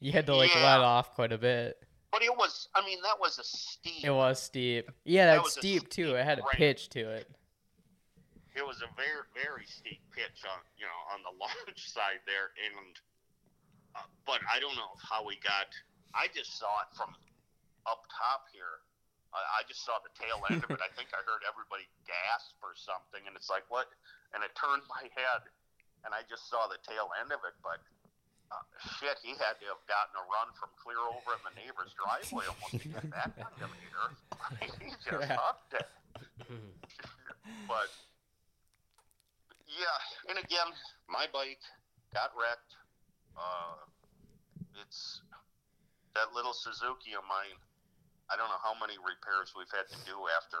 You 0.00 0.12
had 0.12 0.26
to 0.26 0.36
like 0.36 0.54
Yeah. 0.54 0.62
let 0.64 0.80
off 0.80 1.14
quite 1.14 1.32
a 1.32 1.38
bit. 1.38 1.78
But 2.12 2.22
it 2.22 2.36
was. 2.36 2.68
I 2.74 2.84
mean, 2.84 2.98
that 3.02 3.18
was 3.18 3.38
a 3.38 3.44
steep. 3.44 4.04
It 4.04 4.10
was 4.10 4.42
steep. 4.42 4.90
Yeah, 5.04 5.26
That 5.26 5.34
that's 5.36 5.44
was 5.44 5.56
a 5.56 5.60
steep 5.60 5.88
too. 5.88 6.08
steep 6.08 6.16
It 6.16 6.24
had 6.24 6.38
a 6.40 6.42
ramp. 6.42 6.52
pitch 6.56 6.88
to 6.90 7.08
it. 7.10 7.30
it 8.54 8.66
was 8.66 8.82
a 8.82 8.90
very 8.96 9.24
very 9.34 9.64
steep 9.66 10.00
pitch 10.14 10.44
on 10.44 10.58
you 10.76 10.84
know 10.84 11.00
on 11.14 11.20
the 11.24 11.32
launch 11.40 11.88
side 11.90 12.20
there 12.26 12.52
and 12.62 13.00
uh, 13.96 14.00
but 14.26 14.38
i 14.52 14.60
don't 14.60 14.76
know 14.76 14.92
how 15.02 15.24
we 15.26 15.34
got 15.42 15.66
i 16.14 16.28
just 16.32 16.56
saw 16.56 16.68
it 16.82 16.94
from 16.96 17.08
up 17.88 18.04
top 18.12 18.48
here. 18.52 18.80
I, 19.34 19.40
I 19.40 19.60
just 19.66 19.82
saw 19.82 19.98
the 20.00 20.12
tail 20.14 20.38
end 20.48 20.62
of 20.62 20.70
it. 20.70 20.80
I 20.80 20.90
think 20.94 21.10
I 21.10 21.20
heard 21.26 21.42
everybody 21.44 21.86
gasp 22.06 22.54
or 22.62 22.78
something, 22.78 23.22
and 23.26 23.34
it's 23.34 23.50
like 23.50 23.66
what? 23.68 23.90
And 24.32 24.42
it 24.46 24.54
turned 24.54 24.86
my 24.86 25.04
head, 25.12 25.42
and 26.06 26.14
I 26.14 26.22
just 26.30 26.46
saw 26.46 26.70
the 26.70 26.78
tail 26.86 27.10
end 27.18 27.34
of 27.34 27.42
it. 27.42 27.56
But 27.60 27.82
uh, 28.54 28.62
shit, 29.00 29.18
he 29.20 29.34
had 29.36 29.58
to 29.58 29.66
have 29.74 29.82
gotten 29.90 30.14
a 30.14 30.24
run 30.30 30.48
from 30.54 30.70
clear 30.78 31.00
over 31.00 31.34
in 31.34 31.42
the 31.42 31.54
neighbor's 31.58 31.92
driveway 31.98 32.46
almost 32.46 32.78
to 32.78 32.88
get 32.88 33.06
that 33.10 33.30
kind 33.34 33.58
of 33.60 33.70
air. 33.74 34.06
he 34.78 34.90
just 35.02 35.30
huffed 35.40 35.74
it. 35.74 35.88
but 37.70 37.90
yeah, 39.66 40.30
and 40.30 40.38
again, 40.38 40.70
my 41.10 41.26
bike 41.34 41.62
got 42.14 42.30
wrecked. 42.38 42.78
Uh, 43.34 43.82
it's 44.78 45.22
that 46.14 46.30
little 46.34 46.54
Suzuki 46.54 47.18
of 47.18 47.26
mine. 47.26 47.58
I 48.30 48.36
don't 48.36 48.48
know 48.48 48.62
how 48.62 48.74
many 48.80 48.96
repairs 48.96 49.52
we've 49.56 49.70
had 49.72 49.88
to 49.92 49.98
do 50.04 50.16
after 50.36 50.60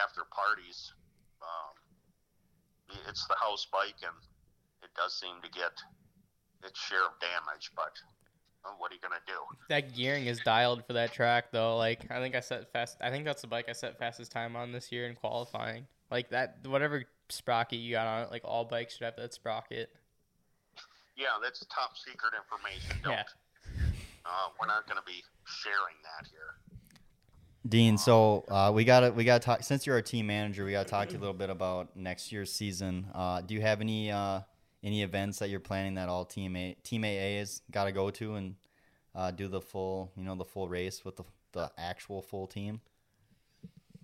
after 0.00 0.22
parties. 0.30 0.92
Um, 1.42 1.74
it's 3.08 3.26
the 3.26 3.36
house 3.36 3.66
bike, 3.70 4.00
and 4.02 4.16
it 4.82 4.90
does 4.96 5.18
seem 5.18 5.42
to 5.42 5.50
get 5.50 5.72
its 6.64 6.78
share 6.78 7.04
of 7.04 7.18
damage. 7.20 7.72
But 7.76 7.92
what 8.76 8.90
are 8.90 8.94
you 8.94 9.00
gonna 9.00 9.22
do? 9.26 9.38
That 9.68 9.94
gearing 9.94 10.26
is 10.26 10.40
dialed 10.40 10.84
for 10.86 10.92
that 10.94 11.12
track 11.12 11.52
though. 11.52 11.76
Like 11.76 12.10
I 12.10 12.20
think 12.20 12.34
I 12.34 12.40
set 12.40 12.70
fast. 12.72 12.98
I 13.00 13.10
think 13.10 13.24
that's 13.24 13.42
the 13.42 13.48
bike 13.48 13.66
I 13.68 13.72
set 13.72 13.98
fastest 13.98 14.32
time 14.32 14.56
on 14.56 14.72
this 14.72 14.92
year 14.92 15.06
in 15.06 15.14
qualifying. 15.14 15.86
Like 16.10 16.30
that, 16.30 16.58
whatever 16.66 17.04
sprocket 17.28 17.78
you 17.78 17.92
got 17.92 18.06
on 18.06 18.22
it, 18.22 18.30
like 18.30 18.42
all 18.44 18.64
bikes 18.64 18.96
should 18.96 19.04
have 19.04 19.16
that 19.16 19.34
sprocket. 19.34 19.90
Yeah, 21.16 21.36
that's 21.42 21.64
top 21.66 21.96
secret 21.96 22.32
information. 22.36 22.96
Don't. 23.02 23.12
Yeah. 23.12 23.24
Uh, 24.28 24.48
we're 24.60 24.66
not 24.66 24.86
gonna 24.86 25.00
be 25.06 25.24
sharing 25.44 25.96
that 26.02 26.28
here. 26.28 26.56
Dean, 27.66 27.96
so 27.98 28.44
uh, 28.48 28.70
we 28.74 28.84
gotta 28.84 29.10
we 29.10 29.24
gotta 29.24 29.44
talk. 29.44 29.62
Since 29.62 29.86
you're 29.86 29.96
our 29.96 30.02
team 30.02 30.26
manager, 30.26 30.64
we 30.64 30.72
gotta 30.72 30.88
talk 30.88 31.08
to 31.08 31.14
you 31.14 31.18
a 31.18 31.22
little 31.22 31.34
bit 31.34 31.50
about 31.50 31.96
next 31.96 32.30
year's 32.30 32.52
season. 32.52 33.06
Uh, 33.14 33.40
do 33.40 33.54
you 33.54 33.60
have 33.60 33.80
any 33.80 34.10
uh, 34.10 34.40
any 34.84 35.02
events 35.02 35.38
that 35.38 35.48
you're 35.48 35.60
planning 35.60 35.94
that 35.94 36.08
all 36.08 36.24
team 36.24 36.56
A 36.56 36.76
team 36.82 37.04
AA 37.04 37.38
has 37.38 37.62
got 37.70 37.84
to 37.84 37.92
go 37.92 38.10
to 38.10 38.34
and 38.34 38.54
uh, 39.14 39.30
do 39.30 39.48
the 39.48 39.60
full 39.60 40.12
you 40.16 40.24
know 40.24 40.34
the 40.34 40.44
full 40.44 40.68
race 40.68 41.04
with 41.04 41.16
the 41.16 41.24
the 41.52 41.70
actual 41.78 42.22
full 42.22 42.46
team? 42.46 42.80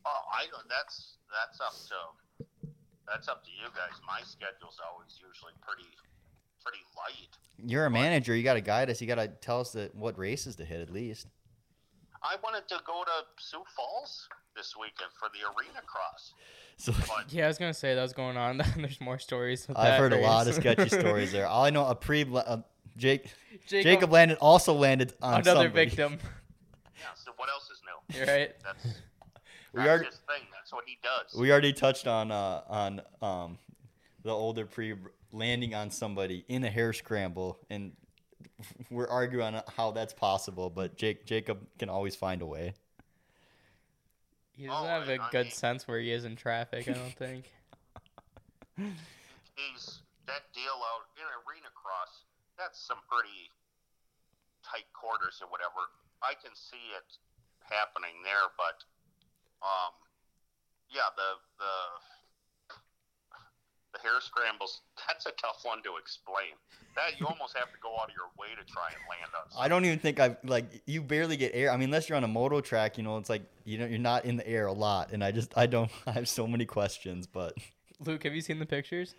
Oh, 0.07 0.21
I. 0.33 0.47
That's 0.69 1.17
that's 1.31 1.61
up 1.61 1.75
to 1.89 2.69
that's 3.07 3.29
up 3.29 3.45
to 3.45 3.51
you 3.51 3.69
guys. 3.77 4.01
My 4.07 4.21
schedule's 4.25 4.81
always 4.81 5.21
usually 5.21 5.53
pretty 5.61 5.89
pretty 6.65 6.83
light. 6.97 7.29
You're 7.65 7.87
a 7.87 7.91
manager. 7.91 8.35
You 8.35 8.43
got 8.43 8.55
to 8.55 8.61
guide 8.61 8.91
us. 8.91 9.01
You 9.01 9.07
got 9.07 9.17
to 9.17 9.29
tell 9.29 9.61
us 9.61 9.73
that 9.73 9.95
what 9.95 10.19
races 10.19 10.57
to 10.57 10.65
hit 10.65 10.81
at 10.81 10.91
least. 10.91 11.27
I 12.23 12.37
wanted 12.43 12.67
to 12.69 12.77
go 12.87 13.05
to 13.05 13.43
Sioux 13.43 13.63
Falls 13.77 14.29
this 14.57 14.75
weekend 14.81 15.11
for 15.19 15.29
the 15.35 15.41
arena 15.47 15.81
cross, 15.87 16.33
So 16.79 16.93
but 17.07 17.27
Yeah, 17.33 17.45
I 17.45 17.49
was 17.49 17.59
gonna 17.59 17.75
say 17.75 17.95
that 17.95 18.01
was 18.03 18.13
going 18.15 18.37
on. 18.37 18.63
There's 18.77 19.01
more 19.01 19.19
stories. 19.19 19.69
With 19.69 19.77
I've 19.77 19.85
that 19.85 20.01
heard 20.01 20.13
a 20.15 20.19
lot 20.21 20.47
of 20.49 20.55
sketchy 20.55 20.89
stories 20.89 21.33
there. 21.33 21.47
All 21.47 21.65
I 21.65 21.71
know, 21.71 21.87
a 21.87 21.95
pre 21.95 22.25
uh, 22.35 22.59
Jake 22.97 23.27
Jacob, 23.67 23.85
Jacob 23.85 24.13
landed 24.13 24.39
also 24.41 24.73
landed 24.73 25.13
on 25.21 25.41
another 25.43 25.65
somebody. 25.65 25.71
victim. 25.87 26.19
yeah. 26.97 27.07
So 27.15 27.33
what 27.37 27.49
else 27.51 27.69
is 27.71 27.81
new? 27.85 28.19
You're 28.19 28.27
right. 28.27 28.55
That's 28.65 28.85
We 28.85 28.91
that's 29.81 29.89
already 29.89 30.05
his 30.07 30.15
thing. 30.15 30.47
That's 30.53 30.73
what 30.73 30.85
he 30.87 30.99
does. 31.03 31.39
we 31.39 31.53
already 31.53 31.73
touched 31.75 32.07
on 32.07 32.31
uh, 32.31 32.63
on 32.69 33.03
um, 33.21 33.59
the 34.23 34.31
older 34.31 34.65
pre 34.65 34.95
landing 35.39 35.75
on 35.75 35.91
somebody 35.91 36.45
in 36.49 36.65
a 36.65 36.71
hare 36.71 36.93
scramble, 36.93 37.59
and 37.69 37.93
we're 38.91 39.09
arguing 39.09 39.55
on 39.55 39.63
how 39.77 39.91
that's 39.91 40.13
possible. 40.15 40.71
But 40.71 40.97
Jake 40.97 41.27
Jacob 41.27 41.67
can 41.79 41.89
always 41.89 42.15
find 42.17 42.41
a 42.41 42.47
way. 42.47 42.75
He 44.53 44.67
doesn't 44.67 44.85
Oh, 44.85 44.89
have 44.89 45.09
a 45.09 45.19
I 45.21 45.31
good 45.31 45.47
mean- 45.47 45.53
sense 45.53 45.89
where 45.89 45.99
he 45.99 46.13
is 46.13 46.25
in 46.25 46.37
traffic. 46.37 46.89
I 46.89 46.93
don't 46.93 47.17
think. 47.17 47.51
He's 48.79 50.03
that 50.27 50.47
deal 50.55 50.79
out 50.95 51.07
in 51.19 51.27
arena 51.47 51.71
cross. 51.75 52.25
That's 52.59 52.79
some 52.79 52.99
pretty 53.11 53.51
tight 54.63 54.87
quarters 54.95 55.39
or 55.43 55.51
whatever. 55.51 55.91
I 56.23 56.35
can 56.39 56.55
see 56.55 56.81
it 56.97 57.19
happening 57.63 58.15
there, 58.25 58.51
but 58.57 58.83
um, 59.63 59.93
yeah, 60.91 61.11
the 61.19 61.39
the 61.59 61.75
the 63.95 64.01
hare 64.01 64.21
scrambles. 64.21 64.81
That's 65.07 65.27
a 65.27 65.31
tough 65.33 65.61
one 65.63 65.83
to 65.85 65.97
explain. 66.01 66.53
That 66.97 67.19
you 67.19 67.27
almost 67.27 67.57
have 67.57 67.71
to 67.73 67.79
go 67.83 67.95
out 67.97 68.11
of 68.11 68.15
your 68.15 68.27
way 68.39 68.49
to 68.59 68.71
try 68.73 68.89
and 68.89 69.01
land 69.09 69.31
on. 69.35 69.63
I 69.65 69.69
don't 69.69 69.85
even 69.85 69.99
think 69.99 70.21
I've 70.21 70.37
like 70.45 70.83
you 70.87 71.01
barely 71.03 71.37
get 71.37 71.53
air. 71.55 71.71
I 71.73 71.77
mean, 71.77 71.85
unless 71.85 72.09
you're 72.09 72.17
on 72.17 72.25
a 72.25 72.29
moto 72.29 72.61
track, 72.61 72.99
you 72.99 73.05
know, 73.05 73.17
it's 73.19 73.31
like 73.31 73.43
you 73.65 73.79
know 73.79 73.87
you're 73.87 73.99
not 73.99 74.25
in 74.25 74.37
the 74.37 74.47
air 74.47 74.67
a 74.67 74.73
lot, 74.73 75.13
and 75.13 75.25
I 75.25 75.31
just 75.33 75.57
I 75.57 75.67
don't 75.67 75.91
I 76.07 76.13
have 76.13 76.29
so 76.29 76.47
many 76.47 76.67
questions, 76.67 77.27
but 77.27 77.55
Luke, 78.05 78.25
have 78.25 78.35
you 78.35 78.41
seen 78.41 78.59
the 78.59 78.67
pictures? 78.67 79.15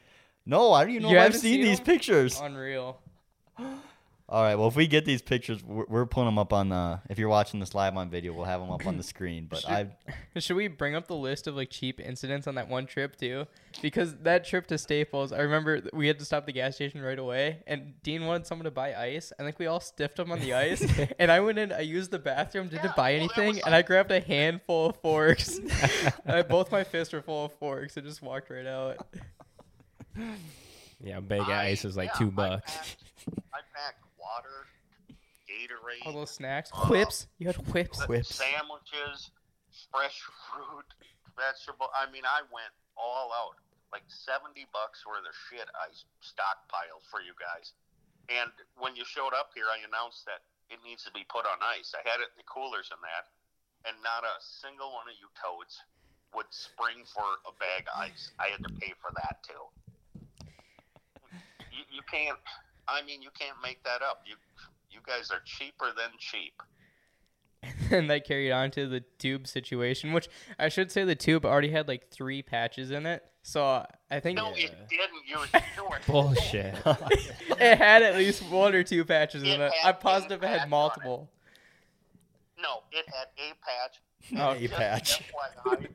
no, 0.45 0.73
I 0.73 0.83
don't 0.83 0.91
even 0.91 1.03
know 1.03 1.09
You 1.09 1.17
if 1.17 1.23
I've 1.23 1.33
seen 1.33 1.55
seen 1.55 1.61
these 1.63 1.79
pictures. 1.79 2.39
Unreal. 2.39 2.99
All 4.27 4.41
right. 4.41 4.55
Well, 4.55 4.67
if 4.67 4.75
we 4.75 4.87
get 4.87 5.05
these 5.05 5.21
pictures, 5.21 5.63
we're, 5.63 5.85
we're 5.87 6.05
putting 6.07 6.25
them 6.25 6.39
up 6.39 6.51
on 6.51 6.69
the. 6.69 6.99
If 7.11 7.19
you're 7.19 7.29
watching 7.29 7.59
this 7.59 7.75
live 7.75 7.95
on 7.95 8.09
video, 8.09 8.33
we'll 8.33 8.45
have 8.45 8.59
them 8.59 8.71
up 8.71 8.87
on 8.87 8.97
the 8.97 9.03
screen. 9.13 9.45
But 9.47 9.59
Should- 9.59 9.69
I, 9.69 9.87
Should 10.39 10.55
we 10.55 10.67
bring 10.67 10.95
up 10.95 11.07
the 11.07 11.15
list 11.15 11.45
of 11.45 11.55
like 11.55 11.69
cheap 11.69 11.99
incidents 11.99 12.47
on 12.47 12.55
that 12.55 12.67
one 12.67 12.87
trip 12.87 13.17
too? 13.17 13.45
Because 13.83 14.15
that 14.23 14.43
trip 14.43 14.65
to 14.67 14.79
Staples, 14.79 15.31
I 15.31 15.41
remember 15.41 15.81
we 15.93 16.07
had 16.07 16.17
to 16.17 16.25
stop 16.25 16.47
the 16.47 16.53
gas 16.53 16.73
station 16.73 17.01
right 17.03 17.19
away, 17.19 17.59
and 17.67 17.93
Dean 18.01 18.25
wanted 18.25 18.47
someone 18.47 18.63
to 18.65 18.71
buy 18.71 18.95
ice. 18.95 19.31
I 19.39 19.43
think 19.43 19.59
we 19.59 19.67
all 19.67 19.79
stiffed 19.79 20.17
him 20.17 20.31
on 20.31 20.39
the 20.39 20.55
ice, 20.55 20.83
and 21.19 21.31
I 21.31 21.39
went 21.41 21.59
in. 21.59 21.71
I 21.71 21.81
used 21.81 22.09
the 22.09 22.17
bathroom, 22.19 22.67
didn't 22.69 22.85
Yeah, 22.85 22.93
buy 22.97 23.13
anything, 23.13 23.55
was 23.55 23.63
and 23.63 23.75
I 23.75 23.83
grabbed 23.83 24.09
a 24.11 24.19
handful 24.21 24.87
of 24.89 24.95
forks. 25.01 25.59
I, 26.25 26.41
both 26.41 26.71
my 26.71 26.83
fists 26.83 27.13
were 27.13 27.21
full 27.21 27.45
of 27.45 27.53
forks. 27.53 27.95
I 27.95 28.01
just 28.01 28.23
walked 28.23 28.49
right 28.49 28.65
out. 28.65 29.05
Yeah, 30.99 31.19
bag 31.19 31.41
of 31.41 31.49
I- 31.49 31.65
ice 31.67 31.85
is 31.85 31.95
like 31.95 32.09
yeah, 32.15 32.17
two 32.19 32.27
I 32.27 32.29
bucks. 32.31 32.71
packed, 32.73 32.95
I 33.53 33.57
packed 33.75 34.01
water, 34.25 34.65
Gatorade, 35.45 36.01
All 36.09 36.13
those 36.25 36.33
snacks, 36.33 36.73
Uh, 36.73 36.89
whips. 36.89 37.27
You 37.37 37.45
had 37.47 37.61
whips. 37.69 38.01
Whips. 38.09 38.33
sandwiches, 38.33 39.29
fresh 39.93 40.17
fruit, 40.49 40.89
vegetable. 41.37 41.89
I 41.93 42.09
mean, 42.09 42.25
I 42.25 42.41
went 42.49 42.73
all 42.97 43.29
out. 43.31 43.61
Like 43.93 44.03
seventy 44.09 44.65
bucks 44.73 45.05
worth 45.05 45.23
of 45.23 45.35
shit 45.47 45.69
I 45.77 45.87
stockpiled 46.25 47.05
for 47.13 47.21
you 47.21 47.31
guys. 47.37 47.71
And 48.27 48.49
when 48.81 48.95
you 48.97 49.05
showed 49.05 49.31
up 49.37 49.53
here, 49.53 49.69
I 49.69 49.77
announced 49.85 50.25
that 50.25 50.41
it 50.73 50.81
needs 50.83 51.05
to 51.05 51.11
be 51.13 51.23
put 51.29 51.45
on 51.45 51.61
ice. 51.61 51.93
I 51.93 52.01
had 52.09 52.19
it 52.19 52.33
in 52.33 52.37
the 52.41 52.49
coolers 52.49 52.89
and 52.91 52.99
that, 53.05 53.29
and 53.87 53.95
not 54.01 54.25
a 54.25 54.35
single 54.41 54.91
one 54.97 55.05
of 55.07 55.13
you 55.21 55.29
toads 55.37 55.77
would 56.33 56.49
spring 56.49 57.05
for 57.13 57.23
a 57.47 57.53
bag 57.61 57.85
of 57.87 58.01
ice. 58.01 58.33
I 58.41 58.49
had 58.49 58.59
to 58.65 58.73
pay 58.81 58.91
for 58.99 59.13
that 59.15 59.39
too. 59.45 59.63
You, 61.71 61.83
you 61.91 62.01
can't. 62.09 62.39
I 62.87 63.01
mean, 63.05 63.21
you 63.21 63.29
can't 63.37 63.57
make 63.63 63.83
that 63.83 64.01
up. 64.01 64.21
You 64.25 64.35
you 64.91 64.99
guys 65.05 65.31
are 65.31 65.41
cheaper 65.45 65.87
than 65.95 66.09
cheap. 66.19 66.61
and 67.63 67.73
then 67.89 68.07
that 68.07 68.25
carried 68.25 68.51
on 68.51 68.71
to 68.71 68.87
the 68.87 69.03
tube 69.19 69.47
situation, 69.47 70.13
which 70.13 70.29
I 70.59 70.69
should 70.69 70.91
say 70.91 71.03
the 71.03 71.15
tube 71.15 71.45
already 71.45 71.71
had 71.71 71.87
like 71.87 72.09
three 72.11 72.41
patches 72.43 72.91
in 72.91 73.05
it. 73.05 73.23
So 73.41 73.85
I 74.11 74.19
think 74.19 74.37
No, 74.37 74.49
Yeah. 74.55 74.65
it 74.65 74.71
didn't. 74.89 75.27
You, 75.27 75.37
you 75.77 75.83
were 75.89 75.99
Bullshit. 76.07 76.75
it 77.59 77.77
had 77.77 78.03
at 78.03 78.15
least 78.15 78.43
one 78.49 78.73
or 78.75 78.83
two 78.83 79.03
patches 79.05 79.43
in 79.43 79.49
It 79.49 79.59
it. 79.61 79.73
I'm 79.83 79.97
positive 79.97 80.41
it 80.43 80.45
patch 80.45 80.53
on 80.53 80.59
had 80.59 80.67
it. 80.67 80.69
multiple. 80.69 81.29
No, 82.61 82.83
it 82.91 83.05
had 83.07 83.27
a 83.37 83.53
patch. 83.65 84.01
Oh, 84.39 84.51
a 84.53 84.59
Just 84.67 84.73
patch. 84.73 85.21
FYI, 85.67 85.87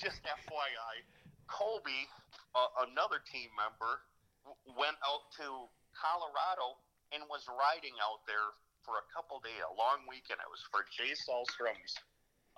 just 0.00 0.20
FYI, 0.22 1.02
Colby, 1.48 2.06
uh, 2.54 2.86
another 2.90 3.16
team 3.32 3.48
member, 3.58 4.02
w- 4.44 4.78
went 4.78 4.96
out 5.02 5.32
to 5.38 5.66
Colorado 6.02 6.82
and 7.14 7.22
was 7.30 7.46
riding 7.46 7.94
out 8.02 8.26
there 8.26 8.50
for 8.82 8.98
a 8.98 9.06
couple 9.14 9.38
day, 9.38 9.54
a 9.62 9.70
long 9.78 10.02
weekend. 10.10 10.42
It 10.42 10.50
was 10.50 10.66
for 10.66 10.82
Jay 10.90 11.14
Salstrom's, 11.14 11.94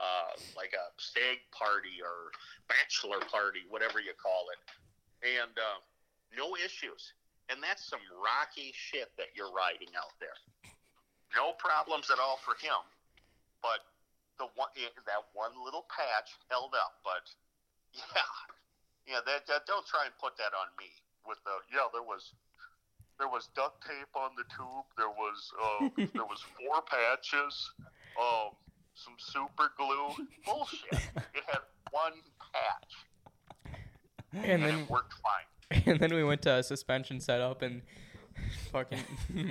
uh, 0.00 0.32
like 0.56 0.72
a 0.72 0.88
stag 0.96 1.44
party 1.52 2.00
or 2.00 2.32
bachelor 2.72 3.20
party, 3.28 3.68
whatever 3.68 4.00
you 4.00 4.16
call 4.16 4.48
it, 4.48 4.60
and 5.20 5.52
uh, 5.60 5.78
no 6.32 6.56
issues. 6.56 7.12
And 7.52 7.60
that's 7.60 7.84
some 7.84 8.00
rocky 8.16 8.72
shit 8.72 9.12
that 9.20 9.36
you're 9.36 9.52
riding 9.52 9.92
out 9.92 10.16
there. 10.16 10.34
No 11.36 11.52
problems 11.60 12.08
at 12.08 12.16
all 12.16 12.40
for 12.40 12.56
him, 12.56 12.80
but 13.60 13.84
the 14.40 14.48
one 14.56 14.72
eh, 14.80 14.88
that 15.04 15.22
one 15.36 15.52
little 15.60 15.84
patch 15.92 16.32
held 16.48 16.72
up, 16.72 17.04
but 17.04 17.28
yeah, 18.00 18.32
yeah. 19.04 19.20
That, 19.28 19.44
that 19.46 19.68
don't 19.68 19.84
try 19.84 20.08
and 20.08 20.14
put 20.16 20.40
that 20.40 20.56
on 20.56 20.72
me 20.80 20.88
with 21.28 21.38
the 21.44 21.60
yeah. 21.68 21.90
There 21.92 22.06
was 22.06 22.32
there 23.18 23.28
was 23.28 23.48
duct 23.54 23.82
tape 23.86 24.14
on 24.14 24.30
the 24.36 24.44
tube. 24.54 24.84
There 24.96 25.08
was 25.08 25.52
uh, 25.62 25.88
there 26.14 26.24
was 26.24 26.42
four 26.58 26.82
patches, 26.82 27.70
um, 28.20 28.50
some 28.94 29.14
super 29.18 29.72
glue. 29.76 30.26
Bullshit. 30.44 30.92
It 31.34 31.42
had 31.46 31.60
one 31.90 32.12
patch, 32.52 33.74
And 34.32 34.44
and, 34.44 34.62
then 34.62 34.78
it 34.80 34.90
worked 34.90 35.14
fine. 35.14 35.82
and 35.86 36.00
then 36.00 36.14
we 36.14 36.24
went 36.24 36.42
to 36.42 36.54
a 36.56 36.62
suspension 36.62 37.20
setup 37.20 37.62
and 37.62 37.82
fucking 38.72 38.98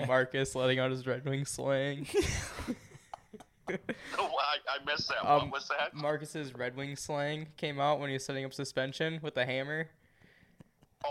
Marcus 0.07 0.55
letting 0.55 0.79
out 0.79 0.91
his 0.91 1.05
Red 1.05 1.25
Wing 1.25 1.45
slang. 1.45 2.07
Oh, 3.69 3.75
I, 4.19 4.57
I 4.67 4.85
missed 4.85 5.07
that. 5.09 5.25
Um, 5.25 5.49
what 5.49 5.51
was 5.51 5.69
that? 5.69 5.93
Marcus's 5.93 6.53
Red 6.53 6.75
Wing 6.75 6.95
slang 6.95 7.47
came 7.57 7.79
out 7.79 7.99
when 7.99 8.09
he 8.09 8.13
was 8.13 8.25
setting 8.25 8.43
up 8.43 8.53
suspension 8.53 9.19
with 9.21 9.35
the 9.35 9.45
hammer. 9.45 9.89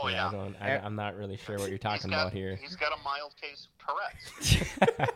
Oh 0.01 0.09
yeah, 0.09 0.15
yeah. 0.15 0.29
I 0.29 0.31
don't, 0.33 0.57
I, 0.61 0.77
I'm 0.79 0.95
not 0.97 1.17
really 1.17 1.37
sure 1.37 1.59
what 1.59 1.69
you're 1.69 1.79
talking 1.79 2.11
got- 2.11 2.21
about 2.23 2.33
here. 2.33 2.57
He's 2.61 2.77
got 2.77 2.93
a 2.93 3.03
mild 3.03 3.35
case 3.41 3.67
of 3.67 3.87
Tourette's. 4.41 5.13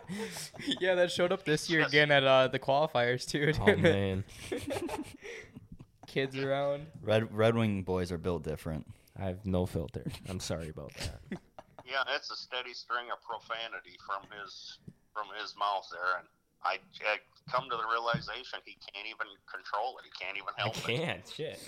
yeah, 0.80 0.94
that 0.94 1.10
showed 1.10 1.32
up 1.32 1.44
this 1.44 1.70
year 1.70 1.80
Yes. 1.80 1.88
again 1.88 2.10
at 2.10 2.24
uh, 2.24 2.48
the 2.48 2.58
qualifiers 2.58 3.26
too. 3.26 3.52
oh 3.60 3.76
man, 3.76 4.24
Kids 6.06 6.36
around. 6.38 6.86
Red 7.02 7.34
Red 7.34 7.56
Wing 7.56 7.82
boys 7.82 8.12
are 8.12 8.18
built 8.18 8.42
different. 8.44 8.86
I 9.18 9.24
have 9.26 9.44
no 9.46 9.66
filter. 9.66 10.04
I'm 10.28 10.40
sorry 10.40 10.68
about 10.68 10.92
that. 10.94 11.20
Yeah, 11.86 12.02
it's 12.14 12.30
a 12.30 12.36
steady 12.36 12.74
string 12.74 13.06
of 13.12 13.22
profanity 13.22 13.96
from 14.06 14.22
his 14.42 14.78
from 15.14 15.26
his 15.40 15.54
mouth 15.58 15.86
there, 15.90 16.18
and 16.18 16.28
I, 16.64 16.78
I 17.08 17.16
come 17.50 17.64
to 17.70 17.76
the 17.76 17.86
realization 17.90 18.58
he 18.64 18.76
can't 18.92 19.06
even 19.06 19.26
control 19.50 19.96
it. 19.98 20.04
He 20.04 20.10
can't 20.24 20.36
even 20.36 20.52
I 20.58 20.62
help 20.62 20.76
it. 20.76 20.96
can't. 20.96 21.28
Shit. 21.34 21.58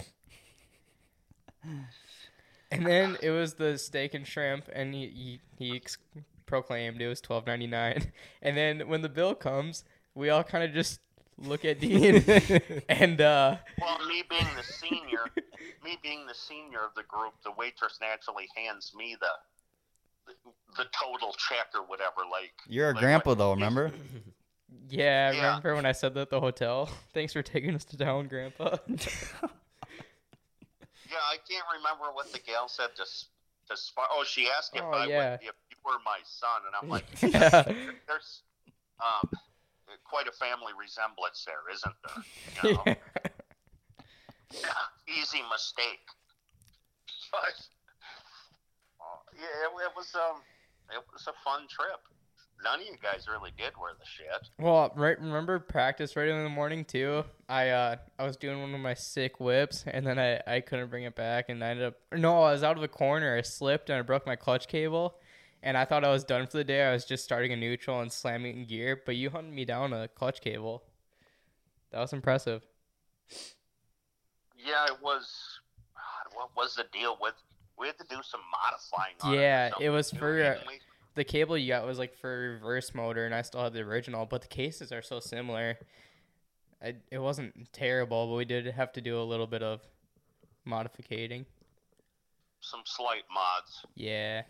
And 2.71 2.87
then 2.87 3.17
it 3.23 3.31
was 3.31 3.55
the 3.55 3.79
steak 3.79 4.15
and 4.15 4.27
shrimp, 4.27 4.69
and 4.73 4.93
he 4.95 5.07
he, 5.09 5.41
he 5.71 5.77
ex- 5.77 5.99
proclaimed 6.47 7.01
it 7.01 7.09
was 7.09 7.21
twelve 7.21 7.47
ninety 7.47 7.67
nine. 7.67 8.13
And 8.43 8.57
then 8.57 8.89
when 8.89 9.03
the 9.03 9.09
bill 9.09 9.35
comes, 9.35 9.85
we 10.15 10.29
all 10.31 10.45
kind 10.45 10.65
of 10.65 10.73
just 10.73 11.01
look 11.39 11.65
at 11.65 11.81
Dean, 11.81 12.23
and 12.89 13.21
uh, 13.21 13.57
Well, 13.81 14.07
me 14.09 14.23
being 14.29 14.47
the 14.57 14.63
senior, 14.65 15.25
me 15.85 15.97
being 16.03 16.27
the 16.27 16.35
senior 16.35 16.81
of 16.81 16.95
the 16.97 17.05
group, 17.05 17.33
the 17.45 17.53
waitress 17.57 17.99
naturally 18.01 18.49
hands 18.57 18.93
me 18.97 19.17
the 19.21 19.27
the, 20.27 20.35
the 20.83 20.89
total 21.01 21.33
check 21.39 21.69
or 21.75 21.83
whatever. 21.87 22.21
Like 22.31 22.53
You're 22.69 22.91
a 22.91 22.93
like 22.93 23.01
grandpa 23.01 23.31
what- 23.31 23.39
though, 23.39 23.53
remember? 23.53 23.93
yeah, 24.91 25.31
Yeah. 25.33 25.47
remember 25.47 25.75
when 25.75 25.87
I 25.87 25.93
said 25.93 26.13
that 26.15 26.21
at 26.23 26.31
the 26.31 26.41
hotel. 26.41 26.91
Thanks 27.15 27.33
for 27.33 27.43
taking 27.43 27.75
us 27.75 27.85
to 27.87 27.97
town, 27.97 28.27
Grandpa. 28.29 28.77
Yeah, 31.11 31.25
I 31.25 31.37
can't 31.49 31.65
remember 31.73 32.13
what 32.13 32.33
the 32.33 32.39
gal 32.41 32.69
said 32.69 32.93
to 32.97 33.05
to 33.69 33.77
Sp- 33.77 34.13
Oh, 34.13 34.25
she 34.25 34.49
asked 34.49 34.77
if 34.77 34.85
Oh, 34.85 34.93
I 34.93 35.07
yeah. 35.07 35.17
would, 35.17 35.41
if 35.43 35.57
you 35.71 35.77
were 35.85 35.99
my 36.05 36.21
son, 36.25 36.65
and 36.69 36.73
I'm 36.77 36.89
like, 36.89 37.05
yeah. 37.23 37.65
there's 38.07 38.43
um 39.01 39.29
quite 40.05 40.29
a 40.29 40.33
family 40.33 40.73
resemblance 40.79 41.45
there, 41.45 41.65
isn't 41.73 41.97
there? 42.05 42.21
You 42.65 42.75
know? 42.77 42.97
Yeah, 44.59 45.15
easy 45.21 45.43
mistake. 45.53 46.03
But 47.31 47.57
uh, 49.01 49.21
yeah, 49.37 49.69
it, 49.69 49.71
it 49.71 49.93
was 49.95 50.09
um, 50.17 50.43
it 50.91 51.05
was 51.13 51.29
a 51.29 51.37
fun 51.45 51.69
trip. 51.69 52.01
None 52.65 52.81
of 52.81 52.87
you 52.87 52.97
guys 53.01 53.27
really 53.31 53.53
did 53.57 53.73
wear 53.81 53.93
the 53.99 54.05
shit. 54.05 54.51
Well, 54.59 54.93
right. 54.97 55.19
Remember 55.21 55.59
practice 55.61 56.17
right 56.17 56.29
in 56.29 56.43
the 56.43 56.51
morning 56.51 56.85
too. 56.85 57.25
I 57.49 57.69
uh 57.69 57.97
I 58.19 58.25
was 58.25 58.37
doing 58.37 58.61
one 58.61 58.75
of 58.75 58.81
my 58.81 58.95
sick 58.95 59.39
whips, 59.39 59.85
and 59.87 60.05
then 60.07 60.19
I 60.19 60.41
I 60.47 60.61
couldn't 60.61 60.91
bring 60.91 61.05
it 61.05 61.15
back, 61.15 61.49
and 61.49 61.63
I 61.63 61.69
ended 61.69 61.87
up 61.87 61.95
no, 62.13 62.43
I 62.43 62.53
was 62.53 62.65
out 62.65 62.77
of 62.77 62.83
the 62.83 62.89
corner. 62.89 63.37
I 63.37 63.43
slipped 63.43 63.91
and 63.91 63.99
I 63.99 64.03
broke 64.03 64.27
my 64.27 64.35
clutch 64.35 64.67
cable, 64.67 65.19
and 65.63 65.77
I 65.77 65.85
thought 65.85 66.05
I 66.05 66.11
was 66.11 66.25
done 66.25 66.47
for 66.47 66.57
the 66.57 66.65
day. 66.65 66.85
I 66.85 66.93
was 66.93 67.05
just 67.05 67.23
starting 67.23 67.53
a 67.53 67.57
neutral 67.57 68.01
and 68.01 68.13
slamming 68.13 68.57
in 68.59 68.65
gear, 68.67 69.01
but 69.07 69.15
you 69.15 69.31
hunted 69.31 69.55
me 69.55 69.65
down 69.65 69.93
a 69.93 70.09
clutch 70.09 70.41
cable. 70.41 70.83
That 71.93 72.01
was 72.01 72.13
impressive. 72.13 72.63
Yeah, 74.57 74.87
it 74.87 75.03
was. 75.03 75.61
What 76.35 76.51
was 76.57 76.77
the 76.77 76.85
deal 76.93 77.19
with? 77.21 77.35
We 77.79 77.87
had 77.87 77.99
to 77.99 78.05
do 78.09 78.17
some 78.23 78.41
modifying. 78.53 79.15
On 79.23 79.35
Yeah, 79.35 79.71
it, 79.81 79.89
was 79.91 80.11
for, 80.11 80.37
too, 80.37 80.43
didn't 80.43 80.67
we? 80.69 80.75
The 81.19 81.25
cable 81.25 81.59
you 81.59 81.67
got 81.67 81.85
was 81.85 81.99
like 81.99 82.15
for 82.15 82.53
reverse 82.61 82.95
motor, 82.95 83.27
and 83.27 83.35
I 83.35 83.43
still 83.43 83.61
have 83.65 83.73
the 83.73 83.81
original, 83.81 84.25
but 84.25 84.41
the 84.41 84.47
cases 84.47 84.93
are 84.93 85.03
so 85.03 85.19
similar. 85.19 85.77
I, 86.81 86.95
it 87.11 87.19
wasn't 87.19 87.73
terrible, 87.73 88.29
but 88.29 88.35
we 88.37 88.45
did 88.45 88.67
have 88.67 88.93
to 88.93 89.01
do 89.01 89.21
a 89.21 89.25
little 89.25 89.49
bit 89.49 89.61
of 89.65 89.81
modificating. 90.65 91.45
some 92.61 92.83
slight 92.85 93.25
mods. 93.35 93.85
Yeah. 93.97 94.43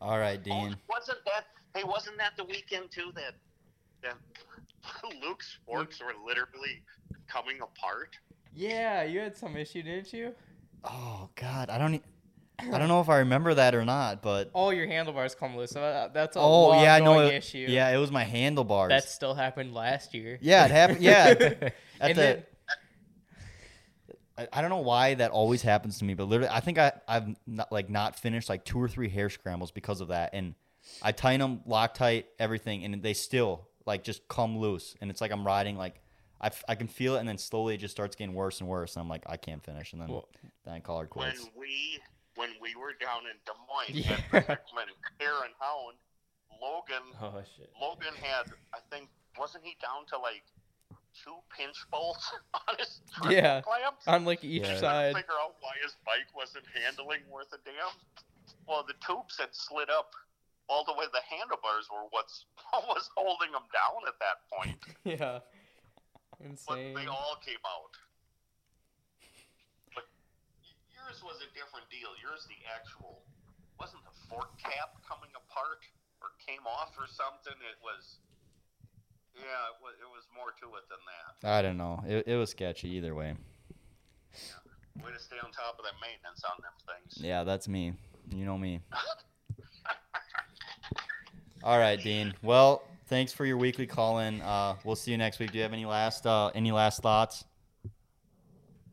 All 0.00 0.18
right, 0.18 0.40
Oh, 0.40 0.42
Dean. 0.42 0.76
wasn't 0.90 1.18
that? 1.26 1.44
Hey, 1.76 1.84
wasn't 1.84 2.18
that 2.18 2.32
the 2.36 2.42
weekend 2.42 2.90
too? 2.90 3.12
That 3.14 3.34
that 4.02 4.16
Luke's 5.22 5.56
forks 5.64 6.00
were 6.00 6.14
literally 6.26 6.82
coming 7.28 7.58
apart. 7.62 8.16
Yeah, 8.52 9.04
you 9.04 9.20
had 9.20 9.36
some 9.36 9.56
issue, 9.56 9.84
didn't 9.84 10.12
you? 10.12 10.34
Oh 10.82 11.28
God, 11.36 11.70
I 11.70 11.78
don't. 11.78 11.94
E- 11.94 12.02
I 12.58 12.78
don't 12.78 12.88
know 12.88 13.00
if 13.00 13.08
I 13.08 13.18
remember 13.18 13.54
that 13.54 13.74
or 13.74 13.84
not, 13.84 14.22
but 14.22 14.50
All 14.52 14.72
your 14.72 14.86
handlebars 14.86 15.34
come 15.34 15.56
loose. 15.56 15.72
So 15.72 15.82
uh, 15.82 16.08
that's 16.08 16.36
a 16.36 16.40
oh 16.40 16.80
yeah, 16.82 16.94
I 16.94 17.24
It, 17.26 17.34
issue. 17.34 17.66
yeah, 17.68 17.88
it 17.90 17.98
was 17.98 18.10
my 18.12 18.22
handlebars. 18.24 18.90
That 18.90 19.04
still 19.04 19.34
happened 19.34 19.74
last 19.74 20.14
year. 20.14 20.38
yeah, 20.40 20.64
it 20.64 20.70
happened. 20.70 21.00
Yeah, 21.00 21.26
at 21.40 21.74
And 22.00 22.10
the. 22.10 22.14
then- 22.22 22.42
I, 24.36 24.48
I 24.52 24.60
don't 24.60 24.70
know 24.70 24.78
why 24.80 25.14
that 25.14 25.30
always 25.30 25.62
happens 25.62 25.98
to 25.98 26.04
me, 26.04 26.14
but 26.14 26.24
literally, 26.24 26.50
I 26.52 26.60
think 26.60 26.76
I 26.78 26.92
I've 27.06 27.36
not, 27.46 27.70
like 27.70 27.88
not 27.88 28.16
finished 28.16 28.48
like 28.48 28.64
two 28.64 28.80
or 28.82 28.88
three 28.88 29.08
hare 29.08 29.30
scrambles 29.30 29.70
because 29.70 30.00
of 30.00 30.08
that, 30.08 30.30
and 30.32 30.54
I 31.02 31.12
tighten 31.12 31.40
them, 31.40 31.60
Loctite, 31.68 32.24
everything, 32.38 32.84
and 32.84 33.00
they 33.02 33.14
still 33.14 33.68
like 33.86 34.02
just 34.02 34.26
come 34.28 34.58
loose, 34.58 34.96
and 35.00 35.10
it's 35.10 35.20
like 35.20 35.30
I'm 35.32 35.46
riding 35.46 35.76
like. 35.76 36.00
I, 36.40 36.48
f- 36.48 36.64
I 36.68 36.74
can 36.74 36.88
feel 36.88 37.14
it, 37.16 37.20
and 37.20 37.28
then 37.28 37.38
slowly 37.38 37.74
it 37.74 37.78
just 37.78 37.92
starts 37.94 38.16
getting 38.16 38.34
worse 38.34 38.60
and 38.60 38.68
worse, 38.68 38.96
and 38.96 39.02
I'm 39.02 39.08
like, 39.08 39.22
I 39.26 39.38
can't 39.38 39.64
finish, 39.64 39.92
and 39.94 40.02
then 40.02 40.08
Well- 40.08 40.28
then 40.66 40.74
I 40.74 40.80
call 40.80 40.98
her 40.98 41.08
When 41.10 41.30
quits. 41.30 41.48
we 41.58 42.00
when 42.36 42.50
we 42.60 42.74
were 42.74 42.92
down 43.00 43.22
in 43.30 43.36
Des 43.46 43.58
Moines, 43.68 43.94
Yeah. 43.94 44.18
at 44.32 44.46
Hickman 44.46 44.88
and 44.90 45.00
Hare 45.20 45.42
and 45.44 45.54
Hound, 45.60 45.96
Logan 46.60 47.06
Oh 47.20 47.42
shit. 47.56 47.70
Logan 47.80 48.14
had 48.20 48.46
I 48.72 48.78
think 48.90 49.08
wasn't 49.38 49.64
he 49.64 49.76
down 49.82 50.06
to 50.10 50.18
like 50.18 50.42
two 51.14 51.34
pinch 51.56 51.76
bolts 51.90 52.32
on 52.54 52.74
his 52.78 53.00
yeah 53.30 53.60
clamps? 53.60 54.06
on 54.06 54.24
like 54.24 54.42
each 54.44 54.62
Yeah. 54.62 54.74
couldn't 54.74 54.80
side. 54.80 55.14
figure 55.16 55.38
out 55.42 55.54
why 55.60 55.72
his 55.82 55.94
bike 56.06 56.26
wasn't 56.34 56.64
handling 56.74 57.20
worth 57.30 57.52
a 57.52 57.58
damn. 57.64 57.94
Well, 58.66 58.84
the 58.86 58.94
tubes 59.04 59.36
had 59.38 59.50
slid 59.54 59.90
up 59.90 60.12
all 60.68 60.84
the 60.84 60.92
way. 60.94 61.04
The 61.12 61.20
handlebars 61.28 61.86
were 61.92 62.06
what's 62.10 62.46
was 62.72 63.10
holding 63.16 63.50
him 63.50 63.66
down 63.74 64.00
at 64.08 64.18
that 64.20 64.38
point. 64.50 64.80
Yeah. 65.04 65.40
insane. 66.42 66.94
But 66.94 67.00
they 67.02 67.06
all 67.06 67.36
came 67.44 67.60
out. 67.66 67.92
But 69.94 70.04
y- 70.62 70.94
yours 70.96 71.13
was 71.24 71.40
a 71.40 71.48
different 71.56 71.88
deal. 71.88 72.12
Yours, 72.20 72.44
the 72.46 72.60
actual 72.68 73.24
wasn't 73.80 74.04
the 74.04 74.12
fork 74.28 74.52
cap 74.60 75.00
coming 75.02 75.32
apart 75.32 75.80
or 76.20 76.36
came 76.38 76.62
off 76.68 76.92
or 77.00 77.08
something. 77.08 77.56
It 77.64 77.80
was. 77.80 78.20
Yeah, 79.34 79.42
it 79.42 79.82
was, 79.82 79.98
it 79.98 80.06
was 80.06 80.30
more 80.30 80.54
to 80.62 80.78
it 80.78 80.86
than 80.86 81.02
that. 81.10 81.42
I 81.42 81.60
don't 81.60 81.76
know. 81.76 81.98
It, 82.06 82.22
it 82.28 82.36
was 82.36 82.50
sketchy 82.50 82.88
either 82.90 83.16
way. 83.16 83.34
Way 85.02 85.10
to 85.10 85.18
stay 85.18 85.34
on 85.42 85.50
top 85.50 85.74
of 85.78 85.84
that 85.84 85.98
maintenance 86.00 86.44
on 86.46 86.54
them 86.62 86.70
things. 86.86 87.18
Yeah, 87.18 87.42
that's 87.42 87.66
me. 87.66 87.94
You 88.30 88.44
know 88.44 88.56
me. 88.56 88.80
All 91.64 91.78
right, 91.78 92.00
Dean. 92.00 92.32
Well, 92.42 92.84
thanks 93.08 93.32
for 93.32 93.44
your 93.44 93.56
weekly 93.56 93.86
call 93.86 94.20
in. 94.20 94.40
Uh, 94.40 94.76
we'll 94.84 94.94
see 94.94 95.10
you 95.10 95.18
next 95.18 95.40
week. 95.40 95.50
Do 95.50 95.58
you 95.58 95.64
have 95.64 95.72
any 95.72 95.86
last 95.86 96.26
uh, 96.26 96.52
any 96.54 96.70
last 96.70 97.02
thoughts? 97.02 97.42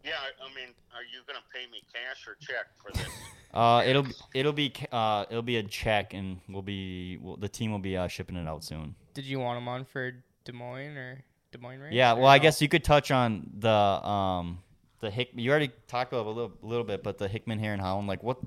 Yeah, 0.03 0.13
I 0.41 0.47
mean, 0.55 0.73
are 1.01 1.09
you 1.11 1.21
gonna 1.25 1.39
pay 1.53 1.65
me 1.71 1.81
cash 1.91 2.27
or 2.27 2.35
check 2.39 2.67
for 2.77 2.91
this? 2.97 3.07
Uh, 3.53 3.83
it'll 3.85 4.05
it'll 4.33 4.53
be 4.53 4.71
uh, 4.93 5.25
it'll 5.29 5.41
be 5.41 5.57
a 5.57 5.63
check, 5.63 6.13
and 6.13 6.39
we'll 6.47 6.61
be 6.61 7.17
we'll, 7.21 7.35
the 7.35 7.49
team 7.49 7.69
will 7.69 7.79
be 7.79 7.97
uh, 7.97 8.07
shipping 8.07 8.37
it 8.37 8.47
out 8.47 8.63
soon. 8.63 8.95
Did 9.13 9.25
you 9.25 9.39
want 9.41 9.57
him 9.57 9.67
on 9.67 9.83
for 9.83 10.09
Des 10.45 10.53
Moines 10.53 10.95
or 10.95 11.21
Des 11.51 11.57
Moines 11.57 11.81
race? 11.81 11.91
Yeah. 11.91 12.13
or 12.13 12.19
Well, 12.21 12.27
I 12.27 12.37
no? 12.37 12.43
guess 12.43 12.61
you 12.61 12.69
could 12.69 12.85
touch 12.85 13.11
on 13.11 13.49
the 13.59 13.67
um 13.69 14.59
the 15.01 15.11
Hick. 15.11 15.31
You 15.35 15.51
already 15.51 15.69
talked 15.89 16.13
about 16.13 16.27
a 16.27 16.29
little, 16.29 16.53
little 16.61 16.85
bit, 16.85 17.03
but 17.03 17.17
the 17.17 17.27
Hickman 17.27 17.59
Hare 17.59 17.73
and 17.73 17.81
Hound, 17.81 18.07
like 18.07 18.23
what? 18.23 18.37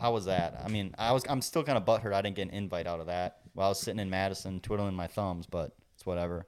How 0.00 0.14
was 0.14 0.24
that? 0.24 0.62
I 0.64 0.68
mean, 0.68 0.94
I 0.96 1.12
was 1.12 1.22
I'm 1.28 1.42
still 1.42 1.62
kind 1.62 1.76
of 1.76 1.84
butthurt. 1.84 2.14
I 2.14 2.22
didn't 2.22 2.36
get 2.36 2.48
an 2.48 2.54
invite 2.54 2.86
out 2.86 3.00
of 3.00 3.08
that 3.08 3.40
while 3.52 3.66
I 3.66 3.68
was 3.68 3.78
sitting 3.80 4.00
in 4.00 4.08
Madison 4.08 4.60
twiddling 4.60 4.94
my 4.94 5.06
thumbs, 5.06 5.44
but 5.44 5.72
it's 5.96 6.06
whatever. 6.06 6.46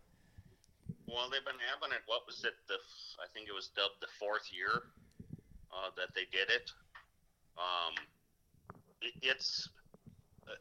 Well, 1.07 1.29
they've 1.31 1.45
been 1.45 1.61
having 1.75 1.95
it. 1.95 2.01
What 2.07 2.23
was 2.27 2.43
it? 2.43 2.55
The 2.69 2.75
f- 2.77 3.21
I 3.23 3.27
think 3.35 3.49
it 3.51 3.53
was 3.55 3.69
dubbed 3.77 4.01
the 4.01 4.09
fourth 4.19 4.49
year 4.51 4.85
uh, 5.79 5.91
that 5.97 6.11
they 6.15 6.27
did 6.33 6.51
it. 6.51 6.71
Um, 7.57 7.95
it, 9.01 9.15
it's 9.23 9.69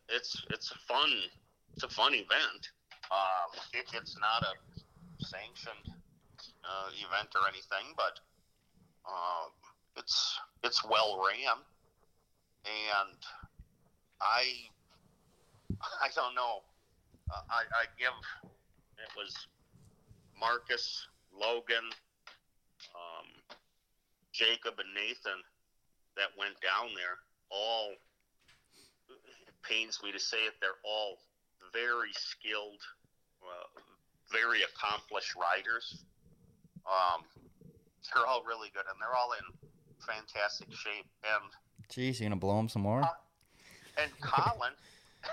it's 0.10 0.46
it's 0.50 0.72
a 0.72 0.80
fun 0.88 1.10
it's 1.74 1.84
a 1.84 1.90
fun 1.90 2.14
event. 2.14 2.70
Um, 3.10 3.50
it, 3.74 3.86
it's 3.94 4.18
not 4.20 4.44
a 4.44 4.54
sanctioned 5.26 5.96
uh, 6.64 6.90
event 6.94 7.30
or 7.36 7.48
anything, 7.48 7.96
but 7.96 8.20
um, 9.08 9.52
it's 9.96 10.38
it's 10.64 10.84
well 10.86 11.18
ran, 11.26 11.58
and 12.66 13.20
I 14.22 14.44
I 16.02 16.10
don't 16.16 16.36
know. 16.36 16.62
Uh, 17.32 17.42
I 17.50 17.62
I 17.74 17.86
give 17.98 18.14
it 18.98 19.12
was 19.16 19.48
Marcus, 20.40 21.08
Logan, 21.34 21.90
Jacob, 24.38 24.78
and 24.78 24.94
Nathan 24.94 25.42
that 26.16 26.30
went 26.38 26.54
down 26.62 26.94
there. 26.94 27.18
All 27.50 27.98
it 29.10 29.58
pains 29.66 30.00
me 30.04 30.12
to 30.12 30.20
say 30.20 30.38
it, 30.46 30.54
they're 30.62 30.82
all 30.86 31.18
very 31.74 32.14
skilled, 32.14 32.82
uh, 33.42 33.82
very 34.32 34.62
accomplished 34.62 35.34
riders. 35.34 36.06
Um, 36.86 37.26
they're 38.14 38.28
all 38.28 38.44
really 38.48 38.70
good, 38.74 38.86
and 38.86 39.02
they're 39.02 39.18
all 39.18 39.34
in 39.34 39.46
fantastic 40.06 40.72
shape. 40.72 41.10
And 41.26 41.52
Jeez, 41.90 42.20
you 42.20 42.26
gonna 42.26 42.36
blow 42.36 42.58
them 42.58 42.70
some 42.70 42.84
more? 42.84 43.02
Uh, 43.02 43.18
and 44.02 44.12
Colin, 44.22 44.74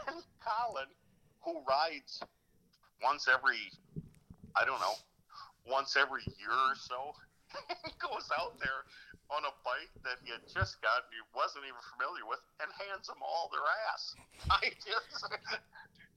and 0.09 0.23
Colin, 0.41 0.89
who 1.43 1.61
rides 1.69 2.21
once 3.03 3.29
every, 3.29 3.59
I 4.57 4.65
don't 4.65 4.81
know, 4.81 4.95
once 5.69 5.97
every 5.97 6.23
year 6.39 6.51
or 6.51 6.75
so, 6.75 7.15
goes 7.99 8.29
out 8.39 8.59
there 8.61 8.85
on 9.31 9.43
a 9.45 9.55
bike 9.65 9.91
that 10.05 10.19
he 10.25 10.31
had 10.31 10.43
just 10.45 10.81
gotten, 10.83 11.05
he 11.11 11.21
wasn't 11.35 11.65
even 11.65 11.81
familiar 11.97 12.27
with, 12.29 12.41
and 12.61 12.69
hands 12.77 13.07
them 13.09 13.17
all 13.23 13.51
their 13.51 13.65
ass. 13.93 14.15
I 14.51 14.69
just, 14.85 15.25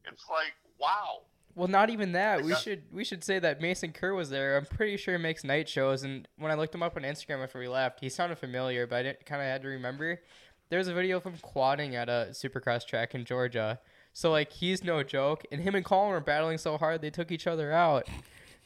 it's 0.05 0.25
like, 0.29 0.53
wow. 0.79 1.21
Well, 1.55 1.67
not 1.67 1.89
even 1.89 2.11
that. 2.11 2.43
We 2.43 2.49
got- 2.51 2.61
should 2.61 2.83
we 2.91 3.03
should 3.03 3.23
say 3.23 3.39
that 3.39 3.61
Mason 3.61 3.91
Kerr 3.91 4.13
was 4.13 4.29
there. 4.29 4.57
I'm 4.57 4.65
pretty 4.65 4.95
sure 4.97 5.17
he 5.17 5.21
makes 5.23 5.43
night 5.43 5.67
shows. 5.67 6.03
And 6.03 6.27
when 6.37 6.51
I 6.51 6.55
looked 6.55 6.75
him 6.75 6.83
up 6.83 6.95
on 6.95 7.01
Instagram 7.03 7.41
after 7.43 7.57
we 7.57 7.67
left, 7.67 7.99
he 7.99 8.09
sounded 8.09 8.37
familiar, 8.37 8.85
but 8.85 8.97
I 8.97 9.03
didn't 9.03 9.25
kind 9.25 9.41
of 9.41 9.47
had 9.47 9.63
to 9.63 9.67
remember. 9.69 10.21
There's 10.69 10.87
a 10.87 10.93
video 10.93 11.17
of 11.17 11.23
him 11.23 11.33
quadding 11.41 11.95
at 11.95 12.09
a 12.09 12.27
Supercross 12.31 12.85
track 12.85 13.15
in 13.15 13.25
Georgia. 13.25 13.79
So 14.13 14.29
like 14.31 14.51
he's 14.51 14.83
no 14.83 15.01
joke, 15.01 15.45
and 15.51 15.61
him 15.61 15.73
and 15.73 15.83
Colin 15.85 16.09
were 16.11 16.19
battling 16.19 16.57
so 16.59 16.77
hard 16.77 17.01
they 17.01 17.09
took 17.09 17.31
each 17.31 17.47
other 17.47 17.71
out. 17.71 18.07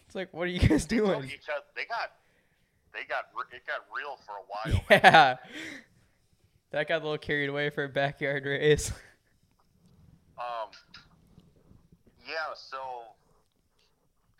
It's 0.06 0.16
like, 0.16 0.34
what 0.34 0.44
are 0.44 0.48
you 0.48 0.60
guys 0.60 0.86
They 0.86 0.98
doing? 0.98 1.24
each 1.26 1.48
other- 1.48 1.64
They 1.76 1.86
got, 1.86 2.12
they 2.94 3.04
got, 3.08 3.26
it 3.54 3.64
got 3.68 3.86
real 3.96 4.18
for 4.26 4.34
a 4.38 4.46
while. 4.48 4.84
Yeah, 4.89 5.38
that 6.72 6.88
got 6.88 7.02
a 7.02 7.04
little 7.04 7.18
carried 7.18 7.50
away 7.50 7.70
for 7.70 7.84
a 7.84 7.89
backyard 7.89 8.46
race. 8.46 8.92
Um, 10.38 10.70
yeah, 12.28 12.52
so 12.56 12.78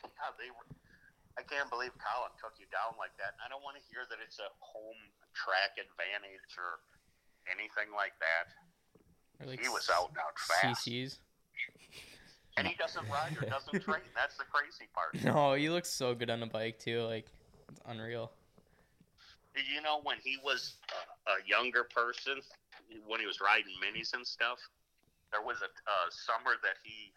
yeah, 0.04 0.32
they. 0.40 0.50
were- 0.50 0.76
I 1.40 1.44
can't 1.44 1.70
believe 1.72 1.92
Colin 1.98 2.30
took 2.38 2.54
you 2.60 2.66
down 2.76 3.00
like 3.00 3.16
that. 3.18 3.34
I 3.44 3.48
don't 3.48 3.64
want 3.64 3.78
to 3.80 3.84
hear 3.90 4.04
that 4.12 4.20
it's 4.22 4.38
a 4.38 4.52
home 4.60 5.00
track 5.34 5.80
advantage 5.80 6.52
or 6.60 6.84
anything 7.50 7.88
like 7.96 8.12
that. 8.20 8.52
Like, 9.48 9.62
He 9.62 9.70
was 9.70 9.90
out 9.90 10.10
and 10.10 10.18
out 10.20 10.38
fast, 10.38 10.86
CCs. 10.86 11.18
and 12.58 12.68
he 12.68 12.76
doesn't 12.76 13.08
ride 13.10 13.32
or 13.42 13.48
doesn't 13.50 13.80
train. 13.82 14.04
That's 14.14 14.36
the 14.38 14.44
crazy 14.52 14.86
part. 14.94 15.16
No, 15.24 15.54
he 15.56 15.70
looks 15.70 15.90
so 15.90 16.14
good 16.14 16.30
on 16.30 16.42
the 16.42 16.46
bike 16.52 16.78
too. 16.80 17.02
Like 17.04 17.26
it's 17.72 17.80
unreal. 17.88 18.32
You 19.52 19.84
know, 19.84 20.00
when 20.04 20.18
he 20.24 20.40
was 20.40 20.80
uh, 21.28 21.36
a 21.36 21.38
younger 21.44 21.84
person, 21.84 22.40
when 23.04 23.20
he 23.20 23.28
was 23.28 23.44
riding 23.44 23.76
minis 23.84 24.16
and 24.16 24.24
stuff, 24.24 24.60
there 25.32 25.44
was 25.44 25.60
a 25.60 25.68
uh, 25.68 26.08
summer 26.12 26.56
that 26.64 26.80
he 26.84 27.12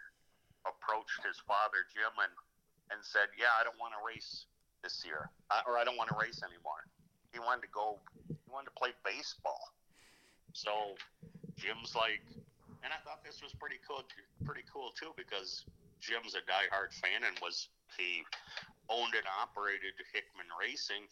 approached 0.66 1.22
his 1.22 1.38
father 1.46 1.86
Jim 1.94 2.14
and 2.18 2.34
and 2.90 2.98
said, 3.02 3.30
"Yeah, 3.38 3.54
I 3.58 3.62
don't 3.62 3.78
want 3.78 3.94
to 3.94 4.02
race 4.02 4.46
this 4.82 5.02
year, 5.06 5.30
uh, 5.50 5.62
or 5.66 5.78
I 5.78 5.86
don't 5.86 5.96
want 5.96 6.10
to 6.10 6.18
race 6.18 6.42
anymore." 6.42 6.86
He 7.30 7.38
wanted 7.38 7.66
to 7.66 7.72
go. 7.74 8.02
He 8.26 8.50
wanted 8.50 8.74
to 8.74 8.76
play 8.78 8.94
baseball. 9.06 9.74
So 10.54 10.98
Jim's 11.54 11.94
like, 11.94 12.22
and 12.82 12.90
I 12.90 12.98
thought 13.06 13.22
this 13.22 13.42
was 13.42 13.54
pretty 13.58 13.78
cool. 13.86 14.02
Pretty 14.42 14.66
cool 14.70 14.90
too 14.98 15.14
because 15.14 15.66
Jim's 16.02 16.34
a 16.34 16.42
diehard 16.46 16.94
fan 16.98 17.22
and 17.26 17.38
was 17.38 17.70
he 17.94 18.26
owned 18.90 19.14
and 19.14 19.26
operated 19.40 19.94
Hickman 20.12 20.50
Racing 20.58 21.06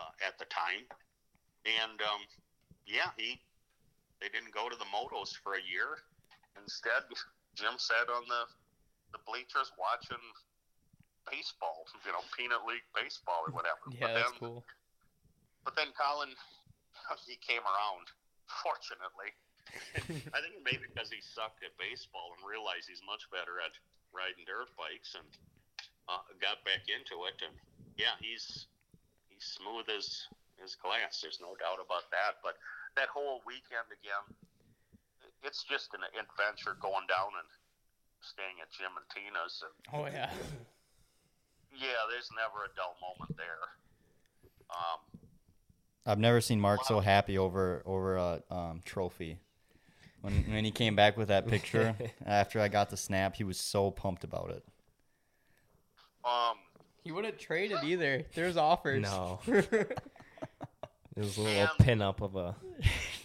uh, 0.00 0.12
at 0.24 0.40
the 0.40 0.48
time, 0.48 0.88
and 1.68 2.00
um, 2.00 2.24
yeah, 2.88 3.12
he 3.20 3.36
they 4.24 4.32
didn't 4.32 4.56
go 4.56 4.72
to 4.72 4.76
the 4.76 4.88
motos 4.88 5.36
for 5.36 5.60
a 5.60 5.64
year. 5.64 6.00
Instead, 6.56 7.04
Jim 7.52 7.76
sat 7.76 8.08
on 8.08 8.24
the 8.24 8.48
the 9.12 9.20
bleachers 9.28 9.68
watching 9.76 10.22
baseball, 11.28 11.84
you 12.06 12.12
know, 12.16 12.24
peanut 12.32 12.64
league 12.64 12.86
baseball 12.96 13.44
or 13.44 13.52
whatever. 13.52 13.84
Yeah, 13.92 14.08
but 14.08 14.12
that's 14.16 14.32
then, 14.32 14.40
cool. 14.40 14.64
but 15.68 15.76
then 15.76 15.92
Colin, 15.92 16.32
he 17.28 17.36
came 17.36 17.64
around. 17.64 18.08
Fortunately, 18.64 19.30
I 20.34 20.38
think 20.42 20.58
maybe 20.66 20.90
because 20.90 21.06
he 21.06 21.22
sucked 21.22 21.62
at 21.62 21.70
baseball 21.78 22.34
and 22.34 22.42
realized 22.42 22.90
he's 22.90 23.04
much 23.06 23.30
better 23.30 23.62
at 23.62 23.70
riding 24.10 24.42
dirt 24.42 24.74
bikes 24.74 25.14
and 25.14 25.30
uh, 26.10 26.26
got 26.42 26.58
back 26.66 26.90
into 26.90 27.30
it. 27.30 27.38
And 27.38 27.54
yeah, 27.94 28.18
he's 28.18 28.66
he's 29.40 29.56
smooth 29.56 29.88
as 29.88 30.28
as 30.62 30.76
glass. 30.76 31.20
There's 31.24 31.40
no 31.40 31.56
doubt 31.56 31.80
about 31.80 32.04
that. 32.12 32.44
But 32.44 32.60
that 32.96 33.08
whole 33.08 33.40
weekend 33.48 33.88
again, 33.88 34.36
it's 35.42 35.64
just 35.64 35.96
an 35.96 36.04
adventure 36.12 36.76
going 36.80 37.08
down 37.08 37.32
and 37.40 37.48
staying 38.20 38.60
at 38.60 38.68
Jim 38.76 38.92
and 38.92 39.08
Tina's. 39.08 39.64
And 39.64 39.72
Oh 39.96 40.06
yeah. 40.06 40.28
yeah, 41.72 42.04
there's 42.12 42.28
never 42.36 42.68
a 42.68 42.72
dull 42.76 42.96
moment 43.00 43.36
there. 43.40 43.64
Um, 44.68 45.00
I've 46.06 46.18
never 46.20 46.40
seen 46.40 46.60
Mark 46.60 46.84
so 46.84 47.00
happy 47.00 47.38
over 47.38 47.82
over 47.86 48.16
a 48.16 48.42
um, 48.50 48.80
trophy. 48.84 49.40
When 50.20 50.44
when 50.52 50.64
he 50.64 50.70
came 50.70 50.94
back 50.94 51.16
with 51.16 51.28
that 51.28 51.48
picture 51.48 51.96
after 52.26 52.60
I 52.60 52.68
got 52.68 52.90
the 52.90 52.96
snap, 52.96 53.36
he 53.36 53.44
was 53.44 53.58
so 53.58 53.90
pumped 53.90 54.22
about 54.22 54.50
it. 54.50 54.64
um, 56.24 56.56
He 57.04 57.12
wouldn't 57.12 57.38
trade 57.38 57.72
it 57.72 57.82
either. 57.84 58.24
There's 58.34 58.56
offers. 58.56 59.02
No. 59.02 59.40
it 59.46 59.88
was 61.16 61.36
a 61.38 61.40
little 61.42 61.60
And- 61.62 61.78
pin 61.86 62.02
up 62.02 62.20
of 62.20 62.36
a 62.36 62.54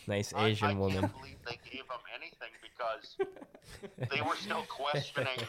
nice 0.08 0.34
I- 0.34 0.48
Asian 0.48 0.68
I, 0.70 0.74
woman. 0.74 1.02
can't 1.02 1.14
believe 1.18 1.36
they 1.46 1.60
gave 1.70 1.82
him 1.82 2.04
anything 2.16 2.50
because 2.62 3.18
they 4.12 4.22
were 4.22 4.36
still 4.38 4.64
questioning 4.70 5.40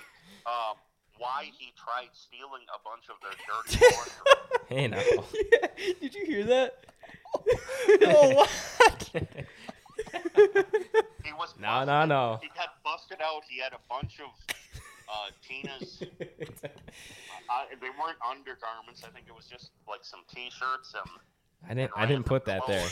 um, 0.47 0.77
why 1.19 1.51
he 1.59 1.73
tried 1.77 2.09
stealing 2.13 2.63
a 2.75 2.79
bunch 2.85 3.09
of 3.09 3.17
their 3.23 3.33
dirty 3.47 3.79
laundry. 3.97 4.67
Hey 4.69 4.89
now. 4.89 5.25
Did 6.01 6.15
you 6.15 6.27
hear 6.27 6.45
that? 6.45 6.85
oh, 8.07 8.35
what? 8.35 9.11
He 11.25 11.33
was 11.33 11.55
No, 11.59 11.67
busted. 11.69 11.87
no, 11.87 12.05
no. 12.07 12.39
He 12.43 12.49
got 12.49 12.83
busted 12.85 13.19
out. 13.23 13.43
He 13.49 13.61
had 13.61 13.73
a 13.73 13.79
bunch 13.89 14.21
of 14.21 14.31
uh, 15.09 15.31
Tina's. 15.47 16.03
Uh, 17.49 17.63
they 17.81 17.87
weren't 17.91 18.19
undergarments. 18.29 19.05
I 19.05 19.11
think 19.15 19.27
it 19.29 19.35
was 19.35 19.47
just 19.47 19.71
like 19.89 20.01
some 20.03 20.21
T-shirts 20.35 20.95
and. 20.95 21.71
I 21.71 21.75
didn't. 21.75 21.93
I 21.95 22.05
didn't 22.05 22.27
put 22.27 22.45
that 22.47 22.67
there. 22.67 22.85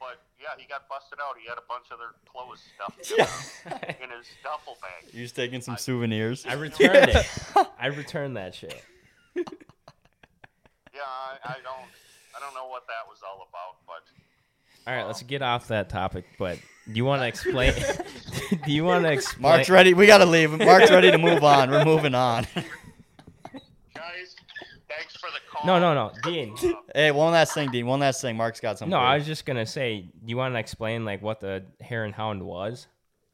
But 0.00 0.24
yeah, 0.40 0.48
he 0.58 0.66
got 0.66 0.88
busted 0.88 1.18
out. 1.20 1.36
He 1.38 1.46
had 1.46 1.58
a 1.58 1.66
bunch 1.68 1.86
of 1.92 1.98
their 1.98 2.16
clothes 2.24 2.62
stuffed 2.74 3.10
in, 4.00 4.04
in 4.04 4.16
his 4.16 4.26
duffel 4.42 4.78
bag. 4.80 5.12
You're 5.12 5.24
just 5.24 5.36
taking 5.36 5.60
some 5.60 5.76
souvenirs. 5.76 6.46
I 6.48 6.54
returned 6.54 7.10
it. 7.10 7.26
I 7.78 7.88
returned 7.88 8.36
that 8.38 8.54
shit. 8.54 8.82
Yeah, 9.36 11.02
I, 11.04 11.36
I 11.44 11.54
don't, 11.62 11.90
I 12.34 12.40
don't 12.40 12.54
know 12.54 12.68
what 12.68 12.86
that 12.86 13.06
was 13.08 13.18
all 13.22 13.46
about, 13.50 13.76
but 13.86 14.90
All 14.90 14.96
right, 14.96 15.06
let's 15.06 15.22
get 15.22 15.42
off 15.42 15.68
that 15.68 15.90
topic. 15.90 16.24
But 16.38 16.58
do 16.86 16.92
you 16.94 17.04
want 17.04 17.22
to 17.22 17.26
explain? 17.26 17.74
do 18.64 18.72
you 18.72 18.84
want 18.84 19.04
to 19.04 19.12
explain? 19.12 19.42
Mark's 19.42 19.68
ready. 19.68 19.94
We 19.94 20.06
gotta 20.06 20.26
leave. 20.26 20.50
Mark's 20.58 20.90
ready 20.90 21.10
to 21.10 21.18
move 21.18 21.42
on. 21.42 21.70
We're 21.70 21.84
moving 21.84 22.14
on. 22.14 22.46
guys, 22.54 24.36
thanks 24.88 25.16
for 25.16 25.28
the 25.30 25.40
call. 25.50 25.66
No, 25.66 25.80
no, 25.80 25.94
no, 25.94 26.12
Dean. 26.22 26.56
Hey, 26.94 27.10
one 27.10 27.32
last 27.32 27.54
thing, 27.54 27.70
Dean. 27.70 27.86
One 27.86 28.00
last 28.00 28.22
thing. 28.22 28.36
Mark's 28.36 28.60
got 28.60 28.78
something. 28.78 28.90
No, 28.90 28.98
I 28.98 29.16
was 29.16 29.26
just 29.26 29.46
gonna 29.46 29.66
say. 29.66 30.02
Do 30.02 30.30
you 30.30 30.36
want 30.36 30.54
to 30.54 30.60
explain 30.60 31.04
like 31.04 31.22
what 31.22 31.40
the 31.40 31.64
Hare 31.80 32.04
and 32.04 32.14
Hound 32.14 32.42
was? 32.42 32.86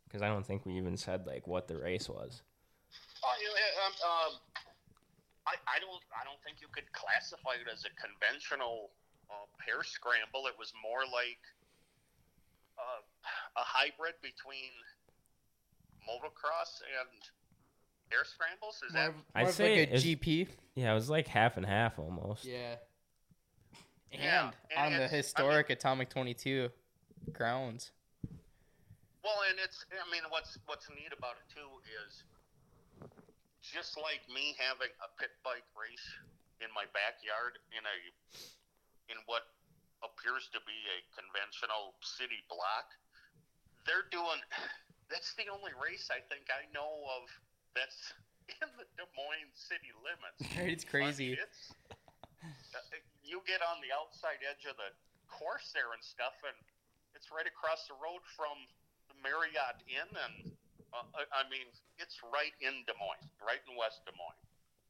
Because 0.09 0.23
I 0.23 0.29
don't 0.29 0.47
think 0.47 0.65
we 0.65 0.77
even 0.79 0.97
said 0.97 1.27
like 1.27 1.47
what 1.47 1.69
the 1.69 1.77
race 1.77 2.09
was. 2.09 2.43
Oh, 3.25 3.35
you 3.41 3.49
know, 3.49 3.55
um, 3.87 3.95
um, 4.03 4.33
I, 5.47 5.55
I 5.69 5.79
don't 5.79 6.03
I 6.11 6.25
don't 6.25 6.41
think 6.43 6.59
you 6.61 6.69
could 6.73 6.91
classify 6.93 7.61
it 7.61 7.69
as 7.71 7.85
a 7.85 7.93
conventional 8.01 8.91
uh, 9.31 9.47
hare 9.61 9.85
scramble. 9.85 10.49
It 10.49 10.57
was 10.59 10.73
more 10.83 11.05
like 11.05 11.41
uh, 12.79 13.01
a 13.57 13.65
hybrid 13.65 14.15
between 14.23 14.71
motocross 16.09 16.81
and 16.83 17.09
hare 18.11 18.25
scrambles. 18.25 18.83
Is 18.87 18.93
More 18.95 19.03
that 19.03 19.09
of, 19.11 19.15
I'd 19.35 19.49
of 19.49 19.55
say 19.55 19.71
like 19.71 19.79
a 19.79 19.83
it's- 19.95 20.03
GP. 20.03 20.49
Yeah, 20.75 20.93
it 20.93 20.95
was 20.95 21.11
like 21.11 21.27
half 21.29 21.57
and 21.57 21.67
half 21.67 21.99
almost. 21.99 22.45
Yeah. 22.45 22.77
And 24.13 24.23
Yeah, 24.23 24.51
and 24.71 24.79
on 24.79 24.93
the 24.93 24.97
it's- 24.97 25.11
I 25.11 25.13
mean- 25.15 25.23
historic 25.23 25.71
Atomic 25.71 26.11
22 26.11 26.71
grounds. 27.33 27.93
well? 29.23 29.43
And 29.49 29.59
it's 29.61 29.85
I 29.93 30.11
mean 30.11 30.23
what's 30.31 30.59
what's 30.67 30.89
neat 30.91 31.13
about 31.17 31.37
it 31.37 31.47
too 31.55 31.69
is 32.07 32.25
just 33.63 33.97
like 33.97 34.21
me 34.29 34.57
having 34.59 34.91
a 35.01 35.09
pit 35.21 35.31
bike 35.45 35.65
race 35.79 36.09
in 36.61 36.69
my 36.75 36.85
backyard 36.93 37.59
in 37.71 37.83
a 37.87 37.97
in 39.13 39.19
what 39.27 39.43
appears 40.03 40.51
to 40.53 40.61
be 40.67 40.79
a 40.93 40.99
conventional 41.15 41.95
city 42.03 42.43
block, 42.51 42.91
they're 43.87 44.07
doing. 44.11 44.41
That's 45.11 45.37
the 45.37 45.53
only 45.53 45.77
race 45.77 46.09
I 46.09 46.25
think 46.33 46.49
I 46.49 46.65
know 46.73 47.05
of 47.21 47.29
that's 47.77 48.17
in 48.65 48.69
the 48.81 48.89
Des 48.97 49.11
Moines 49.13 49.53
city 49.53 49.93
limits. 50.01 50.41
It's 50.73 50.89
crazy. 50.89 51.37
it's, 51.37 51.77
uh, 52.73 52.81
you 53.21 53.45
get 53.45 53.61
on 53.61 53.77
the 53.85 53.93
outside 53.93 54.41
edge 54.41 54.65
of 54.65 54.81
the 54.81 54.89
course 55.29 55.69
there 55.77 55.93
and 55.93 56.01
stuff, 56.01 56.33
and 56.49 56.57
it's 57.13 57.29
right 57.29 57.45
across 57.45 57.85
the 57.93 57.97
road 58.01 58.25
from 58.33 58.57
the 59.13 59.17
Marriott 59.21 59.85
Inn, 59.85 60.09
and 60.17 60.57
Uh, 60.93 61.05
I 61.17 61.25
I 61.41 61.43
mean, 61.53 61.69
it's 62.01 62.21
right 62.33 62.53
in 62.61 62.85
Des 62.89 62.97
Moines, 63.01 63.29
right 63.41 63.61
in 63.69 63.77
West 63.77 64.05
Des 64.09 64.13
Moines. 64.17 64.41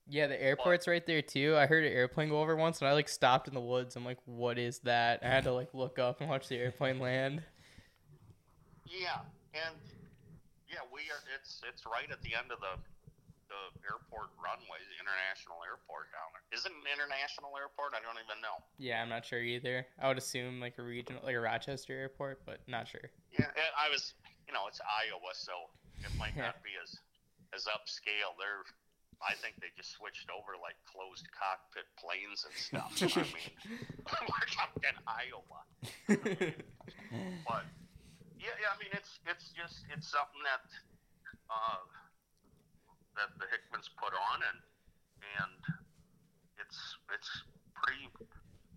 Yeah, 0.08 0.26
the 0.26 0.42
airport's 0.42 0.88
right 0.88 1.06
there 1.06 1.22
too. 1.22 1.56
I 1.56 1.66
heard 1.66 1.84
an 1.84 1.92
airplane 1.92 2.28
go 2.28 2.40
over 2.40 2.56
once, 2.56 2.80
and 2.80 2.88
I 2.88 2.92
like 2.92 3.08
stopped 3.08 3.48
in 3.48 3.54
the 3.54 3.60
woods. 3.60 3.96
I'm 3.96 4.04
like, 4.04 4.18
"What 4.24 4.58
is 4.58 4.80
that?" 4.80 5.20
I 5.22 5.28
had 5.28 5.44
to 5.44 5.52
like 5.52 5.72
look 5.72 5.98
up 5.98 6.20
and 6.20 6.28
watch 6.28 6.48
the 6.48 6.56
airplane 6.56 6.98
land. 6.98 7.42
Yeah, 8.84 9.20
and 9.54 9.76
yeah, 10.68 10.84
we 10.92 11.00
are. 11.08 11.22
It's 11.38 11.62
it's 11.68 11.86
right 11.86 12.10
at 12.10 12.20
the 12.22 12.34
end 12.34 12.50
of 12.50 12.60
the 12.60 12.76
the 13.52 13.84
airport 13.84 14.32
runway, 14.40 14.80
the 14.88 14.96
international 14.96 15.60
airport 15.68 16.08
down 16.08 16.32
there. 16.32 16.44
Is 16.56 16.64
it 16.64 16.72
an 16.72 16.88
international 16.88 17.52
airport? 17.60 17.92
I 17.92 18.00
don't 18.00 18.16
even 18.16 18.40
know. 18.40 18.64
Yeah, 18.80 19.04
I'm 19.04 19.12
not 19.12 19.28
sure 19.28 19.44
either. 19.44 19.84
I 20.00 20.08
would 20.08 20.16
assume 20.16 20.56
like 20.58 20.80
a 20.80 20.84
regional, 20.84 21.20
like 21.20 21.36
a 21.36 21.44
Rochester 21.44 21.92
airport, 21.92 22.44
but 22.48 22.64
not 22.64 22.88
sure. 22.88 23.12
Yeah, 23.36 23.52
I 23.76 23.92
was, 23.92 24.16
you 24.48 24.56
know, 24.56 24.64
it's 24.68 24.80
Iowa, 24.80 25.36
so 25.36 25.52
it 26.00 26.12
might 26.16 26.36
not 26.36 26.64
be 26.64 26.72
as 26.80 26.96
as 27.52 27.68
upscale. 27.68 28.32
They're, 28.40 28.64
I 29.22 29.38
think 29.38 29.62
they 29.62 29.70
just 29.78 29.94
switched 29.94 30.26
over 30.34 30.58
like 30.58 30.74
closed 30.82 31.30
cockpit 31.30 31.86
planes 31.94 32.42
and 32.42 32.54
stuff. 32.58 32.90
I 32.98 33.22
mean, 33.30 33.54
we're 34.26 34.50
talking 34.50 34.96
Iowa, 35.06 35.60
but 37.46 37.64
yeah, 38.38 38.54
yeah. 38.58 38.74
I 38.74 38.76
mean, 38.82 38.90
it's 38.92 39.22
it's 39.30 39.54
just 39.54 39.86
it's 39.94 40.10
something 40.10 40.42
that 40.42 40.66
uh, 41.46 41.82
that 43.14 43.30
the 43.38 43.46
Hickmans 43.46 43.86
put 43.94 44.10
on, 44.10 44.42
and 44.42 44.58
and 45.38 45.60
it's 46.58 46.78
it's 47.14 47.30
pretty. 47.78 48.10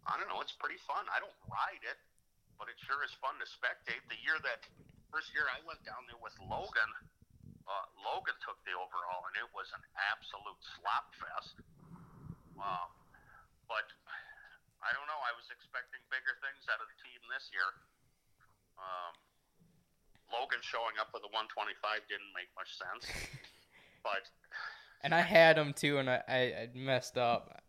I 0.06 0.22
don't 0.22 0.30
know. 0.30 0.38
It's 0.46 0.54
pretty 0.54 0.78
fun. 0.86 1.10
I 1.10 1.18
don't 1.18 1.34
ride 1.50 1.82
it, 1.82 1.98
but 2.62 2.70
it 2.70 2.78
sure 2.78 3.02
is 3.02 3.10
fun 3.18 3.41
to 3.41 3.48
spectate. 3.50 4.06
The 4.06 4.22
year 4.22 4.38
that 4.46 4.62
first 5.10 5.34
year 5.34 5.50
I 5.50 5.58
went 5.66 5.82
down 5.82 6.06
there 6.06 6.22
with 6.22 6.38
Logan, 6.46 6.91
uh, 7.66 7.86
Logan 8.05 8.38
took 8.45 8.61
the 8.66 8.78
overall, 8.78 9.26
and 9.30 9.36
it 9.41 9.49
was 9.53 9.70
an 9.74 9.82
absolute 10.13 10.61
slop 10.78 11.09
fest. 11.18 11.57
Um, 12.61 12.89
but 13.66 13.89
I 14.86 14.93
don't 14.93 15.09
know. 15.09 15.18
I 15.26 15.34
was 15.34 15.49
expecting 15.49 15.99
bigger 16.13 16.38
things 16.45 16.61
out 16.70 16.78
of 16.78 16.88
the 16.88 16.97
team 17.01 17.20
this 17.34 17.49
year. 17.49 17.66
Um, 18.78 19.13
Logan 20.30 20.61
showing 20.61 20.97
up 21.01 21.09
with 21.13 21.26
a 21.26 21.32
125 21.34 22.05
didn't 22.05 22.32
make 22.38 22.49
much 22.53 22.70
sense, 22.78 23.09
but 24.05 24.30
And 25.01 25.13
I 25.13 25.22
had 25.22 25.57
him 25.57 25.74
too, 25.74 25.97
and 25.97 26.09
I, 26.09 26.22
I, 26.28 26.38
I 26.38 26.70
messed 26.74 27.18
up. 27.18 27.61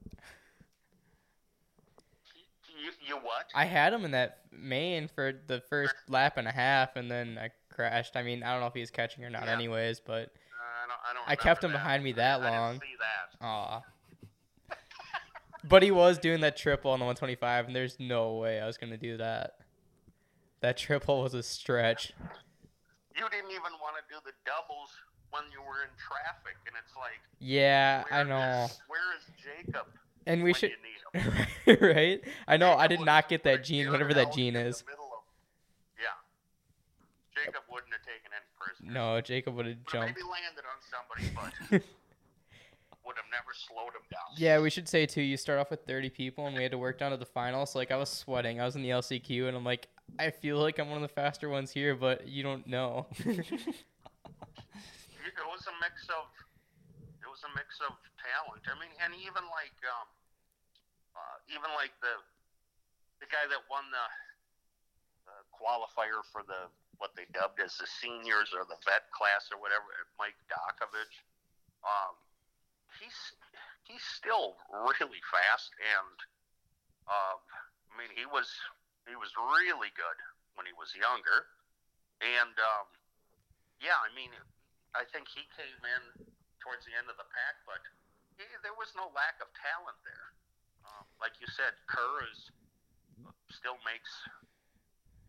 you, 2.68 2.92
you 3.06 3.16
what? 3.16 3.48
I 3.54 3.64
had 3.64 3.92
him 3.92 4.04
in 4.04 4.12
that 4.12 4.40
main 4.52 5.08
for 5.08 5.32
the 5.46 5.60
first 5.60 5.94
lap 6.08 6.36
and 6.36 6.48
a 6.48 6.52
half, 6.52 6.96
and 6.96 7.10
then 7.10 7.38
I 7.40 7.50
crashed. 7.76 8.16
I 8.16 8.22
mean, 8.22 8.42
I 8.42 8.52
don't 8.52 8.60
know 8.60 8.66
if 8.66 8.74
he 8.74 8.80
was 8.80 8.90
catching 8.90 9.24
or 9.24 9.30
not, 9.30 9.44
Yeah. 9.44 9.52
anyways, 9.54 10.00
but 10.00 10.12
uh, 10.14 10.16
I 10.18 10.86
don't. 10.88 10.98
I, 11.10 11.14
don't 11.14 11.28
I 11.28 11.36
kept 11.36 11.62
him 11.62 11.72
behind 11.72 12.02
me 12.02 12.12
that 12.12 12.40
I 12.42 12.50
long. 12.50 12.74
See 12.80 12.96
that. 12.98 13.46
aw. 13.46 13.82
But 15.68 15.82
he 15.82 15.90
was 15.90 16.18
doing 16.18 16.42
that 16.42 16.56
triple 16.56 16.92
on 16.92 17.00
the 17.00 17.04
125, 17.06 17.66
and 17.66 17.74
there's 17.74 17.96
no 17.98 18.34
way 18.34 18.60
I 18.60 18.66
was 18.66 18.76
gonna 18.78 18.96
do 18.96 19.16
that. 19.16 19.54
That 20.60 20.76
triple 20.76 21.22
was 21.22 21.34
a 21.34 21.42
stretch. 21.42 22.12
You 23.16 23.22
didn't 23.30 23.50
even 23.50 23.72
want 23.82 23.96
to 23.96 24.02
do 24.08 24.20
the 24.24 24.32
doubles 24.44 24.90
when 25.30 25.42
you 25.52 25.60
were 25.60 25.82
in 25.82 25.90
traffic, 25.98 26.54
and 26.66 26.76
it's 26.82 26.94
like, 26.96 27.18
Yeah, 27.40 28.04
I 28.12 28.22
know. 28.22 28.66
is- 28.66 28.78
where 28.86 29.00
is 29.18 29.24
Jacob? 29.42 29.86
And 30.28 30.42
we 30.44 30.52
should, 30.54 30.70
you 30.70 31.24
need 31.26 31.78
him? 31.78 31.78
right? 31.96 32.20
I 32.46 32.56
know. 32.56 32.74
I 32.76 32.86
did 32.88 33.00
not 33.00 33.28
get 33.28 33.42
that 33.44 33.62
gene, 33.64 33.90
whatever 33.90 34.12
that 34.14 34.32
gene 34.32 34.54
is. 34.56 34.84
middle 34.88 35.04
of- 35.06 35.24
yeah. 35.98 36.14
Jacob 37.34 37.62
wouldn't 37.70 37.92
have 37.92 38.02
taken 38.02 38.30
any 38.34 38.46
prisoners. 38.58 38.75
No, 38.86 39.20
Jacob 39.20 39.54
would 39.56 39.66
have 39.66 39.76
jumped. 39.90 40.16
maybe 40.16 40.22
landed 40.22 40.64
on 40.64 40.78
somebody, 40.86 41.30
but 41.34 41.52
would 43.04 43.16
have 43.16 43.30
never 43.30 43.52
slowed 43.54 43.94
him 43.94 44.06
down. 44.10 44.20
Yeah, 44.36 44.60
we 44.60 44.70
should 44.70 44.88
say 44.88 45.06
too. 45.06 45.22
You 45.22 45.36
start 45.36 45.58
off 45.58 45.70
with 45.70 45.84
30 45.86 46.10
people, 46.10 46.46
and 46.46 46.56
we 46.56 46.62
had 46.62 46.72
to 46.72 46.78
work 46.78 46.98
down 46.98 47.10
to 47.10 47.16
the 47.16 47.26
final. 47.26 47.66
So 47.66 47.78
like, 47.78 47.90
I 47.90 47.96
was 47.96 48.08
sweating. 48.08 48.60
I 48.60 48.64
was 48.64 48.76
in 48.76 48.82
the 48.82 48.90
LCQ, 48.90 49.48
and 49.48 49.56
I'm 49.56 49.64
like, 49.64 49.88
I 50.18 50.30
feel 50.30 50.58
like 50.58 50.78
I'm 50.78 50.88
one 50.88 51.02
of 51.02 51.02
the 51.02 51.14
faster 51.14 51.48
ones 51.48 51.70
here, 51.70 51.94
but 51.94 52.28
you 52.28 52.42
don't 52.42 52.66
know. 52.66 53.06
It 55.26 55.44
was 55.44 55.68
a 55.68 55.76
mix 55.84 56.08
of 56.08 56.32
it 57.20 57.28
was 57.28 57.42
a 57.44 57.52
mix 57.52 57.76
of 57.84 57.92
talent. 58.16 58.64
I 58.64 58.74
mean, 58.80 58.92
and 59.04 59.12
even 59.20 59.44
like 59.52 59.76
um, 59.84 60.08
uh, 61.12 61.36
even 61.52 61.68
like 61.76 61.92
the 62.00 62.14
the 63.20 63.28
guy 63.28 63.44
that 63.48 63.60
won 63.68 63.84
the, 63.92 64.06
the 65.28 65.36
qualifier 65.52 66.24
for 66.32 66.40
the 66.44 66.72
what 66.98 67.12
they 67.14 67.28
dubbed 67.32 67.60
as 67.60 67.76
the 67.76 67.88
seniors 67.88 68.52
or 68.56 68.64
the 68.64 68.78
vet 68.84 69.08
class 69.12 69.48
or 69.52 69.60
whatever, 69.60 69.88
Mike 70.16 70.36
Dokovich. 70.48 71.16
Um, 71.84 72.14
he's 72.98 73.18
he's 73.84 74.02
still 74.02 74.56
really 74.72 75.22
fast, 75.28 75.70
and 75.78 76.16
um, 77.06 77.38
I 77.90 77.92
mean 78.00 78.12
he 78.16 78.24
was 78.26 78.48
he 79.06 79.14
was 79.14 79.30
really 79.36 79.92
good 79.94 80.18
when 80.56 80.64
he 80.64 80.74
was 80.74 80.96
younger, 80.96 81.46
and 82.24 82.54
um, 82.58 82.86
yeah, 83.78 83.96
I 84.00 84.10
mean 84.16 84.32
I 84.96 85.04
think 85.12 85.28
he 85.28 85.44
came 85.52 85.80
in 85.84 86.02
towards 86.64 86.88
the 86.88 86.96
end 86.96 87.06
of 87.12 87.20
the 87.20 87.28
pack, 87.28 87.60
but 87.68 87.82
he, 88.40 88.44
there 88.64 88.74
was 88.74 88.90
no 88.96 89.12
lack 89.12 89.38
of 89.44 89.52
talent 89.54 90.00
there. 90.02 90.32
Um, 90.86 91.04
like 91.20 91.36
you 91.38 91.48
said, 91.50 91.76
Kerr 91.86 92.26
is 92.30 92.50
still 93.50 93.78
makes 93.86 94.10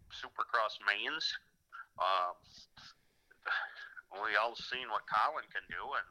Supercross 0.09 0.79
mains. 0.87 1.37
Um, 1.97 2.33
we 4.23 4.37
all 4.37 4.55
seen 4.55 4.89
what 4.89 5.03
Colin 5.09 5.45
can 5.49 5.65
do, 5.69 5.81
and 5.81 6.07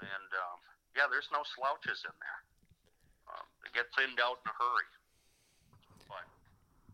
and 0.00 0.28
um, 0.32 0.58
yeah, 0.96 1.08
there's 1.10 1.28
no 1.32 1.40
slouches 1.56 2.04
in 2.04 2.14
there. 2.20 2.40
Um, 3.28 3.44
they 3.64 3.70
get 3.72 3.86
thinned 3.96 4.18
out 4.20 4.40
in 4.44 4.48
a 4.50 4.56
hurry. 4.56 4.88
But 6.08 6.26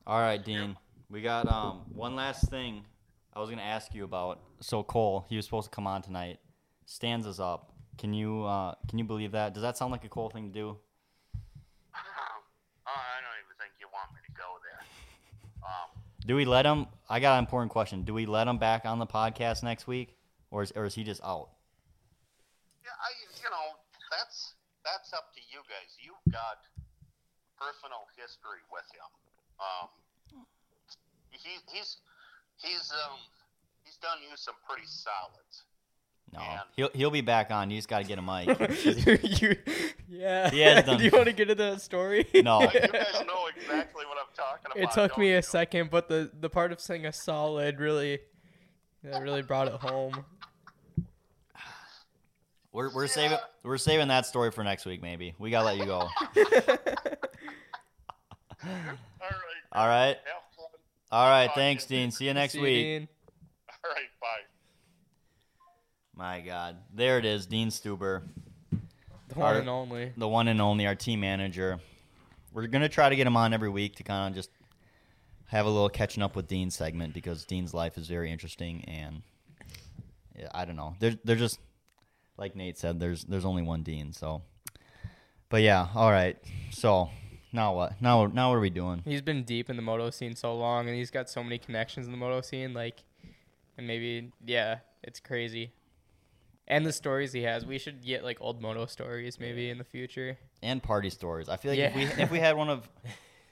All 0.07 0.20
right, 0.20 0.42
Dean. 0.42 0.76
We 1.09 1.22
got 1.22 1.46
um 1.46 1.82
one 1.92 2.16
last 2.16 2.50
thing 2.50 2.84
I 3.32 3.40
was 3.40 3.50
gonna 3.50 3.62
ask 3.62 3.94
you 3.94 4.04
about. 4.04 4.40
So 4.61 4.82
Cole, 4.82 5.26
he 5.28 5.36
was 5.36 5.44
supposed 5.44 5.70
to 5.70 5.74
come 5.74 5.86
on 5.86 6.02
tonight. 6.02 6.38
Stands 6.86 7.26
us 7.26 7.38
up. 7.38 7.72
Can 7.98 8.12
you 8.12 8.44
uh 8.44 8.74
can 8.88 8.98
you 8.98 9.04
believe 9.04 9.32
that? 9.32 9.54
Does 9.54 9.62
that 9.62 9.76
sound 9.76 9.92
like 9.92 10.04
a 10.04 10.09
cool 10.09 10.30
thing 10.30 10.48
to 10.48 10.52
do? 10.52 10.76
uh, 11.94 12.90
I 12.90 13.18
don't 13.22 13.38
even 13.44 13.54
think 13.59 13.72
you 13.80 13.86
want 13.92 14.11
me 14.14 14.20
to 14.26 14.32
go 14.34 14.59
there. 14.62 14.82
Um, 15.62 15.90
Do 16.26 16.34
we 16.34 16.44
let 16.44 16.66
him? 16.66 16.86
I 17.08 17.20
got 17.20 17.38
an 17.38 17.46
important 17.46 17.70
question. 17.70 18.02
Do 18.02 18.12
we 18.12 18.26
let 18.26 18.48
him 18.48 18.58
back 18.58 18.84
on 18.84 18.98
the 18.98 19.06
podcast 19.06 19.62
next 19.62 19.86
week, 19.86 20.18
or 20.50 20.62
is 20.62 20.72
or 20.74 20.84
is 20.84 20.94
he 20.94 21.04
just 21.04 21.22
out? 21.22 21.50
Yeah, 22.82 22.90
I 22.98 23.14
you 23.38 23.46
know 23.46 23.78
that's 24.10 24.54
that's 24.82 25.14
up 25.14 25.30
to 25.38 25.40
you 25.54 25.62
guys. 25.70 25.94
You've 26.02 26.34
got 26.34 26.66
personal 27.54 28.10
history 28.18 28.58
with 28.74 28.86
him. 28.90 29.06
Um, 29.62 29.86
he 31.30 31.62
he's 31.70 32.02
he's 32.58 32.90
um 32.90 33.22
he's 33.86 33.96
done 34.02 34.18
you 34.26 34.34
some 34.34 34.58
pretty 34.66 34.86
solids. 34.90 35.62
No, 36.32 36.40
And- 36.40 36.60
he'll 36.76 36.90
he'll 36.94 37.10
be 37.10 37.20
back 37.20 37.50
on. 37.50 37.70
You 37.70 37.78
just 37.78 37.88
got 37.88 37.98
to 38.02 38.04
get 38.04 38.18
a 38.18 38.22
mic. 38.22 38.48
you, 39.40 39.56
yeah. 40.08 40.50
He 40.50 40.60
has 40.60 40.84
done- 40.84 40.98
Do 40.98 41.04
you 41.04 41.10
want 41.10 41.26
to 41.26 41.32
get 41.32 41.50
into 41.50 41.62
that 41.64 41.80
story? 41.80 42.26
No. 42.34 42.60
you 42.62 42.68
guys 42.68 43.22
know 43.26 43.46
exactly 43.56 44.04
what 44.06 44.18
I'm 44.18 44.26
talking 44.34 44.66
about. 44.72 44.76
It 44.76 44.90
took 44.92 45.12
don't 45.12 45.18
me 45.20 45.30
you? 45.30 45.38
a 45.38 45.42
second, 45.42 45.90
but 45.90 46.08
the 46.08 46.30
the 46.38 46.50
part 46.50 46.72
of 46.72 46.80
saying 46.80 47.06
a 47.06 47.12
solid 47.12 47.78
really, 47.80 48.18
that 49.04 49.22
really 49.22 49.42
brought 49.42 49.68
it 49.68 49.74
home. 49.74 50.24
We're 52.72 52.92
we're 52.94 53.06
saving 53.06 53.38
we're 53.62 53.78
saving 53.78 54.08
that 54.08 54.26
story 54.26 54.50
for 54.50 54.62
next 54.62 54.84
week. 54.84 55.00
Maybe 55.02 55.34
we 55.38 55.50
gotta 55.50 55.64
let 55.66 55.76
you 55.78 55.86
go. 55.86 56.00
All 56.00 56.08
right. 58.62 58.96
All 59.72 59.86
right. 59.88 60.16
All 61.12 61.30
right. 61.30 61.50
Thanks. 61.54 61.86
Dean. 61.86 62.10
See 62.10 62.26
you 62.26 62.34
next 62.34 62.52
See 62.52 62.58
you, 62.58 62.64
week. 62.64 62.84
Dean. 62.84 63.08
All 63.84 63.90
right. 63.92 64.04
Bye. 64.20 64.26
My 66.16 66.40
God, 66.40 66.76
there 66.94 67.18
it 67.18 67.24
is, 67.24 67.46
Dean 67.46 67.68
Stuber, 67.68 68.22
The 69.28 69.34
one 69.34 69.54
Our- 69.54 69.60
and 69.60 69.68
only. 69.68 70.12
the 70.16 70.28
one 70.28 70.48
and 70.48 70.60
only, 70.62 70.86
our 70.86 70.94
team 70.94 71.20
manager. 71.20 71.78
We're 72.52 72.66
gonna 72.68 72.88
try 72.88 73.08
to 73.10 73.16
get 73.16 73.26
him 73.26 73.36
on 73.36 73.52
every 73.52 73.68
week 73.68 73.96
to 73.96 74.02
kind 74.02 74.30
of 74.32 74.34
just 74.36 74.50
have 75.48 75.66
a 75.66 75.68
little 75.68 75.90
catching 75.90 76.22
up 76.22 76.34
with 76.34 76.48
Dean 76.48 76.70
segment 76.70 77.12
because 77.12 77.44
Dean's 77.44 77.74
life 77.74 77.98
is 77.98 78.08
very 78.08 78.32
interesting 78.32 78.82
and 78.86 79.22
yeah, 80.38 80.48
I 80.54 80.64
don't 80.64 80.76
know. 80.76 80.94
They're 81.00 81.16
they're 81.24 81.36
just 81.36 81.58
like 82.38 82.56
Nate 82.56 82.78
said, 82.78 82.98
there's 82.98 83.24
there's 83.24 83.44
only 83.44 83.62
one 83.62 83.82
Dean, 83.82 84.12
so. 84.12 84.42
But 85.48 85.62
yeah, 85.62 85.88
all 85.94 86.10
right. 86.10 86.36
So 86.70 87.10
now 87.52 87.74
what? 87.74 88.00
Now 88.00 88.26
now 88.26 88.50
what 88.50 88.56
are 88.56 88.60
we 88.60 88.70
doing? 88.70 89.02
He's 89.04 89.22
been 89.22 89.44
deep 89.44 89.68
in 89.68 89.76
the 89.76 89.82
moto 89.82 90.08
scene 90.10 90.34
so 90.34 90.56
long, 90.56 90.88
and 90.88 90.96
he's 90.96 91.10
got 91.10 91.28
so 91.28 91.42
many 91.42 91.58
connections 91.58 92.06
in 92.06 92.12
the 92.12 92.18
moto 92.18 92.40
scene. 92.40 92.72
Like, 92.74 93.02
and 93.76 93.86
maybe 93.86 94.32
yeah, 94.44 94.78
it's 95.02 95.20
crazy. 95.20 95.72
And 96.68 96.84
the 96.84 96.92
stories 96.92 97.32
he 97.32 97.42
has, 97.42 97.64
we 97.64 97.78
should 97.78 98.02
get 98.04 98.24
like 98.24 98.38
old 98.40 98.60
moto 98.60 98.86
stories 98.86 99.38
maybe 99.38 99.70
in 99.70 99.78
the 99.78 99.84
future. 99.84 100.36
and 100.62 100.82
party 100.82 101.10
stories. 101.10 101.48
I 101.48 101.56
feel 101.56 101.70
like 101.72 101.78
if 101.78 101.94
we 101.94 102.02
if 102.22 102.30
we 102.30 102.38
had 102.40 102.56
one 102.56 102.68
of 102.68 102.88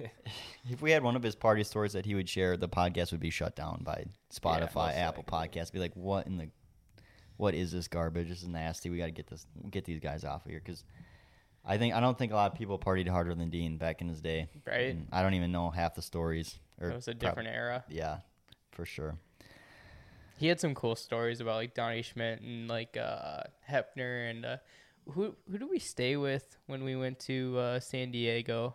if 0.70 0.82
we 0.82 0.90
had 0.90 1.02
one 1.02 1.14
of 1.16 1.22
his 1.22 1.34
party 1.34 1.62
stories 1.64 1.92
that 1.92 2.04
he 2.06 2.14
would 2.14 2.28
share, 2.28 2.56
the 2.56 2.68
podcast 2.68 3.12
would 3.12 3.20
be 3.20 3.30
shut 3.30 3.54
down 3.54 3.82
by 3.84 4.04
Spotify, 4.32 4.74
most 4.74 4.96
Apple 4.96 5.24
likely. 5.30 5.60
Podcasts. 5.60 5.72
Be 5.72 5.78
like, 5.78 5.94
what 5.94 6.26
in 6.26 6.36
the 6.38 6.48
what 7.36 7.54
is 7.54 7.70
this 7.72 7.88
garbage? 7.88 8.28
This 8.28 8.42
is 8.42 8.48
nasty. 8.48 8.90
We 8.90 8.98
got 8.98 9.06
to 9.06 9.10
get 9.12 9.26
this 9.28 9.46
get 9.70 9.84
these 9.84 10.00
guys 10.00 10.24
off 10.24 10.44
of 10.44 10.50
here 10.50 10.60
because 10.64 10.84
I 11.64 11.78
think 11.78 11.94
I 11.94 12.00
don't 12.00 12.18
think 12.18 12.32
a 12.32 12.34
lot 12.36 12.50
of 12.52 12.58
people 12.58 12.78
partied 12.78 13.08
harder 13.08 13.34
than 13.34 13.50
Dean 13.50 13.76
back 13.78 14.00
in 14.00 14.08
his 14.08 14.20
day. 14.20 14.48
Right. 14.66 14.90
And 14.90 15.06
I 15.12 15.22
don't 15.22 15.34
even 15.34 15.52
know 15.52 15.70
half 15.70 15.94
the 15.94 16.02
stories. 16.02 16.58
Or 16.80 16.90
It 16.90 16.94
was 16.96 17.06
a 17.08 17.12
prob- 17.12 17.20
different 17.20 17.48
era. 17.50 17.84
yeah, 17.88 18.18
for 18.72 18.84
sure. 18.84 19.16
He 20.36 20.48
had 20.48 20.60
some 20.60 20.74
cool 20.74 20.96
stories 20.96 21.40
about 21.40 21.56
like 21.56 21.74
Donny 21.74 22.02
Schmit 22.02 22.40
and 22.40 22.68
like 22.68 22.96
uh, 22.96 23.42
Hepner 23.70 24.30
and 24.30 24.44
uh, 24.44 24.56
who 25.10 25.34
who 25.50 25.58
did 25.58 25.70
we 25.70 25.78
stay 25.78 26.16
with 26.16 26.56
when 26.66 26.84
we 26.84 26.96
went 26.96 27.20
to 27.20 27.58
uh, 27.58 27.80
San 27.80 28.10
Diego? 28.10 28.74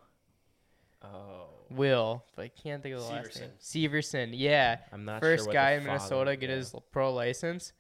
Oh, 1.01 1.47
Will, 1.69 2.25
but 2.35 2.43
I 2.43 2.47
can't 2.49 2.83
think 2.83 2.95
of 2.95 3.01
the 3.01 3.07
last 3.07 3.39
name. 3.39 3.49
Severson, 3.61 4.31
yeah. 4.33 4.79
I'm 4.91 5.05
not 5.05 5.21
First 5.21 5.45
sure 5.45 5.53
guy 5.53 5.71
in 5.71 5.81
father- 5.81 5.93
Minnesota 5.93 6.35
get 6.35 6.49
yeah, 6.49 6.55
his 6.57 6.75
pro 6.91 7.13
license. 7.13 7.73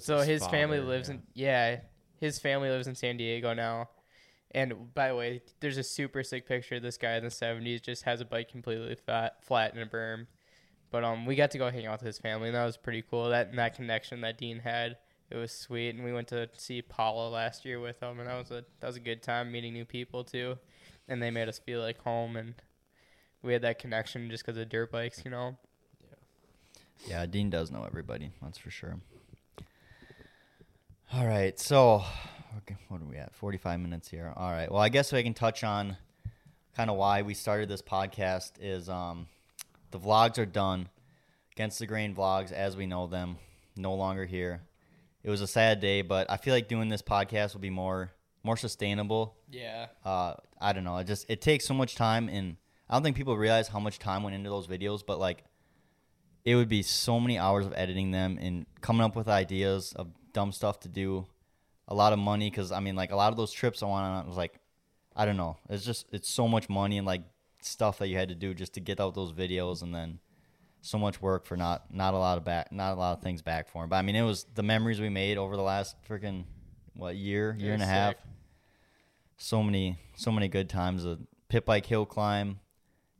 So 0.00 0.18
his, 0.18 0.44
family 0.48 0.78
father, 0.78 0.88
lives 0.88 1.08
yeah. 1.08 1.14
in 1.14 1.22
yeah, 1.34 1.80
his 2.18 2.38
family 2.38 2.68
lives 2.68 2.88
in 2.88 2.94
San 2.94 3.16
Diego 3.16 3.54
now. 3.54 3.88
And 4.50 4.94
by 4.94 5.08
the 5.08 5.14
way, 5.14 5.42
there's 5.60 5.76
a 5.76 5.82
super 5.82 6.22
sick 6.22 6.46
picture 6.46 6.76
of 6.76 6.82
this 6.82 6.96
guy 6.96 7.16
in 7.16 7.24
the 7.24 7.30
70s 7.30 7.82
just 7.82 8.04
has 8.04 8.20
a 8.20 8.24
bike 8.24 8.50
completely 8.50 8.94
flat, 8.94 9.44
flat 9.44 9.74
in 9.74 9.82
a 9.82 9.86
berm. 9.86 10.26
But 10.90 11.04
um, 11.04 11.26
we 11.26 11.34
got 11.34 11.50
to 11.50 11.58
go 11.58 11.70
hang 11.70 11.86
out 11.86 12.00
with 12.00 12.06
his 12.06 12.18
family, 12.18 12.48
and 12.48 12.56
that 12.56 12.64
was 12.64 12.76
pretty 12.76 13.02
cool. 13.02 13.28
That 13.30 13.54
that 13.56 13.74
connection 13.74 14.20
that 14.20 14.38
Dean 14.38 14.60
had, 14.60 14.96
it 15.30 15.36
was 15.36 15.52
sweet. 15.52 15.94
And 15.94 16.04
we 16.04 16.12
went 16.12 16.28
to 16.28 16.48
see 16.56 16.80
Paula 16.82 17.28
last 17.28 17.64
year 17.64 17.80
with 17.80 18.00
him, 18.02 18.20
and 18.20 18.28
that 18.28 18.38
was 18.38 18.50
a 18.50 18.64
that 18.80 18.86
was 18.86 18.96
a 18.96 19.00
good 19.00 19.22
time 19.22 19.50
meeting 19.50 19.72
new 19.72 19.84
people 19.84 20.24
too. 20.24 20.58
And 21.08 21.22
they 21.22 21.30
made 21.30 21.48
us 21.48 21.58
feel 21.58 21.80
like 21.80 21.98
home, 21.98 22.36
and 22.36 22.54
we 23.42 23.52
had 23.52 23.62
that 23.62 23.78
connection 23.78 24.30
just 24.30 24.44
because 24.44 24.58
of 24.58 24.68
dirt 24.68 24.90
bikes, 24.90 25.22
you 25.24 25.30
know. 25.30 25.56
Yeah, 27.06 27.26
Dean 27.26 27.50
does 27.50 27.70
know 27.70 27.84
everybody. 27.84 28.30
That's 28.42 28.58
for 28.58 28.70
sure. 28.70 28.96
All 31.12 31.26
right, 31.26 31.58
so 31.58 32.02
okay, 32.58 32.76
what 32.88 33.00
are 33.00 33.04
we 33.04 33.16
at? 33.16 33.34
Forty-five 33.34 33.78
minutes 33.80 34.08
here. 34.08 34.32
All 34.34 34.50
right. 34.50 34.70
Well, 34.70 34.80
I 34.80 34.88
guess 34.88 35.12
we 35.12 35.22
can 35.22 35.34
touch 35.34 35.62
on 35.62 35.96
kind 36.76 36.90
of 36.90 36.96
why 36.96 37.22
we 37.22 37.34
started 37.34 37.68
this 37.68 37.82
podcast. 37.82 38.52
Is 38.60 38.88
um, 38.88 39.28
the 39.90 39.98
vlogs 39.98 40.38
are 40.38 40.46
done. 40.46 40.88
Against 41.52 41.78
the 41.78 41.86
grain 41.86 42.14
vlogs, 42.14 42.52
as 42.52 42.76
we 42.76 42.86
know 42.86 43.06
them, 43.06 43.38
no 43.76 43.94
longer 43.94 44.26
here. 44.26 44.60
It 45.24 45.30
was 45.30 45.40
a 45.40 45.46
sad 45.46 45.80
day, 45.80 46.02
but 46.02 46.30
I 46.30 46.36
feel 46.36 46.52
like 46.52 46.68
doing 46.68 46.88
this 46.90 47.02
podcast 47.02 47.54
will 47.54 47.60
be 47.62 47.70
more 47.70 48.12
more 48.44 48.56
sustainable 48.56 49.34
Yeah. 49.50 49.86
uh, 50.04 50.34
I 50.60 50.72
don't 50.72 50.84
know. 50.84 50.98
It 50.98 51.04
just 51.08 51.24
it 51.28 51.40
takes 51.40 51.64
so 51.64 51.74
much 51.74 51.94
time, 51.96 52.28
and 52.28 52.56
I 52.88 52.94
don't 52.94 53.02
think 53.02 53.16
people 53.16 53.36
realize 53.36 53.68
how 53.68 53.80
much 53.80 53.98
time 53.98 54.22
went 54.22 54.36
into 54.36 54.50
those 54.50 54.66
videos. 54.68 55.02
But 55.04 55.18
like, 55.18 55.42
it 56.44 56.54
would 56.54 56.68
be 56.68 56.82
so 56.82 57.18
many 57.18 57.38
hours 57.38 57.66
of 57.66 57.72
editing 57.74 58.10
them 58.12 58.38
and 58.40 58.66
coming 58.82 59.02
up 59.02 59.16
with 59.16 59.26
ideas 59.26 59.92
of 59.94 60.08
dumb 60.32 60.52
stuff 60.52 60.78
to 60.80 60.88
do. 60.88 61.26
A 61.88 61.94
lot 61.94 62.12
of 62.12 62.18
money 62.18 62.50
because 62.50 62.70
I 62.70 62.80
mean, 62.80 62.96
like 62.96 63.12
a 63.12 63.16
lot 63.16 63.32
of 63.32 63.36
those 63.36 63.50
trips 63.52 63.82
I 63.82 63.86
went 63.86 63.98
on 64.04 64.26
was 64.28 64.36
like, 64.36 64.60
I 65.16 65.24
don't 65.24 65.36
know. 65.36 65.56
It's 65.70 65.84
just 65.84 66.06
it's 66.12 66.28
so 66.28 66.46
much 66.46 66.68
money 66.68 66.98
and 66.98 67.06
like 67.06 67.22
stuff 67.66 67.98
that 67.98 68.08
you 68.08 68.16
had 68.16 68.28
to 68.28 68.34
do 68.34 68.54
just 68.54 68.74
to 68.74 68.80
get 68.80 69.00
out 69.00 69.14
those 69.14 69.32
videos, 69.32 69.82
and 69.82 69.94
then 69.94 70.18
so 70.80 70.98
much 70.98 71.20
work 71.20 71.44
for 71.46 71.56
not 71.56 71.92
not 71.92 72.14
a 72.14 72.18
lot 72.18 72.38
of 72.38 72.44
back 72.44 72.70
not 72.70 72.92
a 72.92 72.96
lot 72.96 73.16
of 73.18 73.22
things 73.22 73.42
back 73.42 73.68
for 73.68 73.82
him. 73.84 73.90
But 73.90 73.96
I 73.96 74.02
mean, 74.02 74.16
it 74.16 74.22
was 74.22 74.44
the 74.54 74.62
memories 74.62 75.00
we 75.00 75.08
made 75.08 75.36
over 75.36 75.56
the 75.56 75.62
last 75.62 75.96
freaking 76.08 76.44
what 76.94 77.16
year 77.16 77.56
year 77.58 77.72
and 77.72 77.82
a 77.82 77.84
It's 77.84 77.90
half. 77.90 78.14
So 79.36 79.62
many 79.62 79.98
so 80.16 80.30
many 80.30 80.48
good 80.48 80.68
times. 80.68 81.04
A 81.04 81.18
pit 81.48 81.64
bike 81.64 81.86
hill 81.86 82.06
climb 82.06 82.58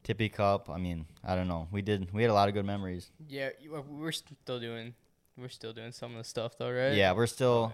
tippy 0.03 0.29
cup 0.29 0.71
i 0.71 0.79
mean 0.79 1.05
i 1.25 1.35
don't 1.35 1.49
know. 1.49 1.67
We 1.73 1.83
did 1.83 2.13
we 2.13 2.23
had 2.23 2.31
a 2.31 2.35
lot 2.35 2.49
of 2.49 2.55
good 2.55 2.65
memories. 2.65 3.11
Yeah, 3.29 3.51
we're 3.89 4.13
still 4.13 4.61
doing 4.61 4.95
we're 5.37 5.49
still 5.49 5.73
doing 5.73 5.93
some 5.93 6.13
of 6.13 6.19
the 6.19 6.25
stuff 6.25 6.57
though, 6.59 6.71
right? 6.71 6.95
yeah 6.95 7.13
we're 7.13 7.27
still 7.27 7.73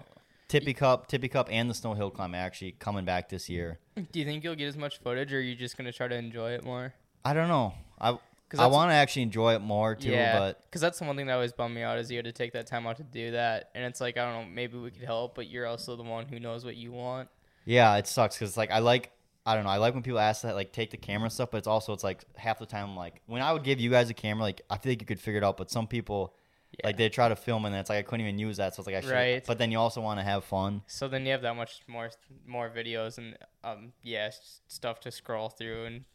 tippy 0.59 0.73
cup 0.73 1.07
tippy 1.07 1.27
cup 1.27 1.47
and 1.51 1.69
the 1.69 1.73
snow 1.73 1.93
hill 1.93 2.09
climb 2.09 2.35
actually 2.35 2.71
coming 2.73 3.05
back 3.05 3.29
this 3.29 3.49
year 3.49 3.79
Do 4.11 4.19
you 4.19 4.25
think 4.25 4.43
you'll 4.43 4.55
get 4.55 4.67
as 4.67 4.77
much 4.77 4.99
footage, 4.99 5.33
or 5.33 5.37
are 5.37 5.41
you 5.41 5.55
just 5.55 5.77
gonna 5.77 5.91
try 5.91 6.07
to 6.07 6.15
enjoy 6.15 6.51
it 6.51 6.63
more? 6.63 6.93
i 7.25 7.33
don't 7.33 7.47
know 7.47 7.73
i 7.99 8.17
i 8.57 8.67
want 8.67 8.91
to 8.91 8.93
actually 8.93 9.23
enjoy 9.23 9.55
it 9.55 9.61
more 9.61 9.95
too 9.95 10.09
yeah, 10.09 10.37
but 10.37 10.61
because 10.63 10.81
that's 10.81 10.99
the 10.99 11.05
one 11.05 11.15
thing 11.15 11.25
that 11.27 11.33
always 11.33 11.53
bummed 11.53 11.73
me 11.73 11.81
out 11.81 11.97
is 11.97 12.11
you 12.11 12.17
had 12.17 12.25
to 12.25 12.31
take 12.31 12.53
that 12.53 12.67
time 12.67 12.85
out 12.85 12.97
to 12.97 13.03
do 13.03 13.31
that, 13.31 13.69
and 13.75 13.83
it's 13.83 13.99
like 13.99 14.17
I 14.17 14.25
don't 14.31 14.45
know, 14.45 14.51
maybe 14.53 14.77
we 14.77 14.91
could 14.91 15.03
help, 15.03 15.33
but 15.35 15.47
you're 15.47 15.65
also 15.65 15.95
the 15.95 16.03
one 16.03 16.27
who 16.27 16.39
knows 16.39 16.63
what 16.63 16.75
you 16.75 16.91
want. 16.91 17.29
yeah 17.65 17.95
it 17.95 18.05
sucks 18.07 18.35
because 18.37 18.55
like 18.57 18.69
i 18.71 18.79
like 18.79 19.11
i 19.45 19.55
don't 19.55 19.63
know 19.63 19.69
i 19.69 19.77
like 19.77 19.93
when 19.93 20.03
people 20.03 20.19
ask 20.19 20.43
that 20.43 20.53
like 20.55 20.71
take 20.71 20.91
the 20.91 20.97
camera 20.97 21.29
stuff 21.29 21.49
but 21.51 21.57
it's 21.57 21.67
also 21.67 21.93
it's 21.93 22.03
like 22.03 22.23
half 22.35 22.59
the 22.59 22.65
time 22.65 22.95
like 22.95 23.21
when 23.25 23.41
i 23.41 23.51
would 23.53 23.63
give 23.63 23.79
you 23.79 23.89
guys 23.89 24.09
a 24.09 24.13
camera 24.13 24.43
like 24.43 24.61
i 24.69 24.77
feel 24.77 24.91
like 24.91 25.01
you 25.01 25.07
could 25.07 25.19
figure 25.19 25.39
it 25.39 25.43
out 25.43 25.57
but 25.57 25.71
some 25.71 25.87
people 25.87 26.33
Yeah. 26.79 26.87
like 26.87 26.97
they 26.97 27.09
try 27.09 27.29
to 27.29 27.35
film 27.35 27.65
and 27.65 27.75
it's 27.75 27.89
like 27.89 27.99
i 27.99 28.01
couldn't 28.01 28.25
even 28.25 28.39
use 28.39 28.57
that 28.57 28.73
so 28.73 28.79
it's 28.81 28.87
like 28.87 28.95
i 28.95 29.01
should 29.01 29.11
Right. 29.11 29.43
but 29.45 29.57
then 29.59 29.71
you 29.71 29.77
also 29.77 30.01
want 30.01 30.19
to 30.19 30.23
have 30.23 30.43
fun 30.43 30.81
So 30.87 31.07
then 31.07 31.25
you 31.25 31.31
have 31.31 31.43
that 31.43 31.55
much 31.55 31.81
more 31.87 32.09
more 32.47 32.69
videos 32.69 33.17
and 33.19 33.37
um 33.63 33.93
yeah 34.01 34.31
stuff 34.67 34.99
to 35.01 35.11
scroll 35.11 35.49
through 35.49 35.85
and 35.85 36.05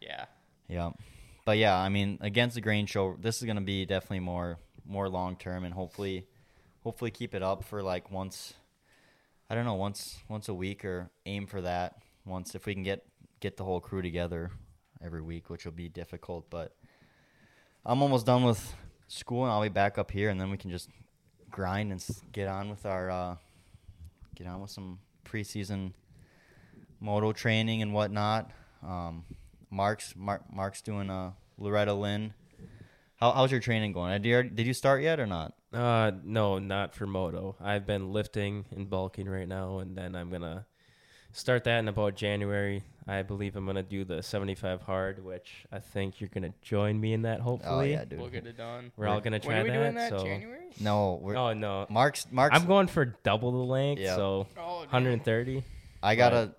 yeah 0.00 0.26
Yeah, 0.68 0.90
but 1.44 1.58
yeah, 1.58 1.76
I 1.76 1.88
mean, 1.90 2.18
against 2.20 2.54
the 2.54 2.60
grain 2.62 2.86
show, 2.86 3.16
this 3.20 3.40
is 3.40 3.44
gonna 3.46 3.60
be 3.60 3.84
definitely 3.86 4.20
more 4.20 4.58
more 4.86 5.08
long 5.08 5.36
term, 5.36 5.64
and 5.64 5.74
hopefully, 5.74 6.26
hopefully 6.82 7.10
keep 7.10 7.34
it 7.34 7.42
up 7.42 7.64
for 7.64 7.82
like 7.82 8.10
once. 8.10 8.54
I 9.50 9.54
don't 9.54 9.64
know, 9.66 9.74
once 9.74 10.16
once 10.28 10.48
a 10.48 10.54
week 10.54 10.84
or 10.84 11.10
aim 11.26 11.46
for 11.46 11.60
that. 11.62 11.96
Once 12.24 12.54
if 12.54 12.64
we 12.66 12.72
can 12.74 12.82
get 12.82 13.04
get 13.40 13.56
the 13.56 13.64
whole 13.64 13.80
crew 13.80 14.00
together 14.02 14.50
every 15.04 15.20
week, 15.22 15.50
which 15.50 15.64
will 15.66 15.76
be 15.84 15.88
difficult, 15.90 16.48
but 16.50 16.72
I'm 17.84 18.00
almost 18.02 18.24
done 18.26 18.44
with 18.44 18.74
school, 19.14 19.44
and 19.44 19.52
I'll 19.52 19.62
be 19.62 19.68
back 19.68 19.98
up 19.98 20.10
here, 20.10 20.30
and 20.30 20.40
then 20.40 20.50
we 20.50 20.56
can 20.56 20.70
just 20.70 20.88
grind 21.50 21.92
and 21.92 22.04
get 22.32 22.48
on 22.48 22.70
with 22.70 22.84
our 22.84 23.10
uh, 23.10 23.36
get 24.34 24.46
on 24.46 24.60
with 24.60 24.70
some 24.70 24.98
preseason 25.24 25.92
moto 27.00 27.32
training 27.32 27.82
and 27.82 27.92
whatnot. 27.92 28.50
Um, 28.82 29.24
Mark's 29.70 30.14
Mark, 30.16 30.42
Mark's 30.52 30.82
doing 30.82 31.10
uh, 31.10 31.32
Loretta 31.58 31.94
Lynn. 31.94 32.34
How, 33.16 33.32
how's 33.32 33.50
your 33.50 33.60
training 33.60 33.92
going? 33.92 34.20
Did 34.22 34.28
you, 34.28 34.42
did 34.42 34.66
you 34.66 34.74
start 34.74 35.02
yet 35.02 35.20
or 35.20 35.26
not? 35.26 35.54
Uh, 35.72 36.12
no, 36.24 36.58
not 36.58 36.94
for 36.94 37.06
moto. 37.06 37.56
I've 37.60 37.86
been 37.86 38.12
lifting 38.12 38.64
and 38.74 38.88
bulking 38.90 39.28
right 39.28 39.48
now, 39.48 39.78
and 39.78 39.96
then 39.96 40.14
I'm 40.14 40.30
gonna 40.30 40.66
start 41.34 41.64
that 41.64 41.78
in 41.80 41.88
about 41.88 42.14
January. 42.14 42.82
I 43.06 43.20
believe 43.20 43.54
I'm 43.54 43.66
gonna 43.66 43.82
do 43.82 44.02
the 44.04 44.22
75 44.22 44.80
hard, 44.80 45.22
which 45.22 45.66
I 45.70 45.78
think 45.78 46.20
you're 46.20 46.30
gonna 46.32 46.54
join 46.62 46.98
me 46.98 47.12
in 47.12 47.22
that. 47.22 47.40
Oh, 47.40 47.42
hopefully, 47.42 47.94
Oh 47.94 47.98
yeah, 47.98 48.04
dude. 48.06 48.18
we'll 48.18 48.30
get 48.30 48.46
it 48.46 48.56
done. 48.56 48.92
we're 48.96 49.08
all 49.08 49.20
gonna 49.20 49.38
try 49.38 49.48
when 49.48 49.60
are 49.60 49.64
we 49.64 49.68
that. 49.70 49.76
doing 49.76 49.94
that? 49.96 50.08
so 50.10 50.24
January? 50.24 50.64
No, 50.80 51.18
we're, 51.20 51.36
oh 51.36 51.52
no, 51.52 51.86
Mark's 51.90 52.26
Mark's. 52.30 52.56
I'm 52.56 52.66
going 52.66 52.86
for 52.86 53.04
double 53.22 53.52
the 53.52 53.58
length, 53.58 54.00
Yeah. 54.00 54.16
so 54.16 54.46
Oh, 54.58 54.78
130. 54.88 55.62
I 56.02 56.14
gotta 56.14 56.54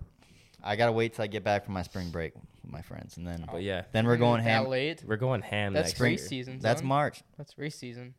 I 0.62 0.76
gotta 0.76 0.92
wait 0.92 1.14
till 1.14 1.24
I 1.24 1.26
get 1.26 1.42
back 1.42 1.64
from 1.64 1.74
my 1.74 1.82
spring 1.82 2.10
break 2.10 2.34
with 2.36 2.44
my 2.72 2.82
friends, 2.82 3.16
and 3.16 3.26
then 3.26 3.44
But 3.50 3.62
yeah, 3.62 3.82
then 3.90 4.06
we're 4.06 4.16
going 4.16 4.44
that 4.44 4.50
ham. 4.50 4.66
late. 4.68 5.02
we're 5.04 5.16
going 5.16 5.42
ham 5.42 5.72
That's 5.72 5.88
next 5.90 6.00
race 6.00 6.20
year. 6.22 6.28
season. 6.28 6.58
That's 6.60 6.80
son. 6.80 6.86
March. 6.88 7.22
That's 7.36 7.58
race 7.58 7.76
season. 7.76 8.14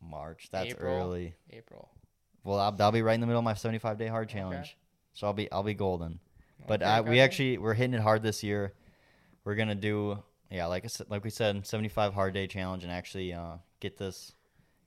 March. 0.00 0.48
That's 0.52 0.70
April. 0.70 0.96
early. 1.02 1.34
April. 1.50 1.90
Well, 2.44 2.58
I'll, 2.58 2.74
I'll 2.80 2.92
be 2.92 3.02
right 3.02 3.14
in 3.14 3.20
the 3.20 3.26
middle 3.26 3.40
of 3.40 3.44
my 3.44 3.54
75 3.54 3.98
day 3.98 4.06
hard 4.06 4.28
challenge, 4.28 4.76
so 5.14 5.26
I'll 5.26 5.32
be 5.32 5.50
I'll 5.52 5.62
be 5.62 5.74
golden. 5.74 6.20
But 6.66 6.82
Okay, 6.82 6.90
I, 6.90 7.00
we 7.00 7.20
actually 7.20 7.58
we're 7.58 7.74
hitting 7.74 7.94
it 7.94 8.00
hard 8.00 8.22
this 8.22 8.42
year. 8.42 8.72
We're 9.44 9.54
gonna 9.54 9.74
do 9.74 10.22
yeah, 10.50 10.66
like 10.66 10.84
I 10.84 10.88
said, 10.88 11.10
like 11.10 11.24
we 11.24 11.30
said, 11.30 11.66
75 11.66 12.14
hard 12.14 12.32
day 12.34 12.46
challenge, 12.46 12.82
and 12.82 12.90
actually 12.92 13.32
uh, 13.34 13.56
get 13.80 13.96
this 13.98 14.32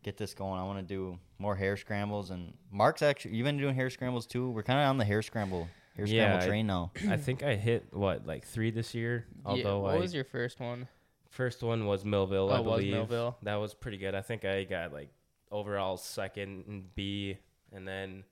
get 0.03 0.17
this 0.17 0.33
going. 0.33 0.59
I 0.59 0.63
want 0.63 0.79
to 0.79 0.83
do 0.95 1.19
more 1.37 1.55
hare 1.55 1.77
scrambles, 1.77 2.31
and 2.31 2.53
Mark's 2.71 3.01
actually 3.01 3.35
you've 3.35 3.45
been 3.45 3.57
doing 3.57 3.75
hare 3.75 3.89
scrambles 3.89 4.25
too. 4.25 4.49
We're 4.49 4.63
kind 4.63 4.79
of 4.79 4.87
on 4.89 4.97
the 4.97 5.05
hare 5.05 5.21
scramble 5.21 5.67
hare 5.95 6.05
Yeah, 6.07 6.23
scramble 6.39 6.43
I- 6.43 6.47
train 6.47 6.67
now. 6.67 6.91
I 7.09 7.17
think 7.17 7.43
I 7.43 7.55
hit 7.55 7.87
what 7.91 8.25
like 8.25 8.45
three 8.45 8.71
this 8.71 8.93
year. 8.95 9.25
yeah, 9.35 9.41
Although 9.45 9.79
what 9.81 9.95
I 9.95 9.97
was 9.97 10.13
your 10.13 10.23
first 10.25 10.59
one? 10.59 10.87
First 11.29 11.63
one 11.63 11.85
was 11.85 12.03
Millville, 12.03 12.51
I 12.51 12.57
Oh, 12.57 12.59
it 12.59 12.65
was 12.65 12.79
believe. 12.79 12.93
Millville. 12.93 13.37
That 13.43 13.55
was 13.55 13.73
pretty 13.73 13.97
good. 13.97 14.15
I 14.15 14.21
think 14.21 14.43
I 14.43 14.63
got 14.65 14.91
like 14.91 15.09
overall 15.51 15.95
second 15.97 16.65
in 16.67 16.83
B, 16.95 17.37
and 17.71 17.87
then 17.87 18.23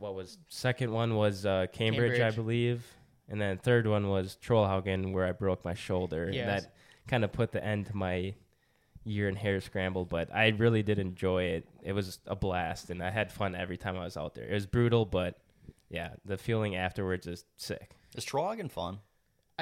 what 0.00 0.14
was 0.14 0.38
second 0.48 0.90
one 0.92 1.14
was 1.14 1.46
uh, 1.46 1.66
Cambridge, 1.72 2.20
I 2.20 2.30
believe, 2.30 2.84
and 3.28 3.40
then 3.40 3.58
third 3.58 3.86
one 3.86 4.08
was 4.08 4.36
Trollhaugen, 4.42 5.12
where 5.12 5.26
I 5.26 5.32
broke 5.32 5.64
my 5.64 5.74
shoulder. 5.74 6.30
Yes. 6.32 6.62
That 6.62 6.72
kind 7.06 7.24
of 7.24 7.32
put 7.32 7.52
the 7.52 7.64
end 7.64 7.86
to 7.86 7.96
my 7.96 8.34
year 9.04 9.28
in 9.28 9.36
hare 9.36 9.60
scramble, 9.60 10.04
but 10.04 10.34
I 10.34 10.48
really 10.48 10.82
did 10.82 10.98
enjoy 10.98 11.44
it. 11.44 11.68
It 11.82 11.92
was 11.92 12.18
a 12.26 12.36
blast, 12.36 12.90
and 12.90 13.02
I 13.02 13.10
had 13.10 13.30
fun 13.30 13.54
every 13.54 13.76
time 13.76 13.96
I 13.96 14.04
was 14.04 14.16
out 14.16 14.34
there. 14.34 14.48
It 14.48 14.54
was 14.54 14.66
brutal, 14.66 15.04
but 15.04 15.38
yeah, 15.90 16.10
the 16.24 16.38
feeling 16.38 16.76
afterwards 16.76 17.26
is 17.26 17.44
sick. 17.56 17.90
Is 18.16 18.24
Trollhaugen 18.24 18.70
fun? 18.70 18.98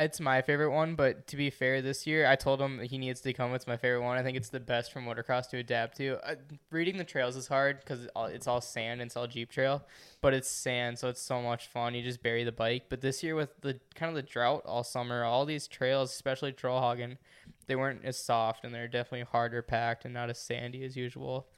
It's 0.01 0.21
my 0.21 0.43
favorite 0.43 0.71
one, 0.71 0.95
but 0.95 1.27
to 1.29 1.37
be 1.37 1.51
fair, 1.51 1.83
this 1.83 2.07
year 2.07 2.27
I 2.27 2.37
told 2.37 2.61
him 2.61 2.81
he 2.81 2.99
needs 2.99 3.21
to 3.23 3.33
come. 3.33 3.53
It's 3.55 3.67
my 3.67 3.77
favorite 3.77 4.03
one. 4.03 4.17
I 4.17 4.23
think 4.23 4.37
it's 4.37 4.49
the 4.49 4.61
best 4.61 4.93
for 4.93 5.01
motocross 5.01 5.49
to 5.51 5.59
adapt 5.59 5.97
to. 5.99 6.19
Uh, 6.29 6.37
reading 6.71 6.97
the 6.97 7.05
trails 7.05 7.37
is 7.37 7.49
hard 7.49 7.81
because 7.81 8.07
it's 8.31 8.47
all, 8.47 8.61
sand 8.61 9.01
and 9.01 9.09
it's 9.09 9.17
all 9.17 9.27
Jeep 9.27 9.51
trail, 9.51 9.83
but 10.21 10.35
it's 10.35 10.49
sand, 10.49 10.99
so 10.99 11.09
it's 11.09 11.21
so 11.21 11.43
much 11.43 11.67
fun. 11.67 11.95
You 11.95 12.03
just 12.03 12.23
bury 12.23 12.45
the 12.45 12.53
bike. 12.53 12.85
But 12.89 13.01
this 13.01 13.23
year 13.23 13.35
with 13.35 13.61
the 13.61 13.79
kind 13.95 14.09
of 14.09 14.15
the 14.15 14.23
drought 14.23 14.63
all 14.65 14.85
summer, 14.85 15.25
all 15.25 15.45
these 15.45 15.67
trails, 15.67 16.13
especially 16.13 16.53
Trollhaugen, 16.53 17.19
they 17.67 17.77
weren't 17.77 18.05
as 18.05 18.17
soft 18.17 18.65
and 18.65 18.75
they're 18.75 18.89
definitely 18.89 19.27
harder 19.31 19.63
packed 19.63 20.05
and 20.05 20.15
not 20.15 20.31
as 20.31 20.39
sandy 20.39 20.85
as 20.85 20.97
usual. 20.97 21.49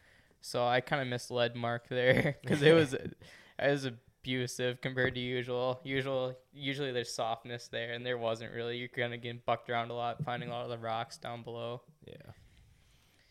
So 0.41 0.67
I 0.67 0.81
kind 0.81 1.03
of 1.03 1.09
misled 1.09 1.55
Mark 1.55 1.89
there 1.89 2.39
because 2.43 2.63
it 2.63 2.75
was 2.75 2.95
it 2.95 3.15
was 3.59 3.91
abusive 4.23 4.81
compared 4.81 5.15
to 5.15 5.21
usual. 5.21 5.81
Usual 5.85 6.37
usually 6.53 6.93
there's 6.93 7.13
softness 7.13 7.69
there, 7.69 7.93
and 7.93 8.05
there 8.05 8.19
wasn't 8.19 8.53
really. 8.53 8.77
You're 8.77 8.89
kind 8.89 9.15
of 9.15 9.23
getting 9.23 9.41
bucked 9.45 9.71
around 9.71 9.91
a 9.91 9.95
lot, 9.95 10.23
finding 10.25 10.51
a 10.51 10.53
lot 10.53 10.65
of 10.65 10.71
the 10.71 10.79
rocks 10.79 11.17
down 11.17 11.43
below. 11.43 11.83
Yeah. 12.07 12.33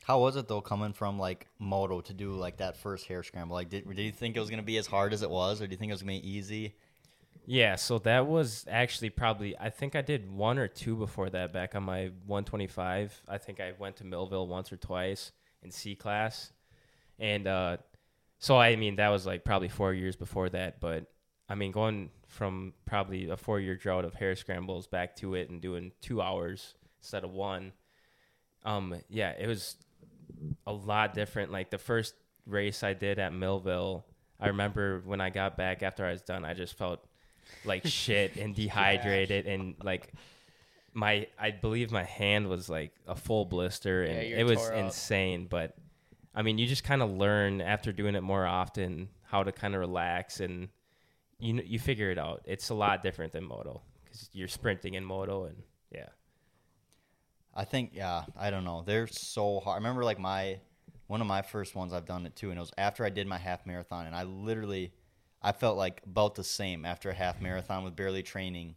How 0.04 0.20
was 0.20 0.36
it 0.36 0.48
though, 0.48 0.62
coming 0.62 0.94
from 0.94 1.20
like 1.20 1.48
moto 1.60 2.02
to 2.02 2.14
do 2.14 2.32
like 2.32 2.58
that 2.58 2.78
first 2.78 3.06
hare 3.08 3.24
scramble? 3.24 3.56
Like, 3.56 3.70
did, 3.70 3.88
did 3.88 4.02
you 4.02 4.12
think 4.12 4.36
it 4.36 4.40
was 4.40 4.50
gonna 4.50 4.64
be 4.64 4.78
as 4.78 4.88
hard 4.88 5.14
as 5.14 5.22
it 5.22 5.30
was, 5.30 5.62
or 5.62 5.68
do 5.68 5.72
you 5.72 5.78
think 5.78 5.90
it 5.90 5.94
was 5.94 6.02
gonna 6.02 6.14
be 6.14 6.30
easy? 6.30 6.76
Yeah, 7.46 7.76
so 7.76 8.00
that 8.00 8.28
was 8.28 8.66
actually 8.70 9.10
probably 9.10 9.58
I 9.58 9.70
think 9.70 9.96
I 9.96 10.02
did 10.02 10.32
one 10.32 10.58
or 10.60 10.68
two 10.68 10.96
before 10.96 11.30
that 11.32 11.54
back 11.54 11.76
on 11.76 11.84
my 11.84 12.12
125. 12.26 13.22
I 13.28 13.38
think 13.38 13.60
I 13.60 13.74
went 13.78 13.98
to 13.98 14.04
Millville 14.04 14.48
once 14.48 14.72
or 14.72 14.78
twice 14.78 15.32
in 15.64 15.72
C 15.72 15.96
class. 15.96 16.54
And 17.18 17.48
uh 17.48 17.78
so 18.40 18.58
I 18.58 18.76
mean 18.76 18.96
that 18.96 19.10
was 19.10 19.26
like 19.26 19.44
probably 19.44 19.70
4 19.70 19.94
years 19.94 20.16
before 20.16 20.50
that, 20.50 20.80
but 20.80 21.06
I 21.48 21.56
mean 21.56 21.72
going 21.72 22.10
from 22.28 22.74
probably 22.86 23.30
a 23.30 23.36
4-year 23.36 23.76
drought 23.76 24.06
of 24.06 24.16
hare 24.16 24.36
scrambles 24.36 24.88
back 24.88 25.16
to 25.18 25.36
it 25.36 25.50
and 25.50 25.62
doing 25.62 25.92
2 26.02 26.22
hours 26.22 26.76
instead 27.02 27.24
of 27.24 27.32
1. 27.32 27.72
Um 28.66 28.96
yeah, 29.10 29.34
it 29.38 29.48
was 29.48 29.76
a 30.66 30.74
lot 30.74 31.14
different 31.14 31.52
like 31.52 31.70
the 31.70 31.78
first 31.78 32.16
race 32.46 32.84
I 32.84 32.94
did 32.94 33.20
at 33.20 33.34
Millville 33.34 34.06
I 34.40 34.48
remember 34.48 35.02
when 35.06 35.20
I 35.20 35.30
got 35.30 35.58
back 35.58 35.84
after 35.84 36.06
I 36.06 36.12
was 36.12 36.22
done, 36.22 36.46
I 36.46 36.54
just 36.54 36.78
felt 36.78 37.04
like 37.66 37.86
shit 37.86 38.38
and 38.38 38.56
dehydrated 38.56 39.48
and 39.48 39.76
like 39.84 40.14
my 40.94 41.28
I 41.38 41.52
believe 41.52 41.92
my 41.92 42.04
hand 42.04 42.48
was 42.48 42.70
like 42.70 42.94
a 43.08 43.16
full 43.16 43.46
blister 43.46 44.04
and 44.04 44.16
Yeah, 44.16 44.38
it 44.38 44.46
was 44.46 44.70
insane. 44.70 45.48
But 45.50 45.76
I 46.34 46.42
mean, 46.42 46.58
you 46.58 46.68
just 46.68 46.84
kind 46.84 47.02
of 47.02 47.12
learn 47.12 47.62
after 47.62 47.92
doing 47.92 48.16
it 48.16 48.22
more 48.22 48.46
often 48.46 49.10
how 49.24 49.44
to 49.44 49.52
kind 49.52 49.74
of 49.74 49.80
relax 49.80 50.40
and 50.40 50.70
you 51.40 51.62
you 51.66 51.80
figure 51.80 52.12
it 52.12 52.18
out. 52.18 52.42
It's 52.46 52.70
a 52.70 52.76
lot 52.76 53.04
different 53.04 53.34
than 53.34 53.46
moto 53.46 53.82
because 54.04 54.30
you're 54.34 54.48
sprinting 54.48 54.94
in 54.94 55.04
moto 55.06 55.46
and 55.46 55.64
yeah. 55.92 56.10
I 57.56 57.66
think 57.66 57.92
yeah, 57.94 58.24
I 58.38 58.52
don't 58.52 58.64
know. 58.64 58.84
They're 58.86 59.08
so 59.08 59.60
hard. 59.60 59.76
I 59.76 59.78
remember 59.78 60.04
like 60.04 60.20
my 60.20 60.60
one 61.08 61.22
of 61.22 61.28
my 61.28 61.42
first 61.42 61.76
ones 61.76 61.92
I've 61.92 62.06
done 62.06 62.26
it 62.26 62.36
too, 62.36 62.50
and 62.50 62.58
it 62.58 62.62
was 62.62 62.72
after 62.78 63.04
I 63.04 63.10
did 63.10 63.26
my 63.26 63.38
half 63.38 63.66
marathon, 63.66 64.06
and 64.06 64.16
I 64.16 64.24
literally 64.24 64.94
I 65.42 65.52
felt 65.52 65.78
like 65.78 66.02
about 66.06 66.36
the 66.36 66.44
same 66.44 66.86
after 66.86 67.10
a 67.10 67.14
half 67.14 67.42
marathon 67.42 67.84
with 67.84 67.96
barely 67.96 68.24
training 68.24 68.76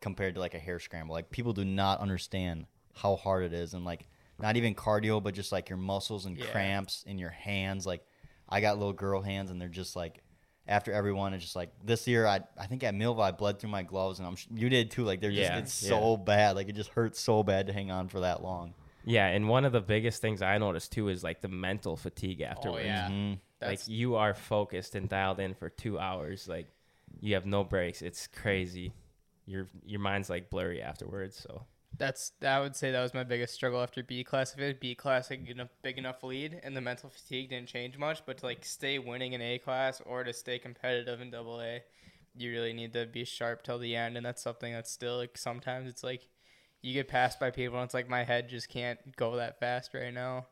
compared 0.00 0.34
to 0.34 0.40
like 0.40 0.54
a 0.54 0.58
hare 0.58 0.78
scramble. 0.78 1.14
Like 1.14 1.30
people 1.30 1.52
do 1.52 1.64
not 1.64 2.00
understand 2.00 2.66
how 2.94 3.16
hard 3.16 3.44
it 3.44 3.52
is, 3.52 3.74
and 3.74 3.84
like 3.84 4.06
not 4.40 4.56
even 4.56 4.74
cardio, 4.74 5.22
but 5.22 5.34
just 5.34 5.52
like 5.52 5.68
your 5.68 5.78
muscles 5.78 6.26
and 6.26 6.36
Yeah. 6.36 6.46
cramps 6.46 7.04
in 7.06 7.18
your 7.18 7.30
hands. 7.30 7.86
Like 7.86 8.04
I 8.48 8.60
got 8.60 8.78
little 8.78 8.92
girl 8.92 9.22
hands, 9.22 9.50
and 9.50 9.60
they're 9.60 9.68
just 9.68 9.96
like 9.96 10.22
after 10.66 10.92
everyone, 10.92 11.34
it's 11.34 11.44
just 11.44 11.56
like 11.56 11.70
this 11.84 12.06
year. 12.08 12.26
I 12.26 12.40
I 12.58 12.66
think 12.66 12.82
at 12.84 12.94
Millville 12.94 13.22
I 13.22 13.30
bled 13.32 13.58
through 13.58 13.70
my 13.70 13.82
gloves, 13.82 14.18
and 14.18 14.26
I'm 14.28 14.36
you 14.54 14.68
did 14.68 14.90
too. 14.90 15.04
Like 15.04 15.20
they're 15.20 15.30
Yeah, 15.30 15.60
just 15.60 15.62
it's 15.64 15.82
yeah. 15.84 15.88
so 15.90 16.16
bad. 16.16 16.56
Like 16.56 16.68
it 16.68 16.74
just 16.74 16.90
hurts 16.90 17.20
so 17.20 17.42
bad 17.42 17.66
to 17.68 17.72
hang 17.72 17.90
on 17.90 18.08
for 18.08 18.20
that 18.20 18.42
long. 18.42 18.74
Yeah, 19.06 19.26
and 19.26 19.48
one 19.48 19.66
of 19.66 19.72
the 19.72 19.82
biggest 19.82 20.22
things 20.22 20.40
I 20.40 20.56
noticed 20.58 20.92
too 20.92 21.08
is 21.08 21.22
like 21.22 21.42
the 21.42 21.48
mental 21.48 21.96
fatigue 21.96 22.40
afterwards. 22.40 22.86
yeah. 22.86 23.08
Mhm. 23.10 23.38
Like 23.60 23.86
you 23.88 24.16
are 24.16 24.34
focused 24.34 24.94
and 24.94 25.08
dialed 25.08 25.40
in 25.40 25.54
for 25.54 25.68
two 25.70 25.98
hours. 25.98 26.48
Like 26.48 26.66
you 27.20 27.34
have 27.34 27.46
no 27.46 27.64
breaks. 27.64 28.02
It's 28.02 28.26
crazy. 28.26 28.92
Your 29.46 29.68
your 29.84 30.00
mind's 30.00 30.28
like 30.30 30.48
blurry 30.50 30.80
afterwards. 30.82 31.36
So 31.36 31.66
That's 31.96 32.32
I 32.44 32.60
would 32.60 32.74
say 32.74 32.90
that 32.90 33.02
was 33.02 33.14
my 33.14 33.24
biggest 33.24 33.54
struggle 33.54 33.80
after 33.80 34.02
B 34.02 34.24
class. 34.24 34.52
If 34.54 34.60
it 34.60 34.80
B 34.80 34.94
class, 34.94 35.30
like 35.30 35.48
enough 35.48 35.68
big 35.82 35.98
enough 35.98 36.22
lead, 36.22 36.60
and 36.62 36.76
the 36.76 36.80
mental 36.80 37.10
fatigue 37.10 37.50
didn't 37.50 37.68
change 37.68 37.96
much, 37.98 38.22
but 38.26 38.38
to 38.38 38.46
like 38.46 38.64
stay 38.64 38.98
winning 38.98 39.32
in 39.32 39.40
A 39.40 39.58
class 39.58 40.02
or 40.04 40.24
to 40.24 40.32
stay 40.32 40.58
competitive 40.58 41.20
in 41.20 41.30
Double 41.30 41.60
A, 41.60 41.82
you 42.36 42.50
really 42.50 42.72
need 42.72 42.92
to 42.94 43.06
be 43.06 43.24
sharp 43.24 43.62
till 43.62 43.78
the 43.78 43.94
end, 43.94 44.16
and 44.16 44.26
that's 44.26 44.42
something 44.42 44.72
that's 44.72 44.90
still 44.90 45.18
like 45.18 45.38
sometimes 45.38 45.88
it's 45.88 46.02
like 46.02 46.28
you 46.82 46.92
get 46.92 47.08
passed 47.08 47.38
by 47.38 47.50
people, 47.50 47.78
and 47.78 47.84
it's 47.84 47.94
like 47.94 48.08
my 48.08 48.24
head 48.24 48.48
just 48.48 48.68
can't 48.68 48.98
go 49.16 49.36
that 49.36 49.60
fast 49.60 49.94
right 49.94 50.12
now. 50.12 50.46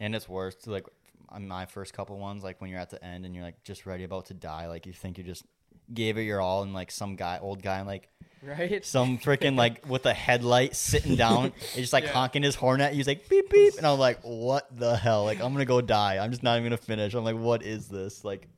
And 0.00 0.14
it's 0.14 0.28
worse 0.28 0.54
to 0.56 0.70
like 0.70 0.86
on 1.28 1.46
my 1.46 1.66
first 1.66 1.92
couple 1.92 2.18
ones, 2.18 2.42
like 2.42 2.60
when 2.60 2.70
you're 2.70 2.80
at 2.80 2.90
the 2.90 3.04
end 3.04 3.26
and 3.26 3.34
you're 3.34 3.44
like 3.44 3.62
just 3.62 3.84
ready 3.84 4.04
about 4.04 4.26
to 4.26 4.34
die, 4.34 4.68
like 4.68 4.86
you 4.86 4.92
think 4.92 5.18
you 5.18 5.24
just 5.24 5.44
gave 5.92 6.16
it 6.16 6.22
your 6.22 6.40
all, 6.40 6.62
and 6.62 6.72
like 6.72 6.90
some 6.90 7.14
guy, 7.14 7.38
old 7.40 7.62
guy, 7.62 7.82
like 7.82 8.08
Right? 8.46 8.84
some 8.84 9.18
freaking 9.26 9.56
like 9.56 9.86
with 9.88 10.06
a 10.06 10.14
headlight 10.14 10.76
sitting 10.76 11.16
down, 11.16 11.46
it's 11.60 11.74
just 11.74 11.92
like 11.92 12.04
Yeah. 12.04 12.12
honking 12.12 12.42
his 12.42 12.54
horn 12.54 12.80
at 12.80 12.92
you. 12.92 12.98
He's 12.98 13.06
like 13.06 13.28
beep 13.28 13.50
beep, 13.50 13.74
and 13.76 13.86
I'm 13.86 13.98
like, 13.98 14.20
what 14.22 14.68
the 14.78 14.96
hell? 14.96 15.24
Like 15.24 15.40
I'm 15.40 15.52
gonna 15.52 15.64
go 15.64 15.80
die. 15.80 16.18
I'm 16.22 16.30
just 16.30 16.42
not 16.42 16.58
even 16.58 16.64
gonna 16.70 16.76
finish. 16.76 17.14
I'm 17.14 17.24
like, 17.24 17.36
what 17.36 17.62
is 17.62 17.88
this? 17.88 18.24
Like, 18.24 18.48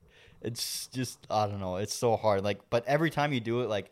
it's 0.43 0.89
just 0.89 1.19
I 1.31 1.47
don't 1.47 1.61
know. 1.61 1.77
It's 1.77 1.95
so 1.95 2.17
hard. 2.17 2.45
Like, 2.45 2.61
but 2.71 2.87
every 2.87 3.11
time 3.11 3.33
you 3.33 3.41
do 3.41 3.63
it, 3.63 3.69
like 3.69 3.91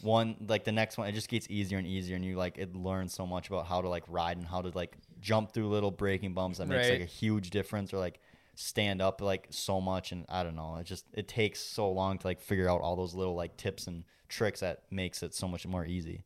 one 0.00 0.36
like 0.48 0.64
the 0.64 0.72
next 0.72 0.98
one, 0.98 1.08
it 1.08 1.12
just 1.12 1.28
gets 1.28 1.46
easier 1.50 1.78
and 1.78 1.86
easier, 1.86 2.16
and 2.16 2.24
you 2.24 2.36
like 2.36 2.58
it 2.58 2.74
learns 2.74 3.12
so 3.14 3.26
much 3.26 3.48
about 3.48 3.66
how 3.66 3.80
to 3.82 3.88
like 3.88 4.04
ride 4.08 4.36
and 4.38 4.46
how 4.46 4.62
to 4.62 4.70
like 4.74 4.96
jump 5.20 5.52
through 5.52 5.68
little 5.68 5.90
braking 5.90 6.32
bumps 6.34 6.58
that 6.58 6.66
makes 6.68 6.88
like 6.90 7.00
a 7.02 7.04
huge 7.04 7.50
difference, 7.50 7.92
or 7.92 7.98
like 7.98 8.20
stand 8.56 9.02
up 9.02 9.20
like 9.20 9.48
so 9.50 9.80
much 9.80 10.12
and 10.12 10.24
I 10.28 10.42
don't 10.42 10.54
know. 10.56 10.76
It 10.76 10.84
just 10.84 11.04
it 11.12 11.26
takes 11.28 11.60
so 11.60 11.90
long 11.90 12.18
to 12.18 12.26
like 12.26 12.40
figure 12.40 12.68
out 12.68 12.80
all 12.80 12.96
those 12.96 13.14
little 13.14 13.34
like 13.34 13.56
tips 13.56 13.86
and 13.86 14.04
tricks 14.34 14.60
that 14.60 14.82
makes 14.90 15.22
it 15.22 15.34
so 15.34 15.46
much 15.48 15.66
more 15.66 15.86
easy. 15.86 16.24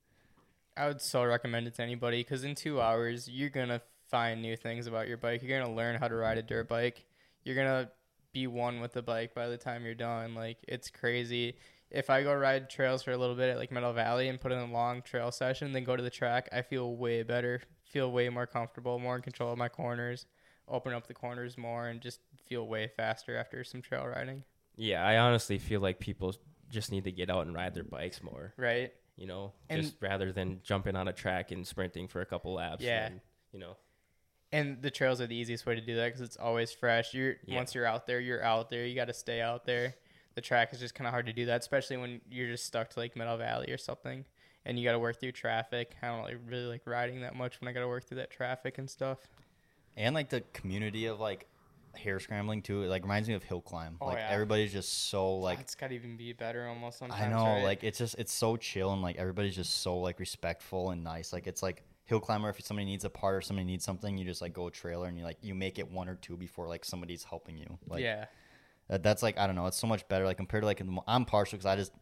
I 0.76 0.86
would 0.86 1.00
so 1.00 1.24
recommend 1.24 1.66
it 1.66 1.74
to 1.74 1.82
anybody 1.82 2.22
because 2.22 2.44
in 2.44 2.54
two 2.54 2.80
hours 2.80 3.28
you're 3.28 3.50
gonna 3.50 3.82
find 4.08 4.40
new 4.40 4.56
things 4.56 4.86
about 4.86 5.08
your 5.08 5.16
bike. 5.16 5.42
You're 5.42 5.60
gonna 5.60 5.74
learn 5.74 5.96
how 5.96 6.08
to 6.08 6.14
ride 6.14 6.38
a 6.38 6.42
dirt 6.42 6.68
bike. 6.68 7.04
You're 7.44 7.56
gonna 7.56 7.90
be 8.32 8.46
one 8.46 8.80
with 8.80 8.92
the 8.92 9.02
bike 9.02 9.34
by 9.34 9.48
the 9.48 9.56
time 9.56 9.84
you're 9.84 9.94
done. 9.94 10.34
Like 10.34 10.58
it's 10.66 10.90
crazy. 10.90 11.56
If 11.90 12.10
I 12.10 12.22
go 12.22 12.34
ride 12.34 12.68
trails 12.70 13.02
for 13.02 13.12
a 13.12 13.16
little 13.16 13.34
bit 13.34 13.50
at 13.50 13.58
like 13.58 13.72
Meadow 13.72 13.92
Valley 13.92 14.28
and 14.28 14.40
put 14.40 14.52
in 14.52 14.58
a 14.58 14.70
long 14.70 15.02
trail 15.02 15.32
session, 15.32 15.72
then 15.72 15.84
go 15.84 15.96
to 15.96 16.02
the 16.02 16.10
track, 16.10 16.48
I 16.52 16.62
feel 16.62 16.96
way 16.96 17.22
better. 17.22 17.62
Feel 17.84 18.12
way 18.12 18.28
more 18.28 18.46
comfortable, 18.46 18.98
more 18.98 19.16
in 19.16 19.22
control 19.22 19.52
of 19.52 19.58
my 19.58 19.68
corners. 19.68 20.26
Open 20.68 20.92
up 20.92 21.06
the 21.06 21.14
corners 21.14 21.56
more 21.56 21.88
and 21.88 22.00
just 22.00 22.20
feel 22.46 22.66
way 22.68 22.88
faster 22.94 23.36
after 23.38 23.64
some 23.64 23.80
trail 23.80 24.06
riding. 24.06 24.44
yeah, 24.76 25.04
I 25.04 25.16
honestly 25.16 25.58
feel 25.58 25.80
like 25.80 25.98
people 25.98 26.34
just 26.70 26.90
need 26.92 27.04
to 27.04 27.12
get 27.12 27.30
out 27.30 27.46
and 27.46 27.54
ride 27.54 27.74
their 27.74 27.84
bikes 27.84 28.22
more. 28.22 28.52
Right? 28.56 28.92
You 29.16 29.26
know, 29.26 29.52
And- 29.68 29.82
just 29.82 29.96
rather 30.00 30.32
than 30.32 30.60
jumping 30.62 30.94
on 30.96 31.08
a 31.08 31.12
track 31.12 31.50
and 31.50 31.66
sprinting 31.66 32.08
for 32.08 32.20
a 32.20 32.26
couple 32.26 32.54
laps. 32.54 32.82
Yeah. 32.84 33.06
and, 33.06 33.20
you 33.52 33.58
know. 33.58 33.76
And 34.52 34.80
the 34.80 34.90
trails 34.90 35.20
are 35.20 35.26
the 35.26 35.36
easiest 35.36 35.66
way 35.66 35.74
to 35.74 35.80
do 35.80 35.96
that 35.96 36.06
because 36.06 36.20
it's 36.22 36.36
always 36.36 36.72
fresh. 36.72 37.12
You're 37.12 37.36
Yeah. 37.44 37.56
once 37.56 37.74
you're 37.74 37.84
out 37.84 38.06
there, 38.06 38.18
you're 38.20 38.42
out 38.42 38.70
there. 38.70 38.86
You 38.86 38.94
got 38.94 39.06
to 39.06 39.12
stay 39.14 39.40
out 39.42 39.66
there. 39.66 39.94
The 40.34 40.40
track 40.40 40.72
is 40.72 40.80
just 40.80 40.94
kind 40.94 41.06
of 41.06 41.12
hard 41.12 41.26
to 41.26 41.32
do 41.32 41.46
that, 41.46 41.60
especially 41.60 41.96
when 41.96 42.20
you're 42.30 42.46
just 42.48 42.64
stuck 42.64 42.90
to 42.90 43.00
like 43.00 43.16
Meadow 43.16 43.36
Valley 43.36 43.70
or 43.72 43.76
something, 43.76 44.24
and 44.64 44.78
you 44.78 44.84
got 44.84 44.92
to 44.92 44.98
work 45.00 45.18
through 45.18 45.32
traffic. 45.32 45.96
I 46.00 46.06
don't 46.06 46.22
like, 46.22 46.36
really 46.46 46.66
like 46.66 46.86
riding 46.86 47.20
that 47.22 47.34
much 47.34 47.60
when 47.60 47.68
I 47.68 47.72
got 47.72 47.80
to 47.80 47.88
work 47.88 48.04
through 48.04 48.18
that 48.18 48.30
traffic 48.30 48.78
and 48.78 48.88
stuff. 48.88 49.18
And 49.96 50.14
like 50.14 50.28
the 50.30 50.42
community 50.52 51.06
of 51.06 51.18
like 51.18 51.48
hare 51.94 52.20
scrambling 52.20 52.62
too, 52.62 52.82
it 52.82 52.88
like 52.88 53.02
reminds 53.02 53.28
me 53.28 53.34
of 53.34 53.42
hill 53.42 53.60
climb. 53.60 53.96
Oh, 54.00 54.06
like 54.06 54.18
yeah. 54.18 54.28
everybody's 54.30 54.72
just 54.72 55.08
so 55.08 55.36
like 55.36 55.60
it's 55.60 55.74
got 55.74 55.88
to 55.88 55.94
even 55.94 56.16
be 56.16 56.32
better 56.32 56.66
almost 56.66 56.98
sometimes. 56.98 57.22
I 57.22 57.28
know, 57.28 57.44
right? 57.44 57.64
like 57.64 57.84
it's 57.84 57.98
just 57.98 58.16
it's 58.18 58.32
so 58.32 58.56
chill 58.56 58.92
and 58.92 59.02
like 59.02 59.16
everybody's 59.16 59.56
just 59.56 59.80
so 59.82 59.98
like 59.98 60.18
respectful 60.20 60.90
and 60.90 61.02
nice. 61.02 61.32
Like 61.32 61.46
it's 61.46 61.62
like 61.62 61.84
hill 62.04 62.20
climber 62.20 62.48
if 62.48 62.64
somebody 62.64 62.86
needs 62.86 63.04
a 63.04 63.10
part 63.10 63.34
or 63.36 63.40
somebody 63.40 63.66
needs 63.66 63.84
something, 63.84 64.16
you 64.16 64.24
just 64.24 64.40
like 64.40 64.52
go 64.52 64.70
trailer 64.70 65.06
and 65.06 65.18
you 65.18 65.24
like 65.24 65.38
you 65.42 65.54
make 65.54 65.78
it 65.78 65.90
one 65.90 66.08
or 66.08 66.14
two 66.16 66.36
before 66.36 66.66
like 66.68 66.84
somebody's 66.84 67.24
helping 67.24 67.56
you. 67.56 67.78
Like 67.86 68.02
yeah, 68.02 68.26
that, 68.88 69.02
that's 69.02 69.22
like 69.22 69.38
I 69.38 69.46
don't 69.46 69.56
know, 69.56 69.66
it's 69.66 69.78
so 69.78 69.86
much 69.86 70.06
better 70.08 70.24
like 70.24 70.36
compared 70.36 70.62
to 70.62 70.66
like 70.66 70.80
in 70.80 70.86
the 70.86 70.92
mo- 70.92 71.04
I'm 71.06 71.24
partial 71.24 71.58
because 71.58 71.66
I 71.66 71.76
just 71.76 71.92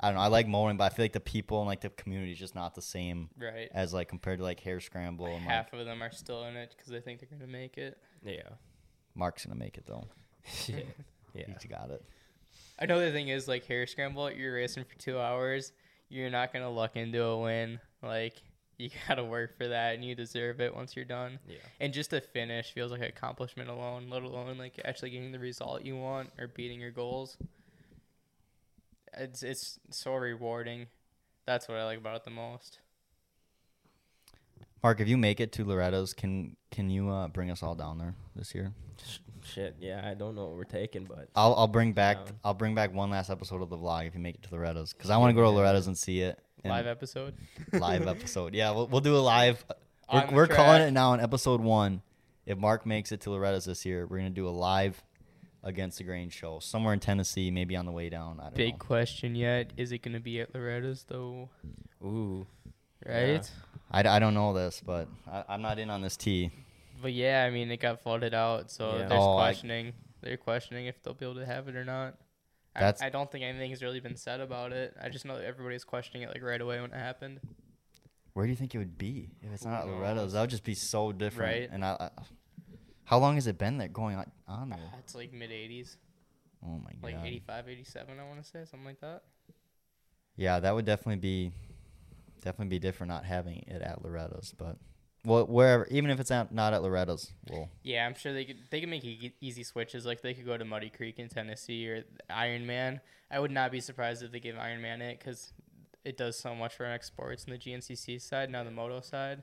I 0.00 0.08
don't 0.08 0.14
know 0.14 0.22
I 0.22 0.28
like 0.28 0.46
mowing, 0.46 0.76
but 0.76 0.84
I 0.84 0.88
feel 0.90 1.04
like 1.04 1.12
the 1.12 1.20
people 1.20 1.58
and 1.58 1.66
like 1.66 1.80
the 1.80 1.90
community 1.90 2.32
is 2.32 2.38
just 2.38 2.54
not 2.54 2.74
the 2.74 2.82
same 2.82 3.30
right. 3.38 3.68
as 3.74 3.92
like 3.92 4.08
compared 4.08 4.38
to 4.38 4.44
like 4.44 4.60
hare 4.60 4.80
scramble 4.80 5.26
and 5.26 5.44
like 5.44 5.54
Half 5.54 5.72
of 5.72 5.84
them 5.84 6.02
are 6.02 6.12
still 6.12 6.44
in 6.44 6.56
it 6.56 6.74
because 6.76 6.90
they 6.90 7.00
think 7.00 7.20
they're 7.20 7.28
gonna 7.28 7.50
make 7.50 7.78
it. 7.78 7.98
Yeah. 8.24 8.42
Mark's 9.18 9.44
gonna 9.44 9.58
make 9.58 9.76
it 9.76 9.84
though. 9.86 10.06
yeah. 10.66 10.76
Yeah. 11.34 11.44
He's 11.48 11.68
got 11.68 11.90
it. 11.90 12.02
Another 12.78 13.10
thing 13.10 13.28
is 13.28 13.48
like 13.48 13.66
hare 13.66 13.86
scramble. 13.86 14.30
You're 14.30 14.54
racing 14.54 14.84
for 14.84 14.96
two 14.98 15.18
hours. 15.18 15.72
You're 16.08 16.30
not 16.30 16.52
gonna 16.52 16.70
luck 16.70 16.96
into 16.96 17.22
a 17.22 17.38
win. 17.38 17.80
Like 18.02 18.34
you 18.78 18.90
gotta 19.08 19.24
work 19.24 19.58
for 19.58 19.68
that, 19.68 19.94
and 19.96 20.04
you 20.04 20.14
deserve 20.14 20.60
it 20.60 20.74
once 20.74 20.94
you're 20.94 21.04
done. 21.04 21.40
Yeah. 21.48 21.56
And 21.80 21.92
just 21.92 22.10
to 22.10 22.20
finish 22.20 22.72
feels 22.72 22.92
like 22.92 23.00
an 23.00 23.08
accomplishment 23.08 23.68
alone, 23.68 24.08
let 24.08 24.22
alone 24.22 24.56
like 24.56 24.80
actually 24.84 25.10
getting 25.10 25.32
the 25.32 25.38
result 25.40 25.82
you 25.82 25.96
want 25.96 26.30
or 26.38 26.46
beating 26.46 26.80
your 26.80 26.92
goals. 26.92 27.36
It's 29.14 29.42
it's 29.42 29.80
so 29.90 30.14
rewarding. 30.14 30.86
That's 31.44 31.66
what 31.66 31.78
I 31.78 31.84
like 31.84 31.98
about 31.98 32.16
it 32.16 32.24
the 32.24 32.30
most. 32.30 32.78
Mark, 34.82 35.00
if 35.00 35.08
you 35.08 35.16
make 35.16 35.40
it 35.40 35.52
to 35.52 35.64
Loretta's, 35.64 36.12
can 36.14 36.56
can 36.70 36.90
you 36.90 37.10
uh, 37.10 37.28
bring 37.28 37.50
us 37.50 37.62
all 37.62 37.74
down 37.74 37.98
there 37.98 38.14
this 38.36 38.54
year? 38.54 38.72
Shit. 39.44 39.76
Yeah. 39.80 40.06
I 40.08 40.14
don't 40.14 40.34
know 40.34 40.46
what 40.46 40.56
we're 40.56 40.64
taking, 40.64 41.04
but 41.04 41.28
I'll 41.34 41.54
I'll 41.54 41.66
bring 41.68 41.92
back 41.92 42.16
Down. 42.26 42.34
I'll 42.44 42.54
bring 42.54 42.74
back 42.74 42.92
one 42.94 43.10
last 43.10 43.30
episode 43.30 43.62
of 43.62 43.70
the 43.70 43.76
vlog 43.78 44.06
if 44.06 44.14
you 44.14 44.20
make 44.20 44.36
it 44.36 44.42
to 44.42 44.50
Loretta's 44.50 44.92
because 44.92 45.10
I 45.10 45.16
want 45.16 45.30
to 45.30 45.34
go 45.34 45.42
to 45.42 45.50
Loretta's 45.50 45.86
and 45.86 45.96
see 45.96 46.20
it. 46.20 46.38
and- 46.64 46.70
Live 46.70 46.86
episode. 46.86 47.34
live 47.72 48.06
episode. 48.16 48.54
Yeah, 48.54 48.70
we'll, 48.72 48.86
we'll 48.88 49.00
do 49.00 49.16
a 49.16 49.18
live. 49.18 49.64
We're, 50.12 50.26
we're 50.32 50.46
calling 50.46 50.82
it 50.82 50.90
now 50.92 51.12
in 51.14 51.20
episode 51.20 51.60
one. 51.60 52.02
if 52.46 52.56
Mark 52.58 52.86
makes 52.86 53.12
it 53.12 53.20
to 53.22 53.30
Loretta's 53.30 53.64
this 53.66 53.84
year, 53.84 54.06
we're 54.06 54.18
gonna 54.18 54.30
do 54.30 54.48
a 54.48 54.50
live 54.50 55.02
against 55.64 55.98
the 55.98 56.04
grain 56.04 56.30
show 56.30 56.60
somewhere 56.60 56.94
in 56.94 57.00
Tennessee, 57.00 57.50
maybe 57.50 57.74
on 57.76 57.84
the 57.84 57.92
way 57.92 58.08
down. 58.08 58.38
I 58.40 58.44
don't 58.44 58.54
Big 58.54 58.74
know. 58.74 58.78
question 58.78 59.34
yet. 59.34 59.72
Is 59.76 59.90
it 59.92 59.98
going 60.02 60.14
to 60.14 60.20
be 60.20 60.40
at 60.40 60.52
Loretta's, 60.54 61.04
though? 61.08 61.48
Ooh. 62.02 62.46
Right? 63.04 63.50
I, 63.90 64.06
I 64.06 64.18
don't 64.18 64.34
know 64.34 64.52
this, 64.52 64.82
but 64.84 65.08
I, 65.30 65.44
I'm 65.48 65.62
not 65.62 65.78
in 65.78 65.90
on 65.90 66.02
this 66.02 66.16
tea. 66.16 66.50
But 67.00 67.12
yeah, 67.12 67.44
I 67.44 67.50
mean, 67.50 67.70
it 67.70 67.78
got 67.78 68.02
flooded 68.02 68.34
out, 68.34 68.70
so 68.70 68.92
Yeah. 68.92 68.98
there's 69.06 69.12
Oh, 69.12 69.36
I- 69.36 69.40
questioning. 69.50 69.92
They're 70.20 70.36
questioning 70.36 70.86
if 70.86 71.00
they'll 71.02 71.14
be 71.14 71.24
able 71.24 71.36
to 71.36 71.46
have 71.46 71.68
it 71.68 71.76
or 71.76 71.84
not. 71.84 72.16
I, 72.74 72.80
That's- 72.80 73.02
I 73.02 73.08
don't 73.08 73.30
think 73.30 73.44
anything's 73.44 73.82
really 73.82 74.00
been 74.00 74.16
said 74.16 74.40
about 74.40 74.72
it. 74.72 74.96
I 75.00 75.08
just 75.08 75.24
know 75.24 75.36
that 75.36 75.44
everybody's 75.44 75.84
questioning 75.84 76.22
it 76.22 76.28
like 76.34 76.42
right 76.42 76.60
away 76.60 76.80
when 76.80 76.90
it 76.92 76.96
happened. 76.96 77.40
Where 78.34 78.46
do 78.46 78.50
you 78.50 78.56
think 78.56 78.74
it 78.74 78.78
would 78.78 78.98
be 78.98 79.30
if 79.42 79.52
it's 79.52 79.64
not 79.64 79.86
Loretta's? 79.86 80.32
That 80.34 80.42
would 80.42 80.50
just 80.50 80.64
be 80.64 80.74
so 80.74 81.10
different. 81.12 81.52
Right. 81.52 81.68
And 81.72 81.84
I, 81.84 81.96
I, 81.98 82.10
how 83.04 83.18
long 83.18 83.36
has 83.36 83.46
it 83.46 83.58
been 83.58 83.78
there 83.78 83.88
going 83.88 84.16
on, 84.16 84.30
on 84.46 84.70
there? 84.70 84.78
It's 84.98 85.14
like 85.14 85.32
mid 85.32 85.50
80s, 85.50 85.96
Oh 86.64 86.78
my 86.84 86.90
god. 86.90 87.02
like 87.02 87.26
85, 87.26 87.68
87, 87.68 88.20
I 88.20 88.24
want 88.28 88.42
to 88.42 88.48
say, 88.48 88.60
something 88.64 88.84
like 88.86 89.00
that. 89.00 89.22
Yeah, 90.36 90.60
that 90.60 90.74
would 90.74 90.84
definitely 90.84 91.16
be 91.20 91.52
definitely 92.40 92.68
be 92.70 92.78
different 92.78 93.10
not 93.10 93.24
having 93.24 93.64
it 93.66 93.82
at 93.82 94.02
Loretta's, 94.02 94.54
but 94.56 94.76
well, 95.24 95.46
wherever, 95.46 95.86
even 95.90 96.10
if 96.10 96.20
it's 96.20 96.30
not 96.30 96.52
not 96.52 96.72
at 96.74 96.82
Loretta's, 96.82 97.32
well, 97.50 97.68
Yeah, 97.82 98.06
I'm 98.06 98.14
sure 98.14 98.32
they 98.32 98.44
could 98.44 98.58
they 98.70 98.80
could 98.80 98.88
make 98.88 99.04
e- 99.04 99.34
easy 99.40 99.62
switches. 99.64 100.06
Like 100.06 100.22
they 100.22 100.34
could 100.34 100.46
go 100.46 100.56
to 100.56 100.64
Muddy 100.64 100.90
Creek 100.90 101.18
in 101.18 101.28
Tennessee 101.28 101.88
or 101.88 102.04
Ironman. 102.30 103.00
I 103.30 103.40
would 103.40 103.50
not 103.50 103.70
be 103.72 103.80
surprised 103.80 104.22
if 104.22 104.30
they 104.32 104.40
give 104.40 104.56
Ironman 104.56 105.00
it 105.00 105.18
because 105.18 105.52
it 106.04 106.16
does 106.16 106.38
so 106.38 106.54
much 106.54 106.74
for 106.76 106.84
MX 106.84 107.04
Sports 107.04 107.44
and 107.44 107.52
the 107.52 107.58
GNCC 107.58 108.20
side, 108.22 108.48
now 108.50 108.64
the 108.64 108.70
Moto 108.70 109.00
side. 109.00 109.42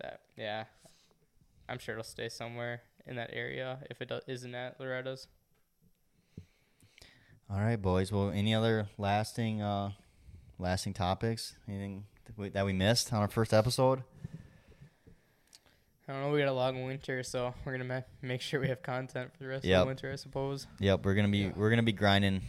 That 0.00 0.20
yeah, 0.36 0.64
I'm 1.68 1.78
sure 1.78 1.94
it'll 1.94 2.04
stay 2.04 2.28
somewhere 2.28 2.82
in 3.06 3.16
that 3.16 3.30
area 3.32 3.80
if 3.90 4.00
it 4.00 4.08
do- 4.08 4.20
isn't 4.28 4.54
at 4.54 4.78
Loretta's. 4.80 5.26
all 7.50 7.60
right, 7.60 7.80
boys. 7.80 8.12
Well, 8.12 8.30
any 8.30 8.54
other 8.54 8.88
lasting 8.96 9.60
uh 9.60 9.90
lasting 10.58 10.94
topics? 10.94 11.56
Anything 11.68 12.04
that 12.52 12.64
we, 12.64 12.72
missed 12.72 13.12
on 13.12 13.20
our 13.20 13.28
first 13.28 13.52
episode? 13.52 14.02
I 16.08 16.12
don't 16.12 16.22
know. 16.22 16.30
We 16.30 16.40
got 16.40 16.48
a 16.48 16.52
long 16.52 16.84
winter, 16.84 17.22
so 17.22 17.54
we're 17.64 17.72
gonna 17.72 17.84
ma- 17.84 18.00
make 18.20 18.40
sure 18.40 18.60
we 18.60 18.68
have 18.68 18.82
content 18.82 19.30
for 19.32 19.44
the 19.44 19.48
rest 19.48 19.64
of 19.64 19.70
the 19.70 19.86
winter, 19.86 20.10
I 20.12 20.16
suppose. 20.16 20.66
Yep, 20.80 21.04
we're 21.04 21.14
gonna 21.14 21.28
be 21.28 21.48
we're 21.50 21.70
gonna 21.70 21.82
be 21.82 21.92
grinding 21.92 22.42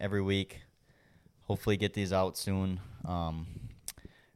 every 0.00 0.20
week. 0.20 0.60
Hopefully, 1.42 1.76
get 1.76 1.94
these 1.94 2.12
out 2.12 2.36
soon. 2.36 2.80
Um, 3.06 3.46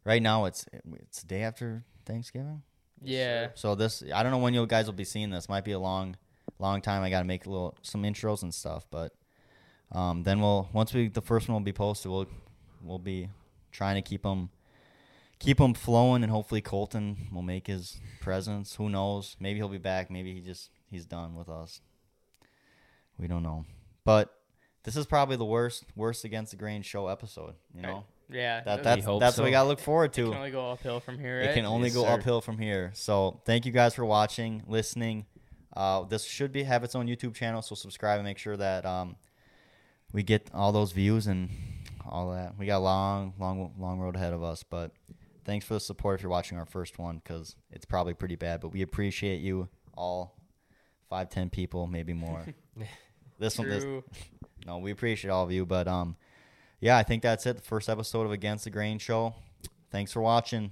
right 0.04 0.22
now 0.22 0.46
it's 0.46 0.66
it's 1.02 1.20
the 1.20 1.26
day 1.26 1.42
after 1.42 1.84
Thanksgiving. 2.06 2.62
Yeah. 3.02 3.48
So 3.54 3.74
this, 3.74 4.02
I 4.14 4.22
don't 4.22 4.32
know 4.32 4.38
when 4.38 4.54
you 4.54 4.66
guys 4.66 4.86
will 4.86 4.92
be 4.92 5.04
seeing 5.04 5.30
this. 5.30 5.48
Might 5.48 5.64
be 5.64 5.72
a 5.72 5.78
long, 5.78 6.16
long 6.58 6.80
time. 6.80 7.02
I 7.02 7.10
got 7.10 7.20
to 7.20 7.26
make 7.26 7.46
a 7.46 7.50
little 7.50 7.76
some 7.82 8.02
intros 8.04 8.42
and 8.42 8.54
stuff, 8.54 8.86
but 8.90 9.12
um, 9.92 10.22
then 10.22 10.40
we'll 10.40 10.68
once 10.72 10.94
we 10.94 11.08
the 11.08 11.20
first 11.20 11.48
one 11.48 11.54
will 11.54 11.60
be 11.60 11.72
posted, 11.72 12.10
we'll 12.10 12.28
we'll 12.82 12.98
be 12.98 13.28
trying 13.70 13.96
to 13.96 14.02
keep 14.02 14.22
them 14.22 14.50
keep 15.42 15.58
them 15.58 15.74
flowing, 15.74 16.22
and 16.22 16.30
hopefully 16.30 16.60
Colton 16.60 17.28
will 17.32 17.42
make 17.42 17.66
his 17.66 17.98
presence. 18.20 18.76
Who 18.76 18.88
knows? 18.88 19.36
Maybe 19.40 19.58
he'll 19.58 19.68
be 19.68 19.78
back. 19.78 20.10
Maybe 20.10 20.32
he 20.34 20.40
just 20.40 20.70
he's 20.90 21.04
done 21.04 21.34
with 21.34 21.48
us. 21.48 21.80
We 23.18 23.26
don't 23.26 23.42
know, 23.42 23.66
but 24.04 24.32
this 24.84 24.96
is 24.96 25.06
probably 25.06 25.36
the 25.36 25.44
worst 25.44 25.84
worst 25.96 26.24
against 26.24 26.52
the 26.52 26.56
grain 26.56 26.82
show 26.82 27.08
episode. 27.08 27.54
You 27.74 27.82
know 27.82 28.04
Yeah. 28.28 28.62
that 28.64 28.80
it- 28.80 28.84
that's 28.84 29.04
hope 29.04 29.20
that's 29.20 29.36
what 29.36 29.44
we 29.44 29.50
gotta 29.50 29.68
look 29.68 29.80
forward 29.80 30.06
it 30.06 30.12
to. 30.14 30.26
can 30.26 30.34
only 30.34 30.50
go 30.50 30.70
uphill 30.70 31.00
from 31.00 31.18
here, 31.18 31.40
right? 31.40 31.50
It 31.50 31.54
can 31.54 31.64
only 31.66 31.88
Yes, 31.88 31.94
go 31.96 32.04
sir. 32.04 32.10
uphill 32.10 32.40
from 32.40 32.58
here. 32.58 32.90
So 32.94 33.40
thank 33.44 33.66
you 33.66 33.72
guys 33.72 33.94
for 33.94 34.04
watching, 34.04 34.62
listening. 34.66 35.26
Uh, 35.74 36.02
this 36.04 36.24
should 36.24 36.52
be 36.52 36.64
have 36.64 36.84
its 36.84 36.94
own 36.94 37.06
YouTube 37.06 37.34
channel, 37.34 37.62
so 37.62 37.74
subscribe 37.74 38.18
and 38.18 38.24
make 38.24 38.38
sure 38.38 38.56
that 38.56 38.84
um, 38.84 39.16
we 40.12 40.22
get 40.22 40.50
all 40.52 40.72
those 40.72 40.92
views 40.92 41.26
and 41.26 41.48
all 42.06 42.30
that. 42.32 42.58
We 42.58 42.66
got 42.66 42.78
a 42.78 42.84
long, 42.84 43.34
long, 43.38 43.72
long 43.78 43.98
road 44.00 44.16
ahead 44.16 44.32
of 44.34 44.42
us, 44.42 44.62
but 44.64 44.92
thanks 45.44 45.66
for 45.66 45.74
the 45.74 45.80
support 45.80 46.18
if 46.18 46.22
you're 46.22 46.30
watching 46.30 46.58
our 46.58 46.66
first 46.66 46.98
one 46.98 47.20
because 47.22 47.56
it's 47.70 47.84
probably 47.84 48.14
pretty 48.14 48.36
bad. 48.36 48.60
But 48.60 48.72
we 48.72 48.82
appreciate 48.82 49.40
you 49.40 49.68
all, 49.94 50.36
five, 51.08 51.30
ten 51.30 51.50
people, 51.50 51.86
maybe 51.86 52.12
more. 52.12 52.44
this 53.38 53.58
one, 53.58 53.68
this, 53.68 53.84
no, 54.66 54.78
we 54.78 54.90
appreciate 54.90 55.30
all 55.30 55.44
of 55.44 55.52
you. 55.52 55.66
But 55.66 55.88
um, 55.88 56.16
yeah, 56.80 56.96
I 56.96 57.02
think 57.02 57.22
that's 57.22 57.46
it. 57.46 57.56
The 57.56 57.62
first 57.62 57.88
episode 57.88 58.24
of 58.24 58.32
Against 58.32 58.64
the 58.64 58.70
Grain 58.70 58.98
Show. 58.98 59.34
Thanks 59.90 60.12
for 60.12 60.20
watching. 60.22 60.70